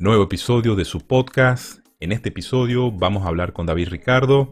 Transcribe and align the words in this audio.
Nuevo 0.00 0.24
episodio 0.24 0.76
de 0.76 0.86
su 0.86 1.06
podcast. 1.06 1.86
En 2.00 2.10
este 2.10 2.30
episodio 2.30 2.90
vamos 2.90 3.22
a 3.22 3.28
hablar 3.28 3.52
con 3.52 3.66
David 3.66 3.90
Ricardo. 3.90 4.50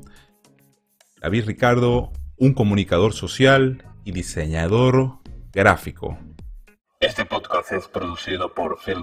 David 1.22 1.46
Ricardo, 1.46 2.12
un 2.36 2.52
comunicador 2.52 3.14
social 3.14 3.82
y 4.04 4.12
diseñador 4.12 5.20
gráfico. 5.50 6.18
Este 7.00 7.24
podcast 7.24 7.72
es 7.72 7.88
producido 7.88 8.52
por 8.52 8.78
Phil 8.78 9.02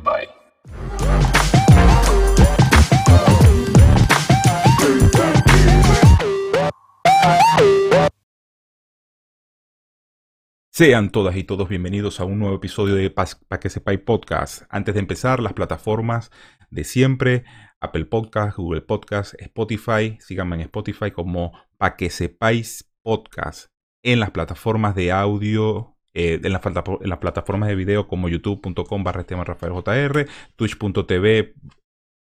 Sean 10.78 11.10
todas 11.10 11.38
y 11.38 11.46
todos 11.46 11.70
bienvenidos 11.70 12.20
a 12.20 12.26
un 12.26 12.38
nuevo 12.38 12.58
episodio 12.58 12.96
de 12.96 13.10
Pa' 13.10 13.60
que 13.62 13.70
sepáis 13.70 14.02
podcast. 14.02 14.64
Antes 14.70 14.96
de 14.96 15.00
empezar, 15.00 15.40
las 15.40 15.54
plataformas 15.54 16.32
de 16.70 16.84
siempre, 16.84 17.46
Apple 17.80 18.04
Podcast, 18.04 18.58
Google 18.58 18.82
Podcast, 18.82 19.36
Spotify, 19.40 20.18
síganme 20.20 20.58
en 20.58 20.64
Spotify 20.64 21.12
como 21.12 21.54
Pa' 21.78 21.96
que 21.96 22.10
sepáis 22.10 22.92
podcast. 23.04 23.68
En 24.04 24.20
las 24.20 24.32
plataformas 24.32 24.96
de 24.96 25.14
audio, 25.14 25.96
eh, 26.14 26.42
en, 26.44 26.52
las, 26.52 26.66
en, 26.66 27.10
las, 27.10 27.20
plataformas 27.20 27.70
de 27.70 27.76
video 27.76 28.10
como 28.10 28.28
youtube.com 28.28 29.02
barra 29.02 29.22
Esteban 29.22 29.46
Rafael 29.46 29.72
JR, 29.72 30.28
twitch.tv 30.58 31.54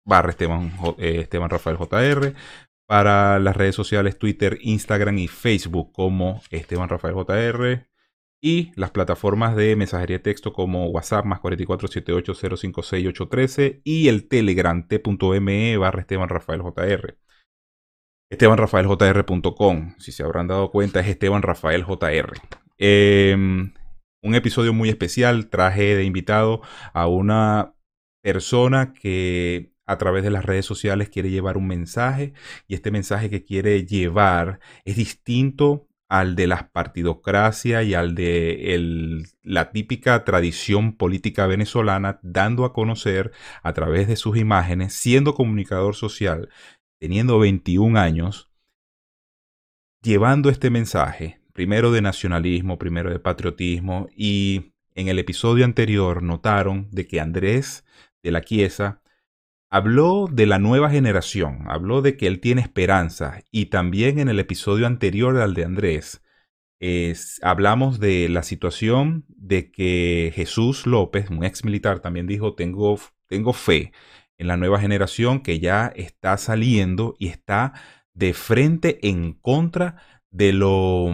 barra 0.04 0.28
Esteban, 0.28 0.74
eh, 0.98 1.20
Esteban 1.22 1.48
Rafael 1.48 1.78
JR, 1.78 2.34
para 2.86 3.38
las 3.38 3.56
redes 3.56 3.74
sociales 3.74 4.18
Twitter, 4.18 4.58
Instagram 4.60 5.16
y 5.20 5.26
Facebook 5.26 5.90
como 5.90 6.42
Esteban 6.50 6.90
Rafael 6.90 7.14
JR 7.14 7.95
y 8.40 8.72
las 8.76 8.90
plataformas 8.90 9.56
de 9.56 9.76
mensajería 9.76 10.18
de 10.18 10.22
texto 10.22 10.52
como 10.52 10.88
WhatsApp 10.88 11.24
más 11.24 11.40
44780568813 11.40 13.80
y 13.84 14.08
el 14.08 14.28
Telegram 14.28 14.86
t.me 14.86 15.76
barra 15.76 16.00
Esteban 16.00 16.28
Rafael 16.28 16.62
JR. 16.62 17.18
EstebanRafaelJR.com, 18.30 19.94
si 19.98 20.10
se 20.10 20.24
habrán 20.24 20.48
dado 20.48 20.70
cuenta, 20.70 21.00
es 21.00 21.06
Esteban 21.06 21.42
Rafael 21.42 21.84
JR. 21.84 22.32
Em, 22.76 23.72
un 24.22 24.34
episodio 24.34 24.72
muy 24.72 24.88
especial, 24.88 25.48
traje 25.48 25.94
de 25.94 26.04
invitado 26.04 26.60
a 26.92 27.06
una 27.06 27.74
persona 28.22 28.92
que 28.92 29.72
a 29.86 29.98
través 29.98 30.24
de 30.24 30.30
las 30.30 30.44
redes 30.44 30.66
sociales 30.66 31.08
quiere 31.08 31.30
llevar 31.30 31.56
un 31.56 31.68
mensaje 31.68 32.32
y 32.66 32.74
este 32.74 32.90
mensaje 32.90 33.30
que 33.30 33.44
quiere 33.44 33.86
llevar 33.86 34.58
es 34.84 34.96
distinto 34.96 35.86
al 36.08 36.36
de 36.36 36.46
las 36.46 36.64
partidocracia 36.70 37.82
y 37.82 37.94
al 37.94 38.14
de 38.14 39.24
la 39.42 39.72
típica 39.72 40.24
tradición 40.24 40.96
política 40.96 41.46
venezolana, 41.46 42.20
dando 42.22 42.64
a 42.64 42.72
conocer 42.72 43.32
a 43.62 43.72
través 43.72 44.06
de 44.08 44.16
sus 44.16 44.36
imágenes, 44.36 44.94
siendo 44.94 45.34
comunicador 45.34 45.94
social, 45.94 46.48
teniendo 46.98 47.38
21 47.38 47.98
años, 47.98 48.50
llevando 50.02 50.48
este 50.48 50.70
mensaje, 50.70 51.40
primero 51.52 51.90
de 51.90 52.02
nacionalismo, 52.02 52.78
primero 52.78 53.10
de 53.10 53.18
patriotismo, 53.18 54.08
y 54.14 54.72
en 54.94 55.08
el 55.08 55.18
episodio 55.18 55.64
anterior 55.64 56.22
notaron 56.22 56.88
de 56.90 57.06
que 57.06 57.20
Andrés 57.20 57.84
de 58.22 58.30
la 58.30 58.40
Quiesa 58.40 59.02
Habló 59.70 60.26
de 60.30 60.46
la 60.46 60.58
nueva 60.58 60.90
generación, 60.90 61.64
habló 61.66 62.00
de 62.00 62.16
que 62.16 62.26
él 62.26 62.40
tiene 62.40 62.62
esperanza 62.62 63.42
y 63.50 63.66
también 63.66 64.18
en 64.18 64.28
el 64.28 64.38
episodio 64.38 64.86
anterior 64.86 65.36
al 65.38 65.54
de 65.54 65.64
Andrés 65.64 66.22
hablamos 67.42 68.00
de 68.00 68.28
la 68.28 68.42
situación 68.42 69.24
de 69.28 69.70
que 69.70 70.32
Jesús 70.34 70.86
López, 70.86 71.30
un 71.30 71.44
ex 71.44 71.64
militar, 71.64 72.00
también 72.00 72.26
dijo, 72.26 72.54
tengo, 72.54 72.98
tengo 73.26 73.52
fe 73.52 73.92
en 74.38 74.48
la 74.48 74.56
nueva 74.56 74.80
generación 74.80 75.40
que 75.40 75.58
ya 75.58 75.92
está 75.96 76.36
saliendo 76.36 77.14
y 77.18 77.28
está 77.28 77.72
de 78.12 78.34
frente 78.34 79.08
en 79.08 79.32
contra 79.32 80.02
de 80.30 80.52
lo, 80.52 81.10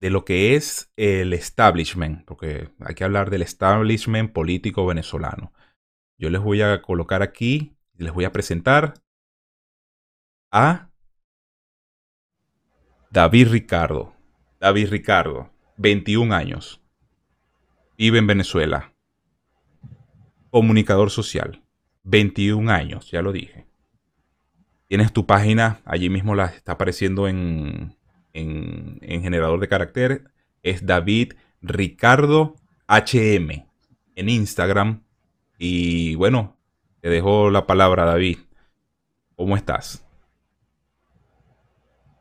de 0.00 0.10
lo 0.10 0.24
que 0.24 0.56
es 0.56 0.90
el 0.96 1.32
establishment, 1.32 2.24
porque 2.24 2.68
hay 2.80 2.94
que 2.94 3.04
hablar 3.04 3.30
del 3.30 3.42
establishment 3.42 4.32
político 4.32 4.86
venezolano. 4.86 5.52
Yo 6.16 6.30
les 6.30 6.40
voy 6.40 6.62
a 6.62 6.80
colocar 6.82 7.22
aquí, 7.22 7.76
les 7.96 8.12
voy 8.12 8.24
a 8.24 8.32
presentar 8.32 8.94
a 10.50 10.90
David 13.10 13.48
Ricardo. 13.48 14.14
David 14.60 14.90
Ricardo, 14.90 15.50
21 15.76 16.34
años. 16.34 16.80
Vive 17.96 18.18
en 18.18 18.26
Venezuela. 18.26 18.92
Comunicador 20.50 21.10
social. 21.10 21.62
21 22.04 22.70
años, 22.70 23.10
ya 23.10 23.22
lo 23.22 23.32
dije. 23.32 23.66
Tienes 24.88 25.12
tu 25.12 25.26
página, 25.26 25.80
allí 25.84 26.10
mismo 26.10 26.34
la 26.34 26.46
está 26.46 26.72
apareciendo 26.72 27.28
en, 27.28 27.96
en, 28.32 28.98
en 29.02 29.22
generador 29.22 29.60
de 29.60 29.68
carácter. 29.68 30.30
Es 30.62 30.86
David 30.86 31.34
Ricardo 31.60 32.56
HM 32.88 33.66
en 34.16 34.28
Instagram 34.28 35.03
y 35.58 36.14
bueno, 36.16 36.56
te 37.00 37.08
dejo 37.08 37.50
la 37.50 37.66
palabra, 37.66 38.04
David. 38.04 38.38
¿Cómo 39.36 39.56
estás? 39.56 40.04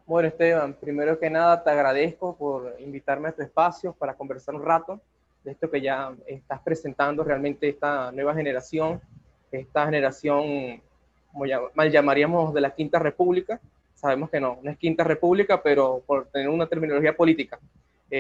Bueno, 0.05 0.27
Esteban, 0.27 0.73
primero 0.73 1.17
que 1.17 1.29
nada 1.29 1.63
te 1.63 1.69
agradezco 1.69 2.35
por 2.35 2.75
invitarme 2.79 3.29
a 3.29 3.31
tu 3.31 3.41
espacio 3.41 3.93
para 3.93 4.15
conversar 4.15 4.53
un 4.53 4.63
rato 4.63 4.99
de 5.43 5.51
esto 5.51 5.69
que 5.69 5.81
ya 5.81 6.13
estás 6.27 6.59
presentando 6.61 7.23
realmente 7.23 7.69
esta 7.69 8.11
nueva 8.11 8.33
generación, 8.33 9.01
esta 9.51 9.85
generación, 9.85 10.81
como 11.31 11.45
mal 11.73 11.91
llamaríamos, 11.91 12.53
de 12.53 12.61
la 12.61 12.73
Quinta 12.73 12.99
República. 12.99 13.59
Sabemos 13.93 14.29
que 14.29 14.39
no, 14.39 14.59
no 14.61 14.71
es 14.71 14.77
Quinta 14.77 15.03
República, 15.03 15.61
pero 15.61 16.03
por 16.05 16.27
tener 16.27 16.49
una 16.49 16.67
terminología 16.67 17.15
política. 17.15 17.59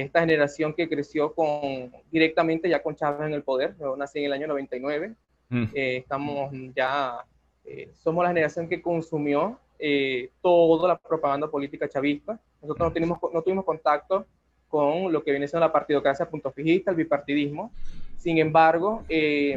Esta 0.01 0.21
generación 0.21 0.73
que 0.73 0.89
creció 0.89 1.35
con, 1.35 1.91
directamente 2.11 2.67
ya 2.67 2.81
con 2.81 2.95
Chávez 2.95 3.27
en 3.27 3.33
el 3.33 3.43
poder, 3.43 3.75
yo 3.79 3.95
nací 3.95 4.17
en 4.17 4.25
el 4.25 4.33
año 4.33 4.47
99, 4.47 5.13
mm. 5.49 5.63
eh, 5.71 5.97
estamos 5.97 6.51
ya, 6.75 7.23
eh, 7.63 7.91
somos 7.93 8.23
la 8.23 8.29
generación 8.29 8.67
que 8.67 8.81
consumió 8.81 9.59
eh, 9.77 10.31
toda 10.41 10.87
la 10.87 10.97
propaganda 10.97 11.47
política 11.47 11.87
chavista. 11.87 12.39
Nosotros 12.59 12.87
no, 12.87 12.89
mm. 12.89 12.93
tenemos, 12.93 13.19
no 13.31 13.41
tuvimos 13.43 13.65
contacto 13.65 14.25
con 14.67 15.13
lo 15.13 15.23
que 15.23 15.29
viene 15.29 15.47
siendo 15.47 15.67
la 15.67 15.71
partidocracia 15.71 16.27
punto 16.27 16.51
fijista, 16.51 16.89
el 16.89 16.97
bipartidismo. 16.97 17.71
Sin 18.17 18.39
embargo, 18.39 19.03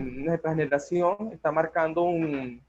nuestra 0.02 0.50
generación 0.50 1.30
está 1.32 1.50
marcando 1.50 2.02
un, 2.02 2.60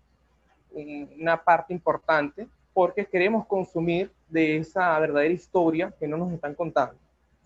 una 0.71 1.43
parte 1.43 1.73
importante 1.73 2.47
porque 2.73 3.05
queremos 3.05 3.45
consumir 3.45 4.09
de 4.29 4.55
esa 4.55 4.97
verdadera 4.99 5.33
historia 5.33 5.93
que 5.99 6.07
no 6.07 6.15
nos 6.15 6.31
están 6.31 6.55
contando. 6.55 6.95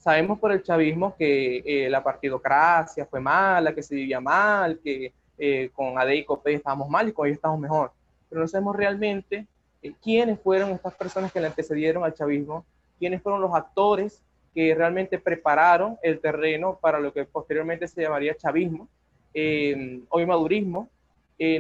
Sabemos 0.02 0.40
por 0.40 0.52
el 0.52 0.64
chavismo 0.64 1.16
que 1.16 1.62
eh, 1.64 1.88
la 1.88 2.04
partidocracia 2.04 3.06
fue 3.06 3.20
mala, 3.20 3.76
que 3.76 3.84
se 3.84 3.94
vivía 3.94 4.20
mal, 4.20 4.80
que 4.84 5.14
eh, 5.38 5.70
con 5.74 5.96
AD 5.96 6.10
y 6.10 6.26
COPE 6.26 6.56
estábamos 6.56 6.90
mal 6.90 7.08
y 7.08 7.12
con 7.12 7.28
ellos 7.28 7.36
estamos 7.36 7.60
mejor. 7.60 7.92
Pero 8.28 8.42
no 8.42 8.48
sabemos 8.48 8.76
realmente 8.76 9.46
eh, 9.84 9.94
quiénes 10.02 10.40
fueron 10.40 10.72
estas 10.72 10.96
personas 10.96 11.32
que 11.32 11.40
le 11.40 11.46
antecedieron 11.46 12.04
al 12.04 12.16
chavismo, 12.16 12.66
quiénes 12.98 13.22
fueron 13.22 13.42
los 13.42 13.54
actores 13.54 14.24
que 14.56 14.74
realmente 14.74 15.20
prepararon 15.20 16.00
el 16.02 16.20
terreno 16.20 16.80
para 16.82 17.00
lo 17.00 17.14
que 17.14 17.26
posteriormente 17.26 17.88
se 17.88 18.02
llamaría 18.02 18.36
chavismo, 18.36 18.88
hoy 19.36 20.26
madurismo. 20.26 20.90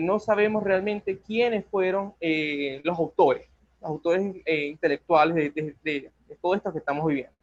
no 0.01 0.19
sabemos 0.19 0.63
realmente 0.63 1.19
quiénes 1.19 1.63
fueron 1.68 2.16
los 2.84 2.97
autores, 2.97 3.47
los 3.81 3.91
autores 3.91 4.35
intelectuales 4.47 5.53
de, 5.53 5.72
de 5.84 6.12
todo 6.41 6.56
esto 6.56 6.74
que 6.74 6.80
estamos 6.80 7.06
viviendo. 7.06 7.41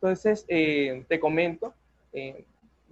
Entonces, 0.00 0.44
eh, 0.46 1.04
te 1.08 1.18
comento, 1.18 1.74
eh, 2.12 2.44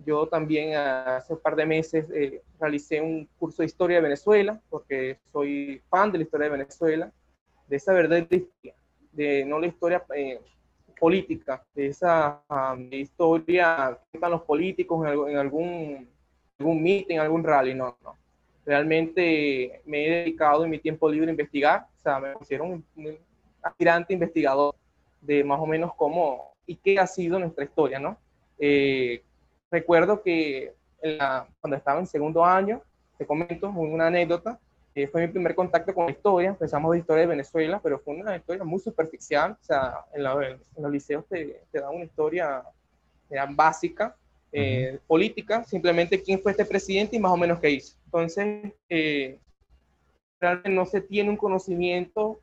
yo 0.05 0.27
también 0.27 0.77
hace 0.77 1.35
un 1.35 1.39
par 1.39 1.55
de 1.55 1.65
meses 1.65 2.05
eh, 2.13 2.43
realicé 2.59 3.01
un 3.01 3.29
curso 3.39 3.63
de 3.63 3.67
historia 3.67 3.97
de 3.99 4.03
Venezuela, 4.03 4.61
porque 4.69 5.19
soy 5.31 5.81
fan 5.89 6.11
de 6.11 6.19
la 6.19 6.25
historia 6.25 6.47
de 6.47 6.57
Venezuela, 6.57 7.13
de 7.69 7.77
esa 7.77 7.93
verdadera 7.93 8.27
historia, 8.29 8.75
de 9.13 9.45
no 9.45 9.61
la 9.61 9.69
historia 9.69 10.05
política, 10.99 11.65
de 11.75 11.87
esa 11.87 12.43
um, 12.51 12.93
historia 12.93 13.97
que 14.11 14.19
están 14.19 14.33
los 14.33 14.43
políticos 14.43 15.07
en, 15.07 15.31
en 15.31 15.39
algún, 15.39 16.09
algún 16.59 16.83
meeting, 16.83 17.19
algún 17.19 17.45
rally, 17.45 17.73
no, 17.73 17.97
no. 18.03 18.17
Realmente 18.65 19.81
me 19.85 20.07
he 20.07 20.11
dedicado 20.11 20.65
en 20.65 20.71
mi 20.71 20.81
tiempo 20.81 21.09
libre 21.09 21.29
a 21.29 21.31
investigar, 21.31 21.87
o 22.01 22.03
sea, 22.03 22.19
me 22.19 22.33
pusieron 22.33 22.73
un, 22.73 22.85
un 22.97 23.17
aspirante 23.63 24.13
investigador 24.13 24.75
de 25.21 25.45
más 25.45 25.61
o 25.61 25.67
menos 25.67 25.95
cómo 25.95 26.56
y 26.67 26.77
qué 26.77 26.99
ha 26.99 27.07
sido 27.07 27.39
nuestra 27.39 27.65
historia, 27.65 27.99
¿no? 27.99 28.19
Eh, 28.59 29.23
recuerdo 29.71 30.23
que 30.23 30.75
cuando 31.61 31.77
estaba 31.77 32.01
en 32.01 32.07
segundo 32.07 32.45
año, 32.45 32.83
te 33.17 33.27
comento 33.27 33.69
una 33.71 34.09
anécdota, 34.09 34.59
eh, 34.95 35.07
fue 35.07 35.27
mi 35.27 35.33
primer 35.33 35.55
contacto 35.55 35.95
con 35.95 36.07
la 36.07 36.13
historia, 36.13 36.49
empezamos 36.49 36.93
de 36.93 36.99
historia 36.99 37.21
de 37.23 37.29
Venezuela, 37.29 37.81
pero 37.83 37.99
fue 38.01 38.15
una 38.15 38.37
historia 38.37 38.65
muy 38.65 38.81
superficial, 38.81 39.53
o 39.53 39.65
sea, 39.65 40.05
en, 40.15 40.23
los 40.23 40.91
liceos 40.91 41.25
te, 41.29 41.63
te 41.71 41.81
dan 41.81 41.95
una 41.95 42.05
historia 42.05 42.63
básica, 43.51 44.17
política, 45.07 45.65
simplemente 45.65 46.23
quién 46.23 46.41
fue 46.41 46.53
este 46.53 46.65
presidente 46.65 47.15
y 47.15 47.21
más 47.21 47.33
o 47.33 47.37
menos 47.37 47.59
qué 47.61 47.71
hizo. 47.71 47.97
Entonces, 48.07 48.73
realmente 50.41 50.71
no 50.71 50.87
se 50.87 51.03
tiene 51.03 51.31
un 51.31 51.37
conocimiento 51.37 52.41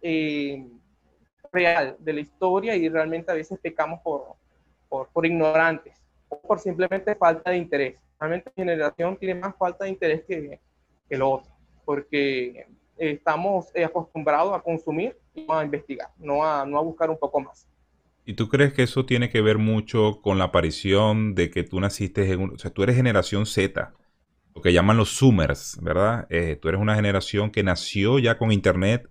real 1.54 1.96
de 2.00 2.14
la 2.14 2.20
historia 2.20 2.76
y 2.76 2.90
realmente 2.90 3.32
a 3.32 3.36
veces 3.36 3.60
pecamos 3.62 4.02
por, 4.02 4.36
por, 4.90 5.26
ignorantes 5.26 5.94
o 6.28 6.42
por 6.42 6.60
simplemente 6.60 7.16
falta 7.16 7.52
de 7.52 7.58
interés. 7.58 7.96
Realmente 8.20 8.52
generación 8.56 9.16
tiene 9.18 9.36
más 9.36 9.56
falta 9.56 9.86
de 9.86 9.92
interés 9.92 10.24
que, 10.28 10.60
que 11.08 11.18
lo 11.18 11.30
otro, 11.30 11.52
porque 11.86 12.68
estamos 12.98 13.68
acostumbrados 13.76 14.56
a 14.56 14.62
consumir 14.62 15.18
y 15.34 15.46
no 15.46 15.58
a 15.58 15.64
investigar, 15.64 16.10
no 16.18 16.44
a, 16.44 16.66
no 16.66 16.78
a 16.78 16.82
buscar 16.82 17.10
un 17.10 17.18
poco 17.18 17.40
más. 17.40 17.68
¿Y 18.26 18.36
tú 18.36 18.48
crees 18.48 18.74
que 18.74 18.84
eso 18.84 19.06
tiene 19.06 19.30
que 19.30 19.42
ver 19.42 19.58
mucho 19.58 20.22
con 20.22 20.38
la 20.38 20.46
aparición 20.46 21.36
de 21.36 21.50
que 21.50 21.64
tú 21.64 21.80
naciste 21.80 22.32
en 22.32 22.40
un, 22.40 22.56
o 22.56 22.58
sea, 22.58 22.72
tú 22.72 22.84
eres 22.84 22.96
generación 22.96 23.46
Z, 23.46 23.94
lo 24.56 24.62
que 24.62 24.72
llaman 24.72 24.98
los 24.98 25.18
Zoomers, 25.18 25.78
¿verdad? 25.82 26.26
Eh, 26.30 26.58
tú 26.62 26.70
eres 26.70 26.80
una 26.80 26.96
generación 26.96 27.52
que 27.52 27.64
nació 27.64 28.20
ya 28.20 28.38
con 28.38 28.52
Internet 28.52 29.10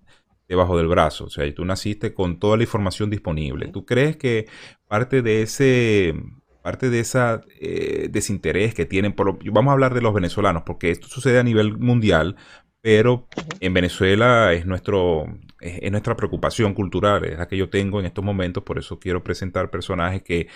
debajo 0.52 0.76
del 0.76 0.87
brazo, 0.87 1.25
o 1.25 1.31
sea, 1.31 1.46
y 1.46 1.52
tú 1.52 1.64
naciste 1.64 2.12
con 2.12 2.38
toda 2.38 2.58
la 2.58 2.64
información 2.64 3.08
disponible. 3.08 3.69
¿Tú 3.69 3.87
crees 3.87 4.19
que 4.19 4.46
parte 4.87 5.22
de 5.22 5.40
ese, 5.40 6.14
parte 6.62 6.90
de 6.90 7.00
esa 7.00 7.40
eh, 7.58 8.08
desinterés 8.10 8.75
que 8.75 8.84
tienen, 8.84 9.14
por 9.14 9.38
vamos 9.50 9.70
a 9.70 9.72
hablar 9.72 9.94
de 9.94 10.02
los 10.02 10.12
venezolanos, 10.12 10.64
porque 10.66 10.90
esto 10.90 11.08
sucede 11.08 11.38
a 11.38 11.43
nivel 11.43 11.78
mundial, 11.78 12.37
pero 12.82 13.28
en 13.60 13.72
Venezuela 13.72 14.52
es, 14.52 14.66
nuestro, 14.66 15.25
es, 15.60 15.90
nuestra 15.90 16.16
preocupación 16.16 16.75
cultural, 16.75 17.25
es 17.25 17.38
la 17.38 17.48
que 17.48 17.56
yo 17.56 17.70
tengo 17.70 17.98
en 17.98 18.05
estos 18.05 18.22
momentos, 18.22 18.62
por 18.62 18.78
eso 18.78 18.98
quiero 19.00 19.25
presentar 19.25 19.70
personajes 19.70 20.22
que, 20.22 20.48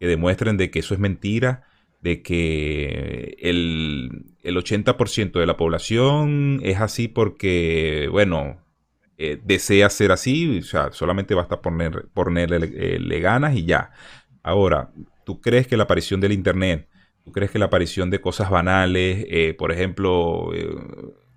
que 0.00 0.06
demuestren 0.06 0.56
de 0.56 0.70
que 0.70 0.78
eso 0.78 0.94
es 0.94 1.00
mentira, 1.00 1.64
de 2.00 2.22
que 2.22 3.36
el, 3.38 4.34
el 4.42 4.56
80% 4.56 5.38
de 5.38 5.46
la 5.46 5.58
población 5.58 6.60
es 6.62 6.80
así 6.80 7.06
porque, 7.06 8.08
bueno, 8.10 8.61
eh, 9.24 9.40
desea 9.44 9.88
ser 9.90 10.12
así, 10.12 10.58
o 10.58 10.62
sea, 10.62 10.92
solamente 10.92 11.34
basta 11.34 11.60
poner, 11.60 12.08
ponerle 12.14 13.20
ganas 13.20 13.54
y 13.56 13.64
ya. 13.64 13.90
Ahora, 14.42 14.90
¿tú 15.24 15.40
crees 15.40 15.66
que 15.66 15.76
la 15.76 15.84
aparición 15.84 16.20
del 16.20 16.32
Internet, 16.32 16.88
tú 17.24 17.32
crees 17.32 17.50
que 17.50 17.58
la 17.58 17.66
aparición 17.66 18.10
de 18.10 18.20
cosas 18.20 18.50
banales, 18.50 19.26
eh, 19.28 19.54
por 19.58 19.72
ejemplo, 19.72 20.52
eh, 20.54 20.68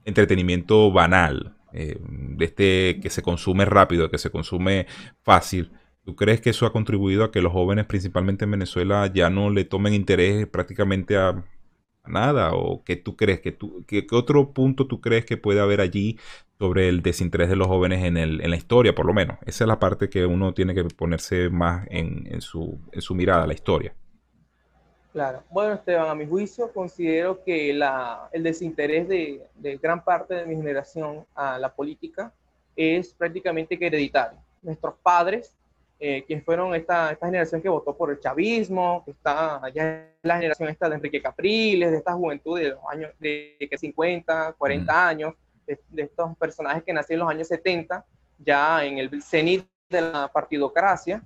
entretenimiento 0.05 0.91
banal, 0.91 1.53
de 1.73 2.45
este 2.45 3.01
que 3.01 3.09
se 3.09 3.21
consume 3.21 3.65
rápido, 3.65 4.09
que 4.09 4.17
se 4.17 4.29
consume 4.29 4.87
fácil, 5.23 5.71
¿Tú 6.05 6.15
crees 6.15 6.39
que 6.39 6.51
eso 6.51 6.67
ha 6.67 6.71
contribuido 6.71 7.23
a 7.23 7.31
que 7.31 7.41
los 7.41 7.51
jóvenes, 7.51 7.87
principalmente 7.87 8.45
en 8.45 8.51
Venezuela, 8.51 9.11
ya 9.11 9.31
no 9.31 9.49
le 9.49 9.65
tomen 9.65 9.95
interés 9.95 10.45
prácticamente 10.45 11.17
a, 11.17 11.43
nada? 12.05 12.53
¿O 12.53 12.83
qué 12.83 12.95
tú 12.95 13.15
crees? 13.15 13.41
que 13.41 13.51
tú, 13.51 13.83
qué, 13.87 14.05
otro 14.11 14.53
punto 14.53 14.85
tú 14.87 15.01
crees 15.01 15.25
que 15.25 15.37
puede 15.37 15.59
haber 15.61 15.81
allí 15.81 16.19
sobre 16.57 16.87
el 16.89 17.01
desinterés 17.01 17.49
de 17.49 17.55
los 17.55 17.67
jóvenes 17.67 18.03
en, 18.03 18.17
el, 18.17 18.41
en 18.41 18.49
la 18.49 18.55
historia, 18.55 18.95
por 18.95 19.05
lo 19.05 19.13
menos? 19.13 19.37
Esa 19.45 19.63
es 19.63 19.67
la 19.67 19.79
parte 19.79 20.09
que 20.09 20.25
uno 20.25 20.53
tiene 20.53 20.73
que 20.73 20.83
ponerse 20.85 21.49
más 21.49 21.85
en, 21.89 22.27
en, 22.31 22.41
su, 22.41 22.79
en 22.91 23.01
su 23.01 23.15
mirada, 23.15 23.45
la 23.45 23.53
historia. 23.53 23.93
Claro. 25.11 25.43
Bueno, 25.49 25.73
Esteban, 25.73 26.09
a 26.09 26.15
mi 26.15 26.25
juicio 26.25 26.71
considero 26.73 27.43
que 27.43 27.73
la, 27.73 28.29
el 28.33 28.43
desinterés 28.43 29.07
de, 29.07 29.47
de, 29.55 29.77
gran 29.77 30.03
parte 30.03 30.33
de 30.33 30.45
mi 30.45 30.55
generación 30.55 31.25
a 31.35 31.57
la 31.57 31.73
política 31.73 32.33
es 32.75 33.13
prácticamente 33.13 33.77
hereditario. 33.79 34.39
Nuestros 34.61 34.95
padres 35.01 35.55
eh, 35.97 36.25
quienes 36.27 36.43
fueron 36.43 36.75
esta, 36.75 37.11
esta 37.11 37.25
generación 37.25 37.61
que 37.61 37.69
votó 37.69 37.95
por 37.95 38.11
el 38.11 38.19
chavismo, 38.19 39.01
que 39.05 39.11
está 39.11 39.63
allá 39.63 40.09
la 40.23 40.35
generación 40.35 40.67
esta 40.67 40.89
de 40.89 40.95
Enrique 40.95 41.21
Capriles, 41.21 41.91
de 41.91 41.97
esta 41.97 42.13
juventud 42.13 42.59
de 42.59 42.69
los 42.69 42.79
años 42.89 43.11
de, 43.17 43.57
50, 43.77 44.55
40 44.57 44.91
mm. 44.91 44.95
años, 44.95 45.33
de, 45.65 45.79
estos 45.95 46.37
personajes 46.37 46.83
que 46.83 46.93
nacieron 46.93 47.23
en 47.23 47.25
los 47.25 47.35
años 47.35 47.47
70, 47.47 48.05
ya 48.39 48.83
en 48.85 48.97
el 48.97 49.21
cenit 49.21 49.67
de 49.89 50.01
la 50.01 50.27
partidocracia, 50.31 51.23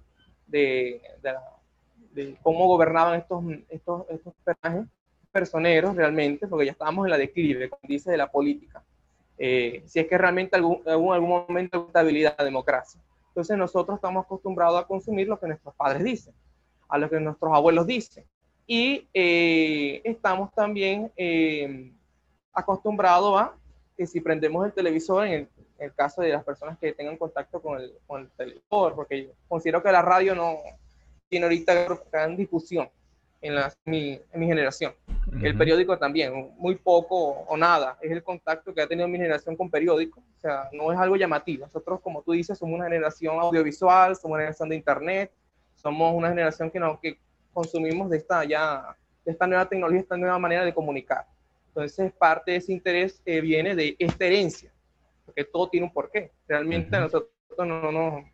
de, 0.48 1.02
de, 2.12 2.38
cómo 2.42 2.68
gobernaban 2.68 3.20
estos, 3.20 3.44
estos, 3.70 4.06
estos 4.10 4.34
personajes 4.44 4.88
personeros 5.32 5.96
realmente, 5.96 6.48
porque 6.48 6.66
ya 6.66 6.72
estábamos 6.72 7.06
en 7.06 7.12
la 7.12 7.18
declive, 7.18 7.70
como 7.70 7.82
dice, 7.88 8.12
de 8.12 8.18
la 8.18 8.32
política. 8.32 8.84
Eh, 9.38 9.84
si 9.86 10.00
es 10.00 10.08
que 10.08 10.18
realmente 10.18 10.56
algún, 10.56 10.82
algún, 10.86 11.30
momento 11.30 11.80
de 11.80 11.88
estabilidad 11.88 12.38
de 12.38 12.46
democracia. 12.46 13.00
Entonces 13.30 13.58
nosotros 13.58 13.96
estamos 13.96 14.26
acostumbrados 14.26 14.82
a 14.82 14.86
consumir 14.86 15.28
lo 15.28 15.40
que 15.40 15.48
nuestros 15.48 15.74
padres 15.76 16.04
dicen, 16.04 16.34
a 16.90 16.98
lo 16.98 17.10
que 17.10 17.20
nuestros 17.20 17.54
abuelos 17.54 17.88
dicen. 17.88 18.26
Y 18.68 19.08
eh, 19.14 20.02
estamos 20.04 20.52
también 20.54 21.12
eh, 21.16 21.92
acostumbrados 22.52 23.40
a 23.40 23.54
que 24.00 24.08
si 24.08 24.22
prendemos 24.22 24.66
el 24.66 24.72
televisor, 24.72 25.28
en 25.28 25.50
el, 25.78 25.94
caso 25.94 26.22
de 26.22 26.30
las 26.30 26.46
personas 26.46 26.78
que 26.80 26.94
tengan 26.94 27.18
contacto 27.18 27.62
con 27.62 27.82
el, 27.82 27.92
con 28.08 28.22
el 28.22 28.30
televisor, 28.30 28.96
porque 28.96 29.26
yo 29.26 29.32
considero 29.46 29.84
que 29.84 29.92
la 29.92 30.02
radio 30.02 30.34
no 30.34 30.56
tiene 31.28 31.48
ahorita 31.48 32.00
gran 32.10 32.38
difusión 32.38 32.90
en, 33.42 33.56
la, 33.56 33.74
mi, 33.84 34.18
en 34.32 34.40
mi 34.40 34.46
generación. 34.46 34.94
El 35.44 35.58
periódico 35.58 35.98
también, 35.98 36.54
muy 36.58 36.76
poco 36.76 37.44
o 37.46 37.58
nada. 37.58 37.98
Es 38.02 38.10
el 38.10 38.24
contacto 38.24 38.74
que 38.74 38.82
ha 38.82 38.88
tenido 38.88 39.06
mi 39.10 39.18
generación 39.18 39.58
con 39.58 39.70
periódico. 39.70 40.22
O 40.22 40.40
sea, 40.40 40.70
no 40.72 40.94
es 40.94 40.98
algo 40.98 41.18
llamativo. 41.18 41.66
Nosotros, 41.66 42.00
como 42.00 42.22
tú 42.22 42.32
dices, 42.32 42.58
somos 42.58 42.76
una 42.76 42.86
generación 42.86 43.38
audiovisual, 43.38 44.16
somos 44.16 44.36
una 44.36 44.44
generación 44.44 44.70
de 44.70 44.76
internet, 44.78 45.32
somos 45.76 46.16
una 46.16 46.30
generación 46.30 46.72
que, 46.72 46.80
no, 46.80 46.98
que 47.02 47.20
consumimos 47.52 48.10
de 48.10 48.16
esta, 48.16 48.46
ya, 48.46 48.96
de 49.26 49.34
esta 49.34 49.46
nueva 49.46 49.68
tecnología, 49.68 50.00
esta 50.00 50.16
nueva 50.16 50.40
manera 50.40 50.64
de 50.64 50.74
comunicar. 50.74 51.26
Entonces, 51.80 52.12
parte 52.14 52.52
de 52.52 52.58
ese 52.58 52.74
interés 52.74 53.22
eh, 53.26 53.40
viene 53.40 53.74
de 53.74 53.96
esta 54.00 54.26
herencia, 54.26 54.72
porque 55.26 55.46
todo 55.46 55.70
tiene 55.70 55.86
un 55.88 55.94
porqué. 55.94 56.32
Realmente 56.48 57.00
nosotros 57.00 57.32
no, 57.58 57.92
no, 57.92 58.26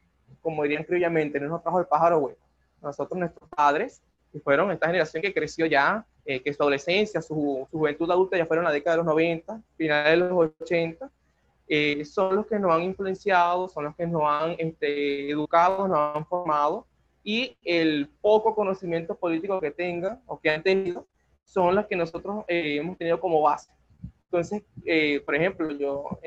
como 0.42 0.64
dirían 0.64 0.84
criollamente, 0.84 1.40
no 1.40 1.50
nos 1.50 1.62
trajo 1.62 1.80
el 1.80 1.86
pájaro 1.86 2.20
hueco. 2.20 2.42
Nosotros, 2.82 3.20
nuestros 3.20 3.48
padres, 3.50 4.02
que 4.32 4.40
fueron 4.40 4.72
esta 4.72 4.88
generación 4.88 5.22
que 5.22 5.34
creció 5.34 5.68
ya, 5.68 6.06
eh, 6.26 6.42
que 6.42 6.54
su 6.54 6.64
adolescencia, 6.64 7.22
su, 7.22 7.68
juventud 7.72 8.10
adulta 8.10 8.36
ya 8.36 8.48
fueron 8.48 8.66
la 8.66 8.72
década 8.72 8.96
de 8.96 9.04
los 9.04 9.06
90, 9.06 9.62
finales 9.78 10.20
de 10.20 10.30
los 10.30 10.52
80, 10.62 11.12
eh, 11.68 12.04
son 12.04 12.36
los 12.36 12.48
que 12.48 12.58
nos 12.58 12.72
han 12.72 12.82
influenciado, 12.82 13.68
son 13.70 13.86
los 13.86 13.96
que 13.96 14.08
nos 14.08 14.24
han 14.26 14.56
este, 14.58 15.30
educado, 15.30 15.88
nos 15.88 16.16
han 16.16 16.26
formado, 16.26 16.88
y 17.24 17.58
el 17.64 18.10
poco 18.22 18.56
conocimiento 18.56 19.16
político 19.16 19.60
que 19.60 19.72
tengan 19.72 20.22
o 20.26 20.40
que 20.40 20.50
han 20.50 20.64
tenido 20.64 21.08
son 21.46 21.76
los 21.76 21.86
que 21.88 21.96
nosotros 21.96 22.44
eh, 22.48 22.78
hemos 22.78 22.98
tenido 22.98 23.20
como 23.20 23.42
base. 23.42 23.72
Entonces, 24.26 24.64
por 25.24 25.36
ejemplo, 25.36 25.72
yo 25.72 26.20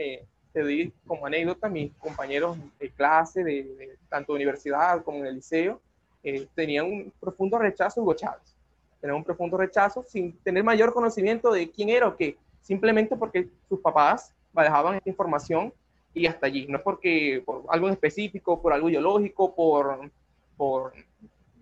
te 0.53 0.63
doy 0.63 0.93
como 1.07 1.27
anécdota, 1.27 1.69
mis 1.69 1.93
compañeros 1.97 2.57
de 2.79 2.91
clase, 2.91 3.45
de, 3.45 3.65
de 3.65 3.99
tanto 4.09 4.33
universidad 4.33 5.03
como 5.05 5.19
en 5.19 5.27
el 5.27 5.35
liceo, 5.37 5.81
eh, 6.23 6.47
tenían 6.55 6.87
un 6.87 7.13
profundo 7.21 7.59
rechazo 7.59 8.01
a 8.01 8.03
Hugo 8.03 8.15
Chávez. 8.15 8.57
Tenían 9.01 9.17
un 9.17 9.25
profundo 9.25 9.57
rechazo 9.57 10.03
sin 10.03 10.37
tener 10.39 10.65
mayor 10.65 10.93
conocimiento 10.93 11.53
de 11.53 11.71
quién 11.71 11.89
era 11.89 12.09
o 12.09 12.17
qué, 12.17 12.37
simplemente 12.61 13.17
porque 13.17 13.49
sus 13.69 13.81
papás 13.81 14.35
manejaban 14.53 14.97
esta 14.97 15.09
información 15.09 15.73
y 16.13 16.27
hasta 16.27 16.47
allí, 16.47 16.67
no 16.67 16.83
porque 16.83 17.43
por 17.47 17.65
algo 17.69 17.89
específico, 17.89 18.61
por 18.61 18.73
algo 18.73 18.91
ideológico, 18.91 19.55
por, 19.55 20.11
por 20.57 20.93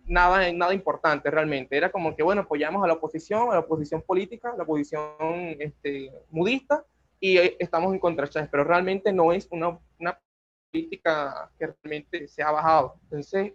nada, 0.06 0.52
nada 0.52 0.74
importante 0.74 1.30
realmente. 1.30 1.76
Era 1.76 1.90
como 1.90 2.14
que, 2.14 2.22
bueno, 2.22 2.42
apoyamos 2.42 2.82
a 2.82 2.86
la 2.86 2.94
oposición, 2.94 3.50
a 3.50 3.54
la 3.54 3.60
oposición 3.60 4.02
política, 4.02 4.50
a 4.52 4.56
la 4.56 4.62
oposición 4.62 5.10
este, 5.58 6.12
mudista, 6.30 6.84
y 7.20 7.38
eh, 7.38 7.56
estamos 7.58 7.92
en 7.92 7.98
contra 7.98 8.28
Chávez, 8.28 8.48
pero 8.50 8.64
realmente 8.64 9.12
no 9.12 9.32
es 9.32 9.48
una, 9.50 9.78
una 9.98 10.18
política 10.70 11.50
que 11.58 11.68
realmente 11.82 12.28
se 12.28 12.42
ha 12.42 12.50
bajado. 12.50 12.96
Entonces, 13.04 13.52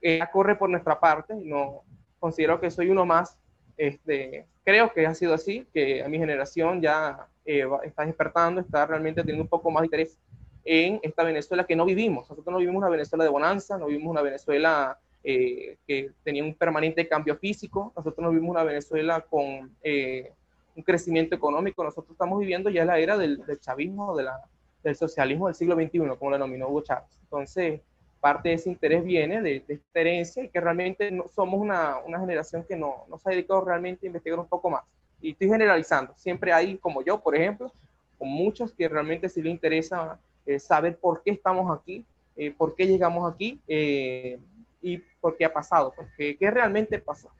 ella 0.00 0.30
corre 0.30 0.56
por 0.56 0.70
nuestra 0.70 0.98
parte, 0.98 1.34
no 1.34 1.82
considero 2.18 2.60
que 2.60 2.70
soy 2.70 2.90
uno 2.90 3.04
más. 3.04 3.38
Este, 3.76 4.46
creo 4.64 4.92
que 4.92 5.06
ha 5.06 5.14
sido 5.14 5.34
así, 5.34 5.66
que 5.72 6.02
a 6.02 6.08
mi 6.08 6.18
generación 6.18 6.80
ya 6.80 7.26
eh, 7.44 7.64
está 7.84 8.04
despertando, 8.04 8.60
está 8.60 8.86
realmente 8.86 9.22
teniendo 9.22 9.42
un 9.42 9.48
poco 9.48 9.70
más 9.70 9.82
de 9.82 9.86
interés 9.86 10.18
en 10.64 11.00
esta 11.02 11.24
Venezuela 11.24 11.64
que 11.64 11.74
no 11.74 11.84
vivimos. 11.84 12.28
Nosotros 12.28 12.52
no 12.52 12.58
vivimos 12.58 12.80
una 12.80 12.88
Venezuela 12.88 13.24
de 13.24 13.30
bonanza, 13.30 13.78
no 13.78 13.86
vivimos 13.86 14.12
una 14.12 14.22
Venezuela 14.22 14.98
eh, 15.24 15.76
que 15.86 16.10
tenía 16.22 16.44
un 16.44 16.54
permanente 16.54 17.06
cambio 17.08 17.36
físico, 17.36 17.92
nosotros 17.96 18.22
no 18.22 18.30
vivimos 18.30 18.50
una 18.50 18.64
Venezuela 18.64 19.20
con 19.20 19.74
eh, 19.82 20.32
un 20.74 20.82
crecimiento 20.82 21.34
económico, 21.34 21.84
nosotros 21.84 22.12
estamos 22.12 22.40
viviendo 22.40 22.70
ya 22.70 22.84
la 22.84 22.98
era 22.98 23.16
del, 23.16 23.42
chavismo, 23.60 24.16
de 24.16 24.24
la, 24.24 24.40
del 24.82 24.96
socialismo 24.96 25.46
del 25.46 25.54
siglo 25.54 25.74
XXI, 25.74 25.98
como 26.18 26.30
lo 26.30 26.36
denominó 26.36 26.68
Hugo 26.68 26.82
Chávez. 26.82 27.18
Entonces, 27.22 27.80
parte 28.20 28.50
de 28.50 28.54
ese 28.54 28.70
interés 28.70 29.04
viene 29.04 29.42
de, 29.42 29.64
esta 29.68 30.00
herencia 30.00 30.44
y 30.44 30.48
que 30.48 30.60
realmente 30.60 31.10
no, 31.10 31.26
somos 31.28 31.60
una, 31.60 31.98
una 31.98 32.20
generación 32.20 32.64
que 32.64 32.76
no, 32.76 33.04
no, 33.08 33.18
se 33.18 33.28
ha 33.28 33.32
dedicado 33.32 33.64
realmente 33.64 34.06
a 34.06 34.08
investigar 34.08 34.38
un 34.38 34.46
poco 34.46 34.70
más. 34.70 34.84
Y 35.20 35.32
estoy 35.32 35.48
generalizando. 35.48 36.14
Siempre 36.16 36.52
hay, 36.52 36.78
como 36.78 37.02
yo, 37.02 37.20
por 37.20 37.36
ejemplo, 37.36 37.72
con 38.18 38.28
muchos 38.28 38.72
que 38.72 38.88
realmente 38.88 39.28
sí 39.28 39.42
les 39.42 39.52
interesa 39.52 40.18
eh, 40.46 40.58
saber 40.58 40.96
por 40.96 41.22
qué 41.22 41.32
estamos 41.32 41.76
aquí, 41.76 42.04
eh, 42.36 42.50
por 42.50 42.74
qué 42.74 42.86
llegamos 42.86 43.32
aquí 43.32 43.60
eh, 43.68 44.38
y 44.82 44.98
por 45.20 45.36
qué 45.36 45.44
ha 45.44 45.52
pasado, 45.52 45.92
porque 45.96 46.36
qué 46.36 46.50
realmente 46.50 46.98
pasó. 46.98 47.30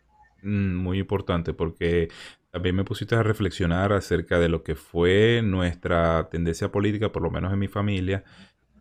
Mm, 0.43 0.75
muy 0.77 0.99
importante 0.99 1.53
porque 1.53 2.09
también 2.51 2.77
me 2.77 2.85
pusiste 2.85 3.15
a 3.15 3.23
reflexionar 3.23 3.93
acerca 3.93 4.39
de 4.39 4.49
lo 4.49 4.63
que 4.63 4.75
fue 4.75 5.41
nuestra 5.43 6.29
tendencia 6.31 6.71
política, 6.71 7.13
por 7.13 7.23
lo 7.23 7.31
menos 7.31 7.53
en 7.53 7.59
mi 7.59 7.69
familia. 7.69 8.25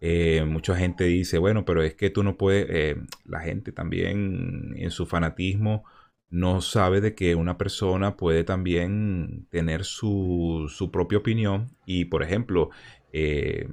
Eh, 0.01 0.44
mucha 0.46 0.75
gente 0.75 1.06
dice, 1.06 1.38
bueno, 1.38 1.63
pero 1.63 1.84
es 1.84 1.96
que 1.96 2.10
tú 2.10 2.24
no 2.24 2.38
puedes, 2.38 2.68
eh, 2.70 2.96
la 3.25 3.41
gente 3.41 3.72
también 3.72 4.74
en 4.75 4.91
su 4.91 5.06
fanatismo 5.06 5.84
no 6.30 6.62
sabe 6.62 7.01
de 7.01 7.13
que 7.13 7.36
una 7.36 7.58
persona 7.58 8.18
puede 8.18 8.44
también 8.44 9.48
tener 9.51 9.84
su, 9.86 10.68
su 10.70 10.91
propia 10.91 11.20
opinión 11.20 11.68
y, 11.86 12.06
por 12.06 12.24
ejemplo, 12.24 12.72
eh, 13.13 13.68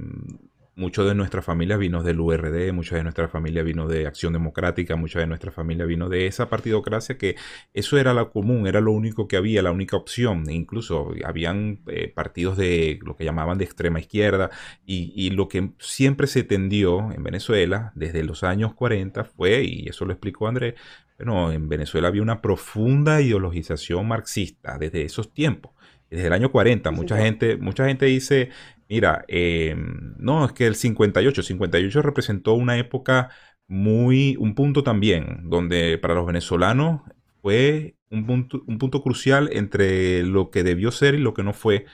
mucho 0.79 1.05
de 1.05 1.15
nuestra 1.15 1.43
familia 1.43 1.77
vino 1.77 2.03
del 2.03 2.21
URD, 2.21 2.73
mucha 2.73 2.97
de 2.97 3.03
nuestra 3.03 3.29
familia 3.29 3.63
vino 3.65 3.89
de 3.89 4.07
Acción 4.07 4.33
Democrática, 4.33 4.95
mucha 4.95 5.19
de 5.19 5.27
nuestra 5.27 5.51
familia 5.51 5.85
vino 5.85 6.09
de 6.09 6.27
esa 6.27 6.49
partidocracia 6.49 7.19
que 7.19 7.35
eso 7.75 7.99
era 7.99 8.15
lo 8.15 8.31
común, 8.31 8.67
era 8.69 8.81
lo 8.81 8.93
único 8.93 9.27
que 9.27 9.37
había, 9.37 9.61
la 9.61 9.73
única 9.73 9.97
opción. 9.97 10.49
E 10.49 10.55
incluso 10.55 11.13
habían 11.25 11.81
eh, 11.89 12.13
partidos 12.15 12.57
de 12.57 13.01
lo 13.03 13.17
que 13.17 13.25
llamaban 13.25 13.59
de 13.59 13.65
extrema 13.65 13.99
izquierda 13.99 14.51
y, 14.87 15.13
y, 15.17 15.31
lo 15.31 15.49
que 15.49 15.73
siempre 15.81 16.29
se 16.29 16.45
tendió 16.45 17.13
en 17.13 17.25
Venezuela 17.25 17.93
desde 17.97 18.23
los 18.23 18.45
años 18.45 18.75
40 18.75 19.25
fue, 19.25 19.65
y 19.65 19.89
eso 19.89 20.05
lo 20.05 20.13
explicó 20.13 20.47
Andrés, 20.47 20.75
bueno, 21.19 21.51
en 21.51 21.69
Venezuela 21.69 22.07
había 22.07 22.23
una 22.23 22.41
profunda 22.41 23.21
ideologización 23.21 24.07
marxista 24.07 24.79
desde 24.79 25.03
esos 25.03 25.35
tiempos 25.35 25.73
desde 26.11 26.27
el 26.29 26.33
año 26.33 26.51
40. 26.51 26.91
Mucha 26.91 27.19
gente, 27.19 27.57
mucha 27.57 27.87
gente 27.87 28.07
dice, 28.07 28.51
Mira, 28.89 29.25
em, 29.29 30.15
no, 30.19 30.45
es 30.47 30.53
que 30.53 30.67
el 30.67 30.75
58, 30.75 31.43
58 31.43 32.03
representó 32.03 32.55
una 32.55 32.79
época 32.79 33.31
muy, 33.67 34.37
un 34.39 34.55
punto 34.55 34.83
también, 34.83 35.43
donde 35.45 35.99
para 35.99 36.15
los 36.15 36.27
venezolanos 36.27 37.03
fue 37.43 37.97
un 38.11 38.27
punto, 38.27 38.63
un 38.67 38.79
punto 38.79 39.03
crucial 39.03 39.51
entre 39.53 40.23
lo 40.23 40.51
que 40.51 40.63
debió 40.63 40.91
ser 40.91 41.15
y 41.15 41.19
lo 41.19 41.35
que 41.35 41.43
no 41.43 41.53
fue, 41.53 41.85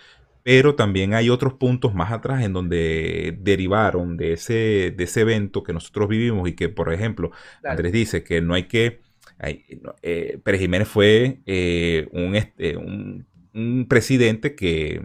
pero 0.45 0.77
también 0.77 1.15
hay 1.15 1.31
otros 1.31 1.55
puntos 1.55 1.95
más 1.95 2.13
atrás 2.13 2.45
en 2.45 2.53
donde 2.53 3.37
derivaron 3.41 4.17
de 4.17 4.35
ese, 4.35 4.95
de 4.97 5.05
ese 5.05 5.23
evento 5.23 5.65
que 5.65 5.73
nosotros 5.73 6.09
vivimos 6.09 6.49
y 6.49 6.55
que, 6.55 6.69
por 6.69 6.93
ejemplo, 6.93 7.33
Andrés 7.65 7.93
dice 7.93 8.23
que 8.25 8.41
no 8.41 8.55
hay 8.55 8.65
que... 8.65 9.01
Eh, 10.03 10.39
Pérez 10.45 10.61
Jiménez 10.61 10.87
fue 10.89 11.41
eh, 11.47 12.09
un, 12.13 12.37
este, 12.37 12.77
un, 12.77 13.27
un 13.53 13.87
presidente 13.89 14.55
que 14.55 15.03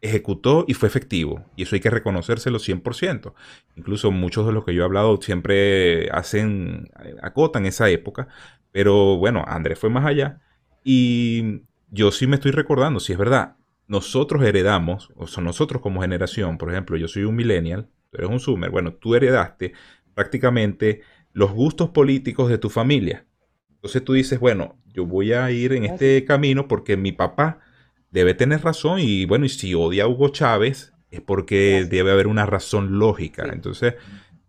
ejecutó 0.00 0.64
y 0.68 0.74
fue 0.74 0.88
efectivo. 0.88 1.44
Y 1.56 1.62
eso 1.64 1.74
hay 1.74 1.80
que 1.80 1.90
reconocérselo 1.90 2.58
100%. 2.58 3.34
Incluso 3.76 4.10
muchos 4.10 4.46
de 4.46 4.52
los 4.52 4.64
que 4.64 4.74
yo 4.74 4.82
he 4.82 4.84
hablado 4.84 5.20
siempre 5.20 6.08
hacen, 6.10 6.90
eh, 7.04 7.14
acotan 7.22 7.66
esa 7.66 7.88
época. 7.90 8.28
Pero 8.72 9.16
bueno, 9.16 9.44
Andrés 9.46 9.78
fue 9.78 9.90
más 9.90 10.06
allá. 10.06 10.40
Y 10.84 11.62
yo 11.90 12.12
sí 12.12 12.26
me 12.26 12.36
estoy 12.36 12.52
recordando, 12.52 13.00
si 13.00 13.12
es 13.12 13.18
verdad, 13.18 13.56
nosotros 13.86 14.44
heredamos, 14.44 15.10
o 15.16 15.26
sea, 15.26 15.42
nosotros 15.42 15.80
como 15.80 16.02
generación, 16.02 16.58
por 16.58 16.70
ejemplo, 16.70 16.96
yo 16.96 17.08
soy 17.08 17.24
un 17.24 17.34
millennial, 17.34 17.88
tú 18.10 18.18
eres 18.18 18.30
un 18.30 18.38
zoomer, 18.40 18.70
bueno, 18.70 18.92
tú 18.92 19.14
heredaste 19.14 19.72
prácticamente 20.14 21.00
los 21.32 21.52
gustos 21.52 21.90
políticos 21.90 22.50
de 22.50 22.58
tu 22.58 22.68
familia. 22.68 23.26
Entonces 23.70 24.04
tú 24.04 24.12
dices, 24.12 24.40
bueno, 24.40 24.76
yo 24.92 25.06
voy 25.06 25.32
a 25.32 25.50
ir 25.50 25.72
en 25.72 25.84
este 25.84 26.24
camino 26.24 26.68
porque 26.68 26.96
mi 26.96 27.12
papá 27.12 27.60
debe 28.10 28.34
tener 28.34 28.62
razón 28.62 29.00
y 29.00 29.24
bueno, 29.24 29.44
y 29.44 29.48
si 29.48 29.74
odia 29.74 30.04
a 30.04 30.08
Hugo 30.08 30.28
Chávez 30.30 30.92
es 31.10 31.20
porque 31.20 31.86
debe 31.88 32.12
haber 32.12 32.26
una 32.26 32.46
razón 32.46 32.98
lógica. 32.98 33.48
Entonces, 33.52 33.94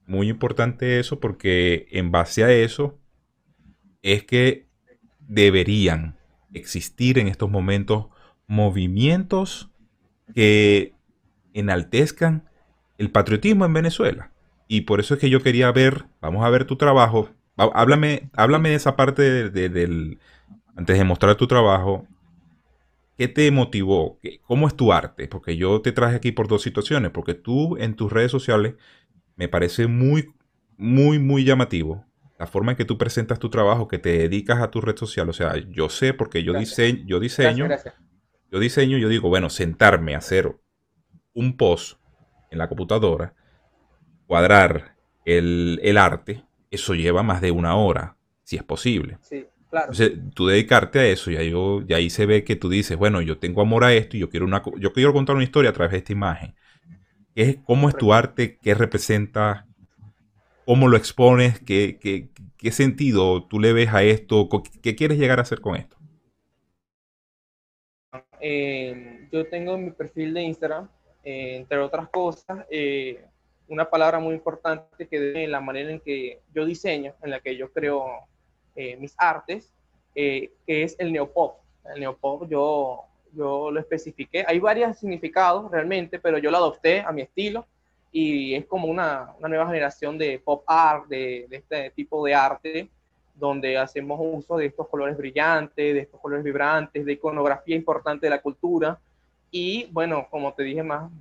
muy 0.06 0.30
importante 0.30 1.00
eso 1.00 1.20
porque 1.20 1.88
en 1.92 2.12
base 2.12 2.44
a 2.44 2.52
eso 2.52 2.98
es 4.02 4.24
que 4.24 4.68
deberían 5.20 6.18
existir 6.54 7.20
en 7.20 7.28
estos 7.28 7.50
momentos 7.50 8.08
movimientos 8.48 9.70
que 10.34 10.94
enaltezcan 11.54 12.50
el 12.98 13.12
patriotismo 13.12 13.66
en 13.66 13.74
Venezuela. 13.74 14.32
Y 14.68 14.82
por 14.82 15.00
eso 15.00 15.14
es 15.14 15.20
que 15.20 15.30
yo 15.30 15.42
quería 15.42 15.72
ver, 15.72 16.06
vamos 16.22 16.46
a 16.46 16.50
ver 16.50 16.66
tu 16.66 16.76
trabajo. 16.76 17.30
Háblame, 17.56 18.30
háblame 18.34 18.70
de 18.70 18.76
esa 18.76 18.96
parte 18.96 19.50
del, 19.50 20.20
antes 20.76 20.98
de 20.98 21.04
mostrar 21.04 21.36
tu 21.36 21.48
trajo, 21.48 22.08
¿Qué 23.20 23.28
te 23.28 23.52
motivó? 23.52 24.18
¿Cómo 24.44 24.66
es 24.66 24.78
tu 24.78 24.94
arte? 24.94 25.28
Porque 25.28 25.58
yo 25.58 25.82
te 25.82 25.92
traje 25.92 26.16
aquí 26.16 26.32
por 26.32 26.48
dos 26.48 26.62
situaciones, 26.62 27.12
porque 27.12 27.34
tú 27.34 27.76
en 27.76 27.98
tus 27.98 28.14
redes 28.14 28.32
sociales 28.32 28.76
me 29.36 29.50
parece 29.50 29.88
muy, 29.88 30.34
muy, 30.78 31.20
muy 31.20 31.44
llamativo 31.44 32.06
la 32.40 32.48
forma 32.48 32.72
en 32.72 32.78
que 32.78 32.86
tú 32.86 32.98
presentas 32.98 33.38
tu 33.38 33.50
trabajo, 33.50 33.90
que 33.90 34.00
te 34.00 34.18
dedicas 34.20 34.62
a 34.62 34.72
tu 34.72 34.80
red 34.80 34.96
social. 34.96 35.28
O 35.28 35.34
sea, 35.34 35.58
yo 35.58 35.90
sé 35.90 36.14
porque 36.14 36.44
yo 36.44 36.54
diseño, 36.54 37.04
yo 37.06 37.20
diseño, 37.20 37.68
yo 38.50 38.58
diseño, 38.58 38.98
yo 38.98 39.10
digo, 39.10 39.28
bueno, 39.28 39.50
sentarme 39.50 40.16
a 40.16 40.20
hacer 40.20 40.56
un 41.34 41.58
post 41.58 42.00
en 42.52 42.58
la 42.58 42.70
computadora, 42.70 43.34
cuadrar 44.28 44.96
el, 45.26 45.82
el 45.84 45.98
arte, 45.98 46.46
eso 46.72 46.96
lleva 46.96 47.22
más 47.22 47.42
de 47.42 47.52
una 47.52 47.76
hora, 47.76 48.16
si 48.44 48.56
es 48.56 48.64
posible. 48.64 49.18
Sí. 49.24 49.46
Entonces, 49.88 50.20
tú 50.36 50.48
dedicarte 50.48 51.00
a 51.00 51.08
eso, 51.08 51.32
y 51.32 51.38
ahí, 51.38 51.54
ahí 51.96 52.10
se 52.10 52.26
ve 52.26 52.44
que 52.44 52.56
tú 52.56 52.70
dices, 52.70 52.98
bueno, 52.98 53.22
yo 53.22 53.40
tengo 53.40 53.62
amor 53.62 53.84
a 53.84 53.94
esto 53.94 54.18
y 54.18 54.20
yo 54.20 54.30
quiero, 54.30 54.46
una, 54.46 54.64
yo 54.78 54.94
quiero 54.94 55.14
contar 55.14 55.36
una 55.36 55.44
historia 55.44 55.72
a 55.72 55.74
través 55.74 55.92
de 55.94 55.98
esta 56.00 56.12
imagen. 56.14 56.56
¿Qué 57.36 57.44
es, 57.44 57.58
¿Cómo 57.66 57.90
es 57.90 57.98
tu 57.98 58.14
arte? 58.14 58.60
¿Qué 58.62 58.74
representa? 58.76 59.68
¿Cómo 60.66 60.88
lo 60.88 60.98
expones? 60.98 61.60
¿Qué, 61.62 62.00
qué, 62.02 62.30
qué 62.58 62.72
sentido 62.72 63.46
tú 63.48 63.60
le 63.60 63.74
ves 63.74 63.90
a 63.94 64.04
esto? 64.04 64.50
¿Qué 64.84 64.96
quieres 64.96 65.20
llegar 65.20 65.40
a 65.40 65.44
hacer 65.44 65.62
con 65.62 65.76
esto? 65.76 65.98
Eh, 68.40 69.28
yo 69.32 69.48
tengo 69.50 69.76
en 69.76 69.86
mi 69.86 69.92
perfil 69.92 70.34
de 70.34 70.42
Instagram, 70.44 70.90
eh, 71.24 71.58
entre 71.58 71.78
otras 71.80 72.10
cosas, 72.10 72.66
eh, 72.72 73.24
una 73.68 73.90
palabra 73.90 74.20
muy 74.20 74.34
importante 74.36 75.08
que 75.08 75.44
es 75.44 75.50
la 75.50 75.60
manera 75.62 75.92
en 75.92 76.00
que 76.00 76.42
yo 76.54 76.66
diseño, 76.66 77.14
en 77.22 77.32
la 77.32 77.40
que 77.42 77.56
yo 77.58 77.72
creo 77.72 78.06
eh, 78.76 78.98
mis 78.98 79.14
artes, 79.18 79.72
eh, 80.16 80.52
que 80.66 80.84
es 80.84 80.96
el 81.00 81.12
neopop. 81.12 81.58
El 81.94 82.02
neopop 82.02 82.48
yo, 82.50 83.06
yo 83.34 83.72
lo 83.72 83.80
especifiqué. 83.80 84.46
Hay 84.48 84.60
varios 84.60 84.98
significados 84.98 85.70
realmente, 85.72 86.20
pero 86.20 86.38
yo 86.38 86.52
lo 86.52 86.58
adopté 86.58 87.02
a 87.02 87.12
mi 87.12 87.22
estilo 87.22 87.66
y 88.12 88.56
es 88.56 88.66
como 88.66 88.88
una, 88.88 89.34
una 89.38 89.50
nueva 89.50 89.68
generación 89.68 90.18
de 90.18 90.40
pop 90.40 90.64
art, 90.66 91.08
de, 91.08 91.46
de, 91.50 91.58
este 91.58 91.92
tipo 91.92 92.26
de 92.26 92.34
arte, 92.34 92.90
donde 93.36 93.78
hacemos 93.78 94.20
uso 94.22 94.58
de 94.58 94.66
estos 94.66 94.88
colores 94.88 95.18
brillantes, 95.18 95.94
de 95.94 96.00
estos 96.00 96.20
colores 96.20 96.44
vibrantes, 96.44 97.06
de 97.06 97.14
iconografía 97.14 97.76
importante 97.76 98.26
de 98.26 98.32
la 98.32 98.42
cultura. 98.42 99.00
Y 99.52 99.86
bueno, 99.92 100.28
como 100.30 100.54
te 100.54 100.64
dije 100.64 100.84
más, 100.84 101.12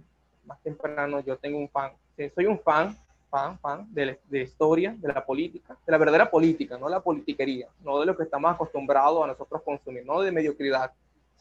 más 0.45 0.61
temprano, 0.63 1.21
yo 1.21 1.37
tengo 1.37 1.59
un 1.59 1.69
fan, 1.69 1.93
soy 2.35 2.47
un 2.47 2.59
fan 2.59 2.97
fan, 3.29 3.59
fan 3.59 3.87
de 3.93 4.19
la, 4.31 4.39
historia, 4.39 4.95
de 4.99 5.09
la 5.09 5.25
política, 5.25 5.77
de 5.87 5.93
la 5.93 5.99
verdadera 5.99 6.31
política, 6.31 6.79
no 6.79 6.89
la 6.89 7.01
politiquería, 7.01 7.69
no 7.83 8.01
de 8.01 8.07
lo 8.07 8.17
que 8.17 8.25
estamos 8.25 8.53
acostumbrados 8.53 9.25
a 9.25 9.29
nosotros 9.29 9.63
consumir, 9.63 10.05
no 10.05 10.21
de 10.21 10.33
mediocridad, 10.33 10.93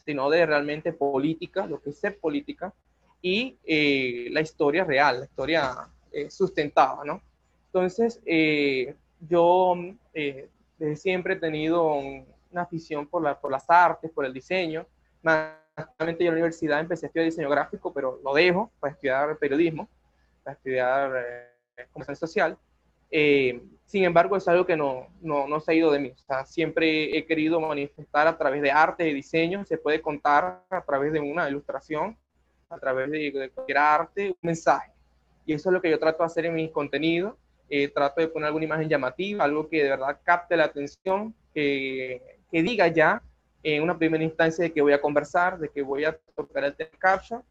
sino 0.04 0.30
de 0.30 0.46
realmente 0.46 0.92
política, 0.92 1.66
lo 1.66 1.80
que 1.80 1.90
es 1.90 1.98
ser 1.98 2.18
política, 2.18 2.72
y 3.20 3.58
eh, 3.64 4.28
la 4.30 4.40
historia 4.40 4.84
real, 4.84 5.20
la 5.20 5.24
historia 5.24 5.88
eh, 6.12 6.30
sustentada, 6.30 7.04
¿no? 7.04 7.20
Entonces, 7.66 8.20
eh, 8.24 8.94
yo 9.20 9.74
desde 10.78 10.96
siempre 10.96 11.34
he 11.34 11.36
tenido 11.36 11.92
una 11.92 12.62
afición 12.62 13.06
por, 13.06 13.22
la, 13.22 13.38
por 13.38 13.50
las 13.50 13.68
artes, 13.68 14.10
por 14.10 14.24
el 14.24 14.32
diseño. 14.32 14.86
Más 15.22 15.52
yo 15.98 16.06
en 16.06 16.24
la 16.24 16.32
universidad 16.32 16.80
empecé 16.80 17.06
a 17.06 17.08
estudiar 17.08 17.26
diseño 17.26 17.50
gráfico, 17.50 17.92
pero 17.92 18.20
lo 18.24 18.34
dejo 18.34 18.70
para 18.80 18.92
estudiar 18.92 19.36
periodismo, 19.38 19.88
para 20.42 20.56
estudiar 20.56 21.52
comunicación 21.86 22.16
social. 22.16 22.58
Eh, 23.10 23.62
sin 23.86 24.04
embargo, 24.04 24.36
es 24.36 24.46
algo 24.48 24.66
que 24.66 24.76
no, 24.76 25.08
no, 25.20 25.48
no, 25.48 25.60
se 25.60 25.72
ha 25.72 25.74
ido 25.74 25.90
de 25.90 25.98
mí. 25.98 26.10
O 26.10 26.18
sea, 26.26 26.44
siempre 26.44 27.16
he 27.16 27.24
querido 27.24 27.60
manifestar 27.60 28.26
a 28.26 28.36
través 28.36 28.60
de 28.60 28.70
arte, 28.70 29.04
de 29.04 29.14
diseño, 29.14 29.64
se 29.64 29.78
puede 29.78 30.02
contar 30.02 30.62
a 30.68 30.82
través 30.82 31.12
de 31.12 31.20
una 31.20 31.48
ilustración, 31.48 32.16
a 32.68 32.78
través 32.78 33.10
de, 33.10 33.50
cualquier 33.54 33.78
arte, 33.78 34.28
un 34.30 34.36
mensaje. 34.42 34.92
Y 35.46 35.54
eso 35.54 35.70
es 35.70 35.72
lo 35.72 35.80
que 35.80 35.90
yo 35.90 35.98
trato 35.98 36.18
de 36.18 36.26
hacer 36.26 36.46
en 36.46 36.54
mis 36.54 36.70
contenidos. 36.70 37.34
Eh, 37.70 37.88
trato 37.88 38.20
de 38.20 38.28
poner 38.28 38.46
alguna 38.46 38.64
imagen 38.64 38.88
llamativa, 38.88 39.44
algo 39.44 39.68
que 39.68 39.82
de 39.82 39.90
verdad 39.90 40.20
capte 40.22 40.56
la 40.56 40.64
atención, 40.64 41.34
que, 41.52 42.38
que 42.50 42.62
diga 42.62 42.88
ya 42.88 43.22
en 43.62 43.82
una 43.82 43.98
primera 43.98 44.24
instancia 44.24 44.64
de 44.64 44.72
que 44.72 44.80
voy 44.80 44.92
a 44.92 45.00
conversar, 45.00 45.58
de 45.58 45.68
que 45.68 45.82
voy 45.82 46.04
a 46.04 46.16
tocar 46.34 46.64
el 46.64 46.74
caption 46.98 47.42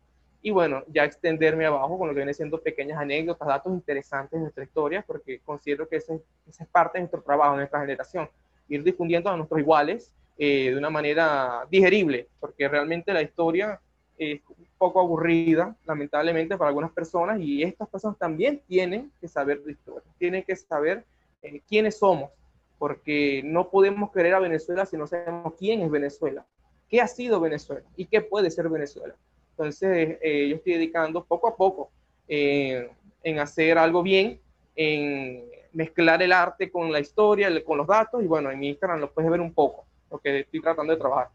y 0.42 0.52
bueno, 0.52 0.84
ya 0.88 1.04
extenderme 1.04 1.66
abajo 1.66 1.98
con 1.98 2.08
lo 2.08 2.14
que 2.14 2.20
viene 2.20 2.34
siendo 2.34 2.62
pequeñas 2.62 3.00
anécdotas, 3.00 3.48
datos 3.48 3.74
interesantes 3.74 4.32
de 4.32 4.44
nuestra 4.44 4.64
historia, 4.64 5.04
porque 5.06 5.40
considero 5.40 5.88
que 5.88 5.98
esa 5.98 6.14
es 6.14 6.68
parte 6.72 6.98
de 6.98 7.04
nuestro 7.04 7.22
trabajo, 7.22 7.52
de 7.54 7.58
nuestra 7.58 7.82
generación, 7.82 8.30
ir 8.70 8.84
difundiendo 8.84 9.30
a 9.30 9.38
nuestros 9.38 9.60
iguales 9.60 10.12
eh, 10.38 10.70
de 10.70 10.78
una 10.78 10.90
manera 10.90 11.66
digerible, 11.70 12.28
porque 12.40 12.68
realmente 12.68 13.12
la 13.14 13.22
historia 13.22 13.80
es 14.18 14.42
un 14.48 14.68
poco 14.78 15.00
aburrida, 15.00 15.76
lamentablemente, 15.86 16.58
para 16.58 16.70
algunas 16.70 16.92
personas, 16.92 17.40
y 17.40 17.64
estas 17.64 17.88
personas 17.90 18.18
también 18.18 18.62
tienen 18.68 19.12
que 19.20 19.28
saber 19.28 19.64
de 19.64 19.72
historia, 19.72 20.10
tienen 20.18 20.44
que 20.44 20.56
saber 20.56 21.06
eh, 21.42 21.62
quiénes 21.68 21.98
somos, 21.98 22.32
porque 22.78 23.42
no 23.44 23.70
podemos 23.70 24.12
querer 24.12 24.36
a 24.36 24.40
Venezuela 24.40 24.86
si 24.86 24.98
no 24.98 25.08
sabemos 25.08 25.54
quién 25.58 25.82
es 25.82 25.90
Venezuela, 25.90 26.46
qué 26.88 27.02
ha 27.02 27.08
sido 27.08 27.40
Venezuela 27.40 27.84
y 27.96 28.06
qué 28.06 28.22
puede 28.22 28.52
ser 28.52 28.70
Venezuela. 28.70 29.16
Entonces, 29.58 30.20
eh, 30.22 30.50
yo 30.50 30.58
estoy 30.58 30.74
dedicando 30.74 31.26
poco 31.26 31.48
a 31.48 31.56
poco 31.56 31.90
eh, 32.28 32.92
en 33.24 33.40
hacer 33.40 33.80
algo 33.80 34.04
bien, 34.04 34.40
en 34.76 35.46
mezclar 35.74 36.22
el 36.22 36.32
arte 36.32 36.70
con 36.70 36.92
la 36.92 37.00
historia, 37.00 37.50
con 37.64 37.80
los 37.80 37.88
datos, 37.88 38.24
y 38.24 38.28
bueno, 38.28 38.52
en 38.52 38.60
mi 38.60 38.70
Instagram 38.70 39.00
lo 39.00 39.12
puedes 39.12 39.32
ver 39.32 39.42
un 39.42 39.52
poco, 39.52 39.88
lo 40.12 40.20
que 40.20 40.42
estoy 40.42 40.62
tratando 40.62 40.94
de 40.94 41.00
trabajar. 41.00 41.30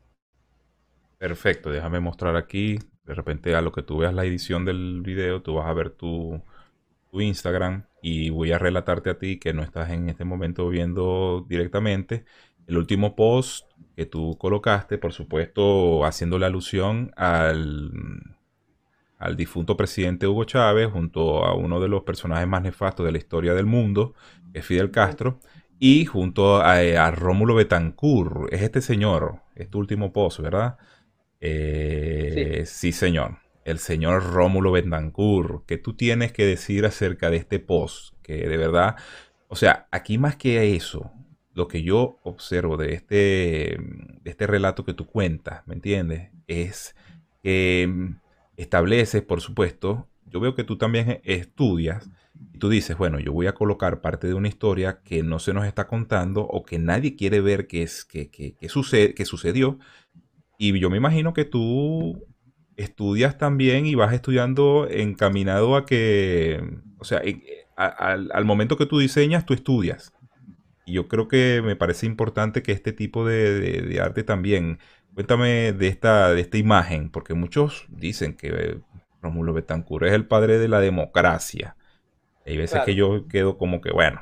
Perfecto, 1.19 1.71
déjame 1.71 1.99
mostrar 1.99 2.37
aquí, 2.37 2.79
de 3.05 3.15
repente 3.15 3.57
a 3.57 3.61
lo 3.61 3.73
que 3.73 3.83
tú 3.83 3.99
veas 3.99 4.15
la 4.15 4.25
edición 4.25 4.65
del 4.65 5.03
video, 5.03 5.43
tú 5.43 5.55
vas 5.55 5.67
a 5.67 5.73
ver 5.73 5.91
tu, 5.91 6.41
tu 7.11 7.21
Instagram 7.21 7.87
y 8.03 8.31
voy 8.31 8.53
a 8.53 8.59
relatarte 8.59 9.11
a 9.11 9.19
ti 9.19 9.41
que 9.41 9.53
no 9.53 9.63
estás 9.63 9.91
en 9.91 10.09
este 10.09 10.25
momento 10.25 10.69
viendo 10.69 11.45
directamente 11.49 12.25
el 12.67 12.79
último 12.79 13.15
post 13.17 13.71
que 13.97 14.07
tú 14.07 14.37
colocaste, 14.39 14.99
por 14.99 15.13
supuesto, 15.13 16.05
haciéndole 16.05 16.47
alusión 16.47 17.13
al, 17.17 17.93
al 19.19 19.37
difunto 19.37 19.77
presidente 19.77 20.27
Hugo 20.27 20.45
Chávez, 20.45 20.89
junto 20.91 21.45
a 21.45 21.55
uno 21.55 21.81
de 21.81 21.89
los 21.89 22.03
personajes 22.03 22.49
más 22.49 22.63
nefastos 22.63 23.07
de 23.07 23.13
la 23.13 23.19
historia 23.19 23.55
del 23.55 23.67
mundo, 23.67 24.15
que 24.53 24.61
es 24.61 24.67
Fidel 24.67 24.91
Castro, 24.91 25.39
y 25.79 26.05
junto 26.05 26.63
a, 26.63 27.11
Rómulo 27.11 27.57
Betancourt. 27.57 28.53
Es 28.53 28.63
este 28.63 28.81
señor, 28.81 29.41
este 29.57 29.77
último 29.77 30.13
post, 30.13 30.39
¿verdad? 30.39 30.77
Eh, 31.41 32.63
sí. 32.67 32.93
señor. 32.93 33.39
El 33.65 33.81
señor 33.81 34.33
Rómulo 34.33 34.71
Betancourt. 34.71 35.67
¿Qué 35.67 35.79
tú 35.79 35.95
tienes 35.95 36.33
que 36.33 36.47
decir 36.47 36.87
acerca 36.87 37.31
de 37.31 37.39
este 37.39 37.59
post? 37.59 38.15
Que 38.23 38.49
de 38.49 38.57
verdad, 38.57 38.95
o 39.49 39.57
sea, 39.57 39.89
aquí 39.91 40.19
más 40.19 40.37
que 40.37 40.77
eso, 40.77 41.13
lo 41.55 41.69
que 41.69 41.83
yo 41.83 42.19
observo 42.23 42.77
de 42.77 42.95
este, 42.95 43.79
de 44.23 44.31
este 44.31 44.47
relato 44.47 44.85
que 44.85 44.95
tú 44.95 45.07
cuentas, 45.07 45.67
¿me 45.67 45.75
entiendes? 45.75 46.31
Es 46.47 46.95
que 47.43 47.87
mm, 47.89 48.17
estableces, 48.57 49.23
por 49.23 49.41
supuesto, 49.41 50.09
yo 50.27 50.41
veo 50.41 50.55
que 50.55 50.65
tú 50.65 50.79
también 50.79 51.21
estudias 51.25 52.11
y 52.55 52.59
tú 52.59 52.69
dices, 52.71 52.97
bueno, 52.97 53.21
yo 53.21 53.33
voy 53.33 53.47
a 53.47 53.55
colocar 53.55 54.01
parte 54.01 54.27
de 54.27 54.35
una 54.35 54.49
historia 54.49 55.01
que 55.05 55.23
no 55.23 55.39
se 55.39 55.53
nos 55.53 55.67
está 55.67 55.87
contando 55.87 56.43
o 56.43 56.65
que 56.65 56.79
nadie 56.79 57.17
quiere 57.17 57.41
ver 57.41 57.67
que, 57.67 57.83
es, 57.83 58.05
que, 58.05 58.31
que, 58.31 58.55
que, 58.55 58.69
sucede, 58.69 59.15
que 59.15 59.27
sucedió. 59.27 59.79
Y 60.59 60.79
yo 60.79 60.91
me 60.91 60.97
imagino 60.97 61.35
que 61.35 61.45
tú 61.45 62.25
estudias 62.77 63.37
también 63.37 63.85
y 63.85 63.95
vas 63.95 64.15
estudiando 64.15 64.89
encaminado 64.89 65.77
a 65.77 65.85
que, 65.85 66.63
o 66.99 67.05
sea, 67.05 67.23
al, 67.77 68.31
al 68.33 68.45
momento 68.45 68.77
que 68.77 68.87
tú 68.87 68.99
diseñas, 68.99 69.45
tú 69.45 69.53
estudias. 69.55 70.13
Y 70.85 70.95
yo 70.95 71.09
creo 71.09 71.29
que 71.29 71.63
me 71.65 71.77
parece 71.77 72.07
importante 72.07 72.63
que 72.63 72.73
este 72.73 72.93
tipo 72.93 73.25
de, 73.25 74.01
arte 74.03 74.25
también. 74.25 74.79
Cuéntame 75.15 75.73
de 75.73 75.89
esta, 75.89 76.33
de 76.33 76.41
esta 76.41 76.57
imagen, 76.57 77.11
porque 77.11 77.35
muchos 77.35 77.85
dicen 77.89 78.35
que 78.35 78.81
Rómulo 79.21 79.53
Betancourt 79.53 80.07
es 80.07 80.13
el 80.13 80.27
padre 80.27 80.59
de 80.59 80.69
la 80.69 80.81
democracia. 80.81 81.77
Hay 82.47 82.57
veces 82.57 82.83
que 82.83 82.95
yo 82.95 83.29
quedo 83.29 83.59
como 83.59 83.81
que, 83.81 83.93
bueno. 83.93 84.21